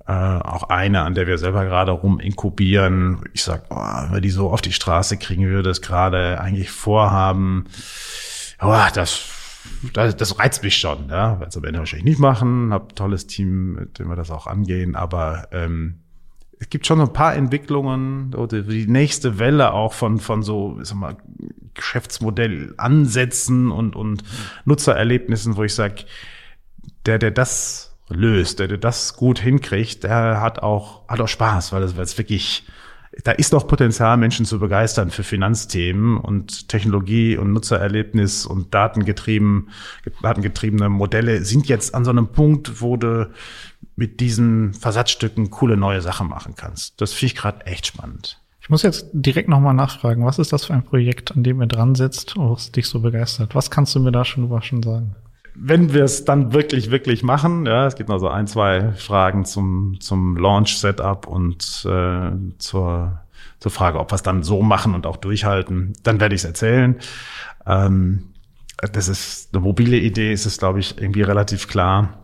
äh, 0.07 0.11
auch 0.11 0.63
eine, 0.69 1.01
an 1.01 1.13
der 1.13 1.27
wir 1.27 1.37
selber 1.37 1.65
gerade 1.65 1.91
rum 1.91 2.19
inkubieren. 2.19 3.21
Ich 3.33 3.43
sag, 3.43 3.65
oh, 3.69 3.75
wenn 3.75 4.13
wir 4.13 4.21
die 4.21 4.29
so 4.29 4.49
auf 4.49 4.61
die 4.61 4.73
Straße 4.73 5.17
kriegen, 5.17 5.47
würde 5.47 5.69
es 5.69 5.81
gerade 5.81 6.39
eigentlich 6.41 6.71
vorhaben. 6.71 7.65
Oh, 8.61 8.75
das 8.93 9.33
das, 9.93 10.15
das 10.15 10.39
reizt 10.39 10.63
mich 10.63 10.77
schon, 10.77 11.09
ja. 11.09 11.39
Werde 11.39 11.49
es 11.49 11.57
am 11.57 11.63
Ende 11.63 11.79
wahrscheinlich 11.79 12.05
nicht 12.05 12.19
machen, 12.19 12.71
habe 12.73 12.87
ein 12.89 12.95
tolles 12.95 13.27
Team, 13.27 13.73
mit 13.73 13.99
dem 13.99 14.09
wir 14.09 14.15
das 14.15 14.31
auch 14.31 14.47
angehen, 14.47 14.95
aber 14.95 15.49
ähm, 15.51 15.99
es 16.59 16.69
gibt 16.69 16.87
schon 16.87 16.97
so 16.97 17.03
ein 17.05 17.13
paar 17.13 17.35
Entwicklungen, 17.35 18.33
oder 18.33 18.61
die 18.61 18.87
nächste 18.87 19.37
Welle 19.39 19.73
auch 19.73 19.93
von, 19.93 20.19
von 20.19 20.41
so, 20.41 20.79
ich 20.81 20.87
sag 20.87 20.97
mal, 20.97 21.17
Geschäftsmodellansätzen 21.75 23.71
und, 23.71 23.95
und 23.95 24.23
Nutzererlebnissen, 24.65 25.55
wo 25.55 25.63
ich 25.63 25.75
sage, 25.75 26.05
der, 27.07 27.19
der 27.19 27.31
das 27.31 27.95
löst, 28.09 28.59
der, 28.59 28.67
der 28.67 28.77
das 28.77 29.15
gut 29.15 29.39
hinkriegt, 29.39 30.03
der 30.03 30.41
hat 30.41 30.59
auch, 30.59 31.07
hat 31.07 31.19
auch 31.19 31.27
Spaß, 31.27 31.73
weil 31.73 31.83
es, 31.83 31.97
weil 31.97 32.03
es 32.03 32.17
wirklich 32.17 32.65
da 33.23 33.31
ist 33.31 33.53
doch 33.53 33.67
Potenzial, 33.67 34.17
Menschen 34.17 34.45
zu 34.45 34.59
begeistern 34.59 35.09
für 35.09 35.23
Finanzthemen 35.23 36.17
und 36.17 36.69
Technologie 36.69 37.37
und 37.37 37.51
Nutzererlebnis 37.51 38.45
und 38.45 38.73
datengetrieben, 38.73 39.69
datengetriebene 40.21 40.89
Modelle 40.89 41.43
sind 41.43 41.67
jetzt 41.67 41.95
an 41.95 42.05
so 42.05 42.11
einem 42.11 42.27
Punkt, 42.27 42.81
wo 42.81 42.97
du 42.97 43.31
mit 43.95 44.19
diesen 44.19 44.73
Versatzstücken 44.73 45.49
coole 45.49 45.77
neue 45.77 46.01
Sachen 46.01 46.27
machen 46.27 46.53
kannst. 46.55 47.01
Das 47.01 47.13
finde 47.13 47.33
ich 47.33 47.35
gerade 47.35 47.65
echt 47.65 47.87
spannend. 47.87 48.39
Ich 48.61 48.69
muss 48.69 48.83
jetzt 48.83 49.07
direkt 49.13 49.49
nochmal 49.49 49.73
nachfragen, 49.73 50.25
was 50.25 50.39
ist 50.39 50.53
das 50.53 50.65
für 50.65 50.73
ein 50.73 50.83
Projekt, 50.83 51.31
an 51.31 51.41
dem 51.41 51.61
ihr 51.61 51.67
dran 51.67 51.95
sitzt, 51.95 52.35
was 52.37 52.71
dich 52.71 52.87
so 52.87 52.99
begeistert? 52.99 53.55
Was 53.55 53.71
kannst 53.71 53.95
du 53.95 53.99
mir 53.99 54.11
da 54.11 54.25
schon 54.25 54.43
überraschend 54.43 54.85
sagen? 54.85 55.15
Wenn 55.59 55.93
wir 55.93 56.03
es 56.03 56.23
dann 56.23 56.53
wirklich, 56.53 56.91
wirklich 56.91 57.23
machen, 57.23 57.65
ja, 57.65 57.87
es 57.87 57.95
gibt 57.95 58.09
noch 58.09 58.19
so 58.19 58.27
ein, 58.27 58.47
zwei 58.47 58.91
Fragen 58.93 59.45
zum, 59.45 59.97
zum 59.99 60.37
Launch-Setup 60.37 61.25
und 61.25 61.85
äh, 61.89 62.31
zur, 62.59 63.21
zur 63.59 63.71
Frage, 63.71 63.99
ob 63.99 64.11
wir 64.11 64.15
es 64.15 64.23
dann 64.23 64.43
so 64.43 64.61
machen 64.61 64.93
und 64.93 65.07
auch 65.07 65.17
durchhalten, 65.17 65.93
dann 66.03 66.19
werde 66.19 66.35
ich 66.35 66.41
es 66.41 66.45
erzählen. 66.45 66.97
Ähm, 67.65 68.33
das 68.93 69.07
ist 69.07 69.49
eine 69.53 69.63
mobile 69.63 69.97
Idee, 69.97 70.31
ist 70.31 70.45
es, 70.45 70.59
glaube 70.59 70.79
ich, 70.79 71.01
irgendwie 71.01 71.23
relativ 71.23 71.67
klar. 71.67 72.19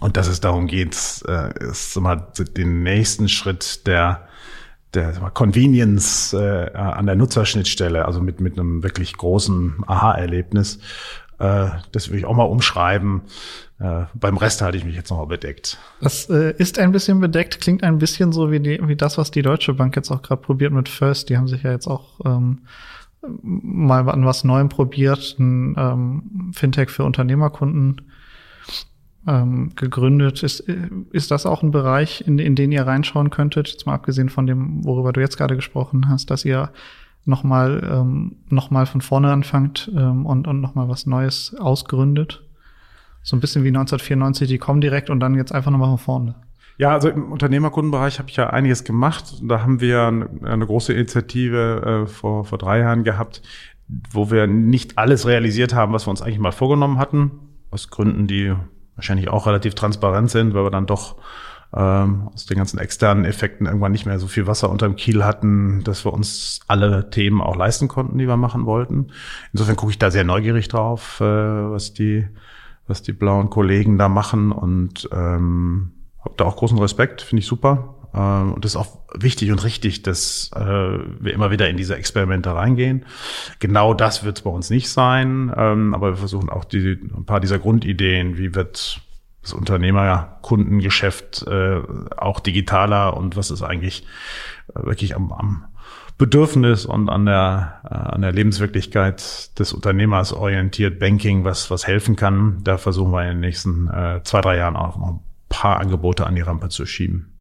Und 0.00 0.16
dass 0.16 0.26
es 0.26 0.40
darum 0.40 0.66
geht, 0.66 0.96
äh, 1.28 1.68
ist 1.68 1.96
immer 1.96 2.16
den 2.16 2.82
nächsten 2.82 3.28
Schritt 3.28 3.86
der 3.86 4.26
der 4.96 5.12
Convenience 5.34 6.32
äh, 6.32 6.70
an 6.72 7.06
der 7.06 7.16
Nutzerschnittstelle, 7.16 8.06
also 8.06 8.20
mit, 8.20 8.40
mit 8.40 8.58
einem 8.58 8.82
wirklich 8.82 9.16
großen 9.16 9.84
Aha-Erlebnis. 9.86 10.80
Äh, 11.38 11.68
das 11.92 12.10
will 12.10 12.18
ich 12.18 12.24
auch 12.24 12.34
mal 12.34 12.44
umschreiben. 12.44 13.22
Äh, 13.78 14.04
beim 14.14 14.36
Rest 14.36 14.62
halte 14.62 14.78
ich 14.78 14.84
mich 14.84 14.96
jetzt 14.96 15.10
noch 15.10 15.18
mal 15.18 15.26
bedeckt. 15.26 15.78
Das 16.00 16.30
äh, 16.30 16.54
ist 16.56 16.78
ein 16.78 16.92
bisschen 16.92 17.20
bedeckt, 17.20 17.60
klingt 17.60 17.82
ein 17.82 17.98
bisschen 17.98 18.32
so 18.32 18.50
wie, 18.50 18.60
die, 18.60 18.80
wie 18.82 18.96
das, 18.96 19.18
was 19.18 19.30
die 19.30 19.42
Deutsche 19.42 19.74
Bank 19.74 19.96
jetzt 19.96 20.10
auch 20.10 20.22
gerade 20.22 20.40
probiert 20.40 20.72
mit 20.72 20.88
First. 20.88 21.28
Die 21.28 21.36
haben 21.36 21.48
sich 21.48 21.62
ja 21.62 21.72
jetzt 21.72 21.86
auch 21.86 22.20
ähm, 22.24 22.60
mal 23.22 24.08
an 24.08 24.24
was 24.24 24.44
Neuem 24.44 24.68
probiert, 24.68 25.36
ein 25.38 25.74
ähm, 25.76 26.52
Fintech 26.54 26.90
für 26.90 27.04
Unternehmerkunden 27.04 28.00
ähm, 29.26 29.72
gegründet. 29.74 30.42
Ist, 30.42 30.60
ist 30.60 31.30
das 31.30 31.44
auch 31.44 31.62
ein 31.62 31.70
Bereich, 31.70 32.24
in, 32.26 32.38
in 32.38 32.54
den 32.54 32.72
ihr 32.72 32.86
reinschauen 32.86 33.28
könntet? 33.30 33.68
Jetzt 33.68 33.86
mal 33.86 33.94
abgesehen 33.94 34.30
von 34.30 34.46
dem, 34.46 34.84
worüber 34.84 35.12
du 35.12 35.20
jetzt 35.20 35.36
gerade 35.36 35.56
gesprochen 35.56 36.08
hast, 36.08 36.30
dass 36.30 36.44
ihr 36.44 36.70
nochmal 37.26 37.82
ähm, 37.90 38.36
noch 38.48 38.70
mal 38.70 38.86
von 38.86 39.00
vorne 39.00 39.32
anfangt 39.32 39.90
ähm, 39.94 40.26
und, 40.26 40.46
und 40.46 40.60
nochmal 40.60 40.88
was 40.88 41.06
Neues 41.06 41.54
ausgründet. 41.58 42.42
So 43.22 43.36
ein 43.36 43.40
bisschen 43.40 43.64
wie 43.64 43.68
1994 43.68 44.48
die 44.48 44.58
kommen 44.58 44.80
direkt 44.80 45.10
und 45.10 45.20
dann 45.20 45.34
jetzt 45.34 45.52
einfach 45.52 45.70
nochmal 45.70 45.88
von 45.88 45.98
vorne. 45.98 46.34
Ja, 46.78 46.92
also 46.92 47.08
im 47.08 47.32
Unternehmerkundenbereich 47.32 48.18
habe 48.18 48.28
ich 48.28 48.36
ja 48.36 48.50
einiges 48.50 48.84
gemacht. 48.84 49.40
Da 49.42 49.62
haben 49.62 49.80
wir 49.80 50.28
eine 50.44 50.66
große 50.66 50.92
Initiative 50.92 52.04
äh, 52.04 52.06
vor, 52.06 52.44
vor 52.44 52.58
drei 52.58 52.80
Jahren 52.80 53.02
gehabt, 53.02 53.42
wo 54.10 54.30
wir 54.30 54.46
nicht 54.46 54.98
alles 54.98 55.26
realisiert 55.26 55.74
haben, 55.74 55.92
was 55.92 56.06
wir 56.06 56.10
uns 56.10 56.22
eigentlich 56.22 56.38
mal 56.38 56.52
vorgenommen 56.52 56.98
hatten. 56.98 57.30
Aus 57.70 57.88
Gründen, 57.90 58.26
die 58.26 58.54
wahrscheinlich 58.94 59.28
auch 59.28 59.46
relativ 59.46 59.74
transparent 59.74 60.30
sind, 60.30 60.54
weil 60.54 60.64
wir 60.64 60.70
dann 60.70 60.86
doch 60.86 61.16
ähm, 61.74 62.28
aus 62.32 62.46
den 62.46 62.58
ganzen 62.58 62.78
externen 62.78 63.24
Effekten 63.24 63.66
irgendwann 63.66 63.92
nicht 63.92 64.06
mehr 64.06 64.18
so 64.18 64.26
viel 64.26 64.46
Wasser 64.46 64.70
unterm 64.70 64.96
Kiel 64.96 65.24
hatten, 65.24 65.82
dass 65.84 66.04
wir 66.04 66.12
uns 66.12 66.60
alle 66.68 67.10
Themen 67.10 67.40
auch 67.40 67.56
leisten 67.56 67.88
konnten, 67.88 68.18
die 68.18 68.28
wir 68.28 68.36
machen 68.36 68.66
wollten. 68.66 69.08
Insofern 69.52 69.76
gucke 69.76 69.92
ich 69.92 69.98
da 69.98 70.10
sehr 70.10 70.24
neugierig 70.24 70.68
drauf, 70.68 71.20
äh, 71.20 71.24
was 71.24 71.92
die 71.92 72.26
was 72.86 73.02
die 73.02 73.12
blauen 73.12 73.50
Kollegen 73.50 73.98
da 73.98 74.08
machen 74.08 74.52
und 74.52 75.08
ähm, 75.12 75.92
habe 76.20 76.34
da 76.36 76.44
auch 76.44 76.56
großen 76.56 76.78
Respekt, 76.78 77.22
finde 77.22 77.40
ich 77.40 77.46
super. 77.46 77.96
Ähm, 78.14 78.54
und 78.54 78.64
das 78.64 78.72
ist 78.72 78.76
auch 78.76 78.98
wichtig 79.14 79.50
und 79.50 79.64
richtig, 79.64 80.02
dass 80.02 80.50
äh, 80.54 80.60
wir 80.60 81.32
immer 81.32 81.50
wieder 81.50 81.68
in 81.68 81.76
diese 81.76 81.96
Experimente 81.96 82.54
reingehen. 82.54 83.04
Genau 83.58 83.94
das 83.94 84.24
wird 84.24 84.38
es 84.38 84.42
bei 84.42 84.50
uns 84.50 84.70
nicht 84.70 84.88
sein, 84.88 85.52
ähm, 85.56 85.94
aber 85.94 86.10
wir 86.10 86.16
versuchen 86.16 86.48
auch 86.48 86.64
die, 86.64 86.92
ein 86.92 87.24
paar 87.24 87.40
dieser 87.40 87.58
Grundideen, 87.58 88.38
wie 88.38 88.54
wird 88.54 89.00
das 89.46 89.52
Unternehmerkundengeschäft 89.52 91.46
äh, 91.46 91.80
auch 92.16 92.40
digitaler 92.40 93.16
und 93.16 93.36
was 93.36 93.52
ist 93.52 93.62
eigentlich 93.62 94.04
äh, 94.74 94.84
wirklich 94.84 95.14
am, 95.14 95.32
am 95.32 95.64
Bedürfnis 96.18 96.84
und 96.84 97.08
an 97.08 97.26
der, 97.26 97.80
äh, 97.84 97.94
an 97.94 98.22
der 98.22 98.32
Lebenswirklichkeit 98.32 99.56
des 99.58 99.72
Unternehmers 99.72 100.32
orientiert 100.32 100.98
Banking, 100.98 101.44
was, 101.44 101.70
was 101.70 101.86
helfen 101.86 102.16
kann. 102.16 102.58
Da 102.64 102.76
versuchen 102.76 103.12
wir 103.12 103.22
in 103.22 103.28
den 103.28 103.40
nächsten 103.40 103.88
äh, 103.88 104.20
zwei, 104.24 104.40
drei 104.40 104.56
Jahren 104.56 104.74
auch 104.74 104.96
noch 104.96 105.08
ein 105.10 105.20
paar 105.48 105.78
Angebote 105.78 106.26
an 106.26 106.34
die 106.34 106.40
Rampe 106.40 106.68
zu 106.68 106.84
schieben. 106.84 107.38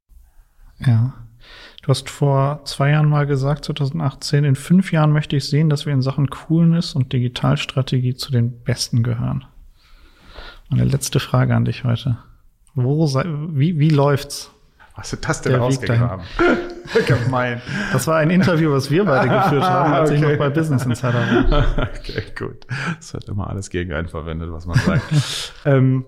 Ja. 0.78 1.14
Du 1.82 1.90
hast 1.90 2.10
vor 2.10 2.66
zwei 2.66 2.92
Jahren 2.92 3.10
mal 3.10 3.26
gesagt, 3.26 3.66
2018, 3.66 4.44
in 4.44 4.56
fünf 4.56 4.92
Jahren 4.92 5.12
möchte 5.12 5.36
ich 5.36 5.46
sehen, 5.48 5.70
dass 5.70 5.86
wir 5.88 5.94
in 5.94 6.02
Sachen 6.02 6.30
Coolness 6.30 6.94
und 6.94 7.14
Digitalstrategie 7.14 8.16
zu 8.16 8.32
den 8.32 8.64
Besten 8.64 9.02
gehören. 9.02 9.46
Meine 10.70 10.86
letzte 10.86 11.20
Frage 11.20 11.56
an 11.56 11.66
dich 11.66 11.84
heute. 11.84 12.18
Wo 12.74 13.08
sei, 13.08 13.24
wie, 13.26 13.80
wie 13.80 13.90
läuft's? 13.90 14.52
Was 14.96 15.12
ist 15.12 15.28
das 15.28 15.42
denn 15.42 15.60
ausgegraben? 15.60 16.26
Gemein. 17.08 17.62
Das 17.92 18.08
war 18.08 18.18
ein 18.18 18.30
Interview, 18.30 18.72
was 18.72 18.90
wir 18.90 19.04
beide 19.04 19.28
geführt 19.28 19.64
haben, 19.64 19.94
als 19.94 20.10
okay. 20.10 20.20
ich 20.20 20.26
noch 20.26 20.38
bei 20.38 20.50
Business 20.50 20.86
Insider 20.86 21.14
war. 21.50 21.90
Okay, 21.96 22.24
gut. 22.38 22.66
Es 23.00 23.14
wird 23.14 23.28
immer 23.28 23.50
alles 23.50 23.70
gegen 23.70 23.92
einen 23.92 24.08
verwendet, 24.08 24.52
was 24.52 24.66
man 24.66 24.78
sagt. 24.78 25.54
ähm, 25.66 26.06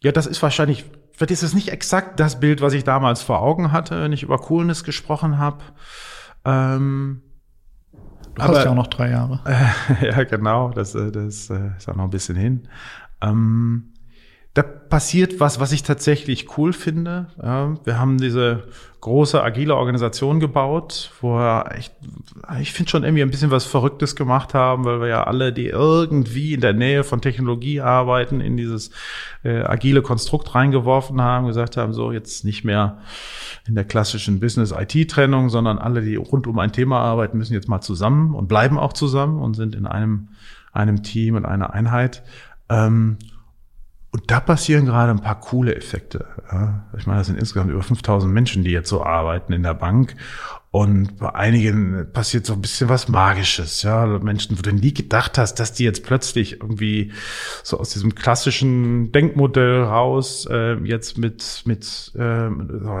ja, 0.00 0.10
das 0.10 0.26
ist 0.26 0.42
wahrscheinlich, 0.42 0.84
vielleicht 1.12 1.30
ist 1.30 1.42
es 1.42 1.54
nicht 1.54 1.68
exakt 1.68 2.18
das 2.18 2.40
Bild, 2.40 2.60
was 2.60 2.72
ich 2.72 2.82
damals 2.82 3.22
vor 3.22 3.40
Augen 3.40 3.70
hatte, 3.70 4.02
wenn 4.02 4.12
ich 4.12 4.24
über 4.24 4.38
Coolness 4.38 4.82
gesprochen 4.82 5.38
habe. 5.38 5.62
Ähm, 6.44 7.22
Du 8.46 8.56
hast 8.56 8.64
ja 8.64 8.70
auch 8.70 8.74
noch 8.74 8.86
drei 8.88 9.10
Jahre. 9.10 9.40
Äh, 9.44 10.06
ja, 10.10 10.24
genau. 10.24 10.70
Das, 10.70 10.94
äh, 10.94 11.10
das 11.10 11.50
äh, 11.50 11.70
ist 11.76 11.88
auch 11.88 11.96
noch 11.96 12.04
ein 12.04 12.10
bisschen 12.10 12.36
hin. 12.36 12.68
Ähm, 13.20 13.89
da 14.54 14.62
passiert 14.62 15.38
was, 15.38 15.60
was 15.60 15.70
ich 15.70 15.84
tatsächlich 15.84 16.58
cool 16.58 16.72
finde. 16.72 17.28
Ja, 17.40 17.76
wir 17.84 18.00
haben 18.00 18.18
diese 18.18 18.64
große 19.00 19.40
agile 19.40 19.76
Organisation 19.76 20.40
gebaut, 20.40 21.12
wo 21.20 21.34
wir 21.34 21.72
echt, 21.72 21.94
ich 22.60 22.72
finde 22.72 22.90
schon 22.90 23.04
irgendwie 23.04 23.22
ein 23.22 23.30
bisschen 23.30 23.52
was 23.52 23.64
Verrücktes 23.64 24.16
gemacht 24.16 24.52
haben, 24.52 24.84
weil 24.84 25.00
wir 25.00 25.06
ja 25.06 25.22
alle, 25.22 25.52
die 25.52 25.68
irgendwie 25.68 26.54
in 26.54 26.60
der 26.60 26.72
Nähe 26.72 27.04
von 27.04 27.20
Technologie 27.20 27.80
arbeiten, 27.80 28.40
in 28.40 28.56
dieses 28.56 28.90
äh, 29.44 29.60
agile 29.60 30.02
Konstrukt 30.02 30.52
reingeworfen 30.52 31.22
haben, 31.22 31.46
gesagt 31.46 31.76
haben, 31.76 31.92
so 31.92 32.10
jetzt 32.10 32.44
nicht 32.44 32.64
mehr 32.64 32.98
in 33.68 33.76
der 33.76 33.84
klassischen 33.84 34.40
Business-IT-Trennung, 34.40 35.48
sondern 35.48 35.78
alle, 35.78 36.02
die 36.02 36.16
rund 36.16 36.48
um 36.48 36.58
ein 36.58 36.72
Thema 36.72 36.98
arbeiten, 36.98 37.38
müssen 37.38 37.54
jetzt 37.54 37.68
mal 37.68 37.80
zusammen 37.80 38.34
und 38.34 38.48
bleiben 38.48 38.78
auch 38.78 38.94
zusammen 38.94 39.40
und 39.40 39.54
sind 39.54 39.76
in 39.76 39.86
einem, 39.86 40.30
einem 40.72 41.04
Team 41.04 41.36
und 41.36 41.46
einer 41.46 41.72
Einheit. 41.72 42.24
Ähm, 42.68 43.16
und 44.12 44.28
da 44.28 44.40
passieren 44.40 44.86
gerade 44.86 45.12
ein 45.12 45.20
paar 45.20 45.38
coole 45.38 45.76
Effekte. 45.76 46.26
Ich 46.98 47.06
meine, 47.06 47.18
das 47.18 47.28
sind 47.28 47.38
insgesamt 47.38 47.70
über 47.70 47.82
5000 47.82 48.32
Menschen, 48.32 48.64
die 48.64 48.70
jetzt 48.70 48.88
so 48.88 49.04
arbeiten 49.04 49.52
in 49.52 49.62
der 49.62 49.74
Bank. 49.74 50.16
Und 50.72 51.18
bei 51.18 51.34
einigen 51.34 52.12
passiert 52.12 52.46
so 52.46 52.52
ein 52.52 52.60
bisschen 52.60 52.88
was 52.88 53.08
Magisches, 53.08 53.82
ja. 53.82 54.06
Menschen, 54.06 54.56
wo 54.56 54.62
du 54.62 54.72
nie 54.72 54.94
gedacht 54.94 55.36
hast, 55.36 55.56
dass 55.56 55.72
die 55.72 55.82
jetzt 55.82 56.04
plötzlich 56.04 56.60
irgendwie 56.60 57.12
so 57.64 57.78
aus 57.80 57.90
diesem 57.90 58.14
klassischen 58.14 59.10
Denkmodell 59.10 59.82
raus 59.82 60.46
äh, 60.48 60.74
jetzt 60.84 61.18
mit 61.18 61.62
mit 61.64 62.12
äh, 62.14 62.50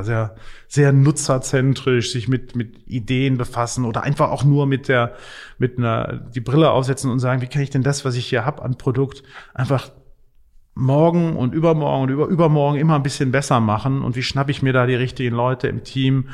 sehr 0.02 0.34
sehr 0.66 0.92
nutzerzentrisch 0.92 2.10
sich 2.10 2.26
mit 2.26 2.56
mit 2.56 2.88
Ideen 2.88 3.38
befassen 3.38 3.84
oder 3.84 4.02
einfach 4.02 4.30
auch 4.30 4.42
nur 4.42 4.66
mit 4.66 4.88
der 4.88 5.14
mit 5.58 5.78
einer 5.78 6.14
die 6.34 6.40
Brille 6.40 6.70
aufsetzen 6.72 7.08
und 7.08 7.20
sagen, 7.20 7.40
wie 7.40 7.46
kann 7.46 7.62
ich 7.62 7.70
denn 7.70 7.84
das, 7.84 8.04
was 8.04 8.16
ich 8.16 8.26
hier 8.26 8.44
hab 8.44 8.64
an 8.64 8.78
Produkt, 8.78 9.22
einfach 9.54 9.90
morgen 10.80 11.36
und 11.36 11.54
übermorgen 11.54 12.04
und 12.04 12.10
über 12.10 12.26
übermorgen 12.26 12.78
immer 12.78 12.96
ein 12.96 13.02
bisschen 13.02 13.30
besser 13.30 13.60
machen 13.60 14.02
und 14.02 14.16
wie 14.16 14.22
schnappe 14.22 14.50
ich 14.50 14.62
mir 14.62 14.72
da 14.72 14.86
die 14.86 14.94
richtigen 14.94 15.34
Leute 15.34 15.68
im 15.68 15.84
Team 15.84 16.28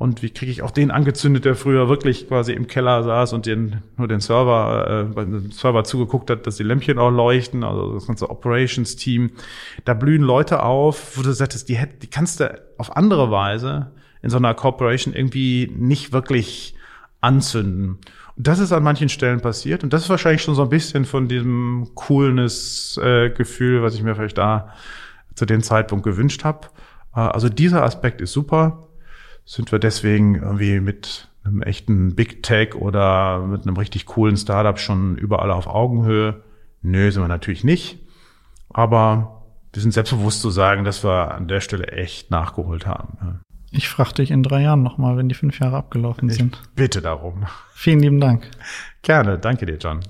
und 0.00 0.22
wie 0.22 0.30
kriege 0.30 0.50
ich 0.50 0.62
auch 0.62 0.70
den 0.70 0.90
angezündet, 0.90 1.44
der 1.44 1.54
früher 1.54 1.90
wirklich 1.90 2.26
quasi 2.26 2.54
im 2.54 2.66
Keller 2.66 3.02
saß 3.02 3.34
und 3.34 3.44
den, 3.44 3.82
nur 3.98 4.08
den 4.08 4.20
Server, 4.20 5.06
äh, 5.10 5.14
beim 5.14 5.52
Server 5.52 5.84
zugeguckt 5.84 6.30
hat, 6.30 6.46
dass 6.46 6.56
die 6.56 6.62
Lämpchen 6.62 6.98
auch 6.98 7.10
leuchten, 7.10 7.62
also 7.62 7.92
das 7.92 8.06
ganze 8.06 8.30
Operations-Team. 8.30 9.32
Da 9.84 9.92
blühen 9.92 10.22
Leute 10.22 10.62
auf, 10.62 11.18
wo 11.18 11.22
du 11.22 11.32
sagtest, 11.32 11.68
die, 11.68 11.76
hätt, 11.76 12.02
die 12.02 12.06
kannst 12.06 12.40
du 12.40 12.58
auf 12.78 12.96
andere 12.96 13.30
Weise 13.30 13.92
in 14.22 14.30
so 14.30 14.38
einer 14.38 14.54
Corporation 14.54 15.12
irgendwie 15.12 15.70
nicht 15.76 16.14
wirklich 16.14 16.74
anzünden. 17.20 17.98
Das 18.36 18.58
ist 18.58 18.72
an 18.72 18.82
manchen 18.82 19.08
Stellen 19.08 19.40
passiert. 19.40 19.84
Und 19.84 19.92
das 19.92 20.02
ist 20.02 20.10
wahrscheinlich 20.10 20.42
schon 20.42 20.54
so 20.54 20.62
ein 20.62 20.68
bisschen 20.68 21.04
von 21.04 21.28
diesem 21.28 21.88
Coolness-Gefühl, 21.94 23.82
was 23.82 23.94
ich 23.94 24.02
mir 24.02 24.14
vielleicht 24.14 24.38
da 24.38 24.72
zu 25.34 25.46
dem 25.46 25.62
Zeitpunkt 25.62 26.04
gewünscht 26.04 26.44
habe. 26.44 26.68
Äh, 27.14 27.20
also 27.20 27.48
dieser 27.48 27.82
Aspekt 27.84 28.20
ist 28.20 28.32
super 28.32 28.86
sind 29.50 29.72
wir 29.72 29.80
deswegen 29.80 30.36
irgendwie 30.36 30.78
mit 30.78 31.28
einem 31.42 31.62
echten 31.62 32.14
Big 32.14 32.44
Tech 32.44 32.76
oder 32.76 33.40
mit 33.40 33.66
einem 33.66 33.76
richtig 33.76 34.06
coolen 34.06 34.36
Startup 34.36 34.78
schon 34.78 35.16
überall 35.16 35.50
auf 35.50 35.66
Augenhöhe? 35.66 36.44
Nö, 36.82 37.10
sind 37.10 37.22
wir 37.22 37.28
natürlich 37.28 37.64
nicht. 37.64 37.98
Aber 38.68 39.42
wir 39.72 39.82
sind 39.82 39.92
selbstbewusst 39.92 40.40
zu 40.40 40.50
sagen, 40.50 40.84
dass 40.84 41.02
wir 41.02 41.34
an 41.34 41.48
der 41.48 41.60
Stelle 41.60 41.88
echt 41.88 42.30
nachgeholt 42.30 42.86
haben. 42.86 43.40
Ich 43.70 43.88
frage 43.88 44.14
dich 44.14 44.30
in 44.30 44.42
drei 44.42 44.62
Jahren 44.62 44.82
nochmal, 44.82 45.16
wenn 45.16 45.28
die 45.28 45.34
fünf 45.34 45.60
Jahre 45.60 45.76
abgelaufen 45.76 46.28
ich 46.28 46.36
sind. 46.36 46.60
Bitte 46.74 47.00
darum. 47.00 47.46
Vielen 47.74 48.00
lieben 48.00 48.20
Dank. 48.20 48.50
Gerne, 49.02 49.38
danke 49.38 49.66
dir, 49.66 49.78
John. 49.78 50.00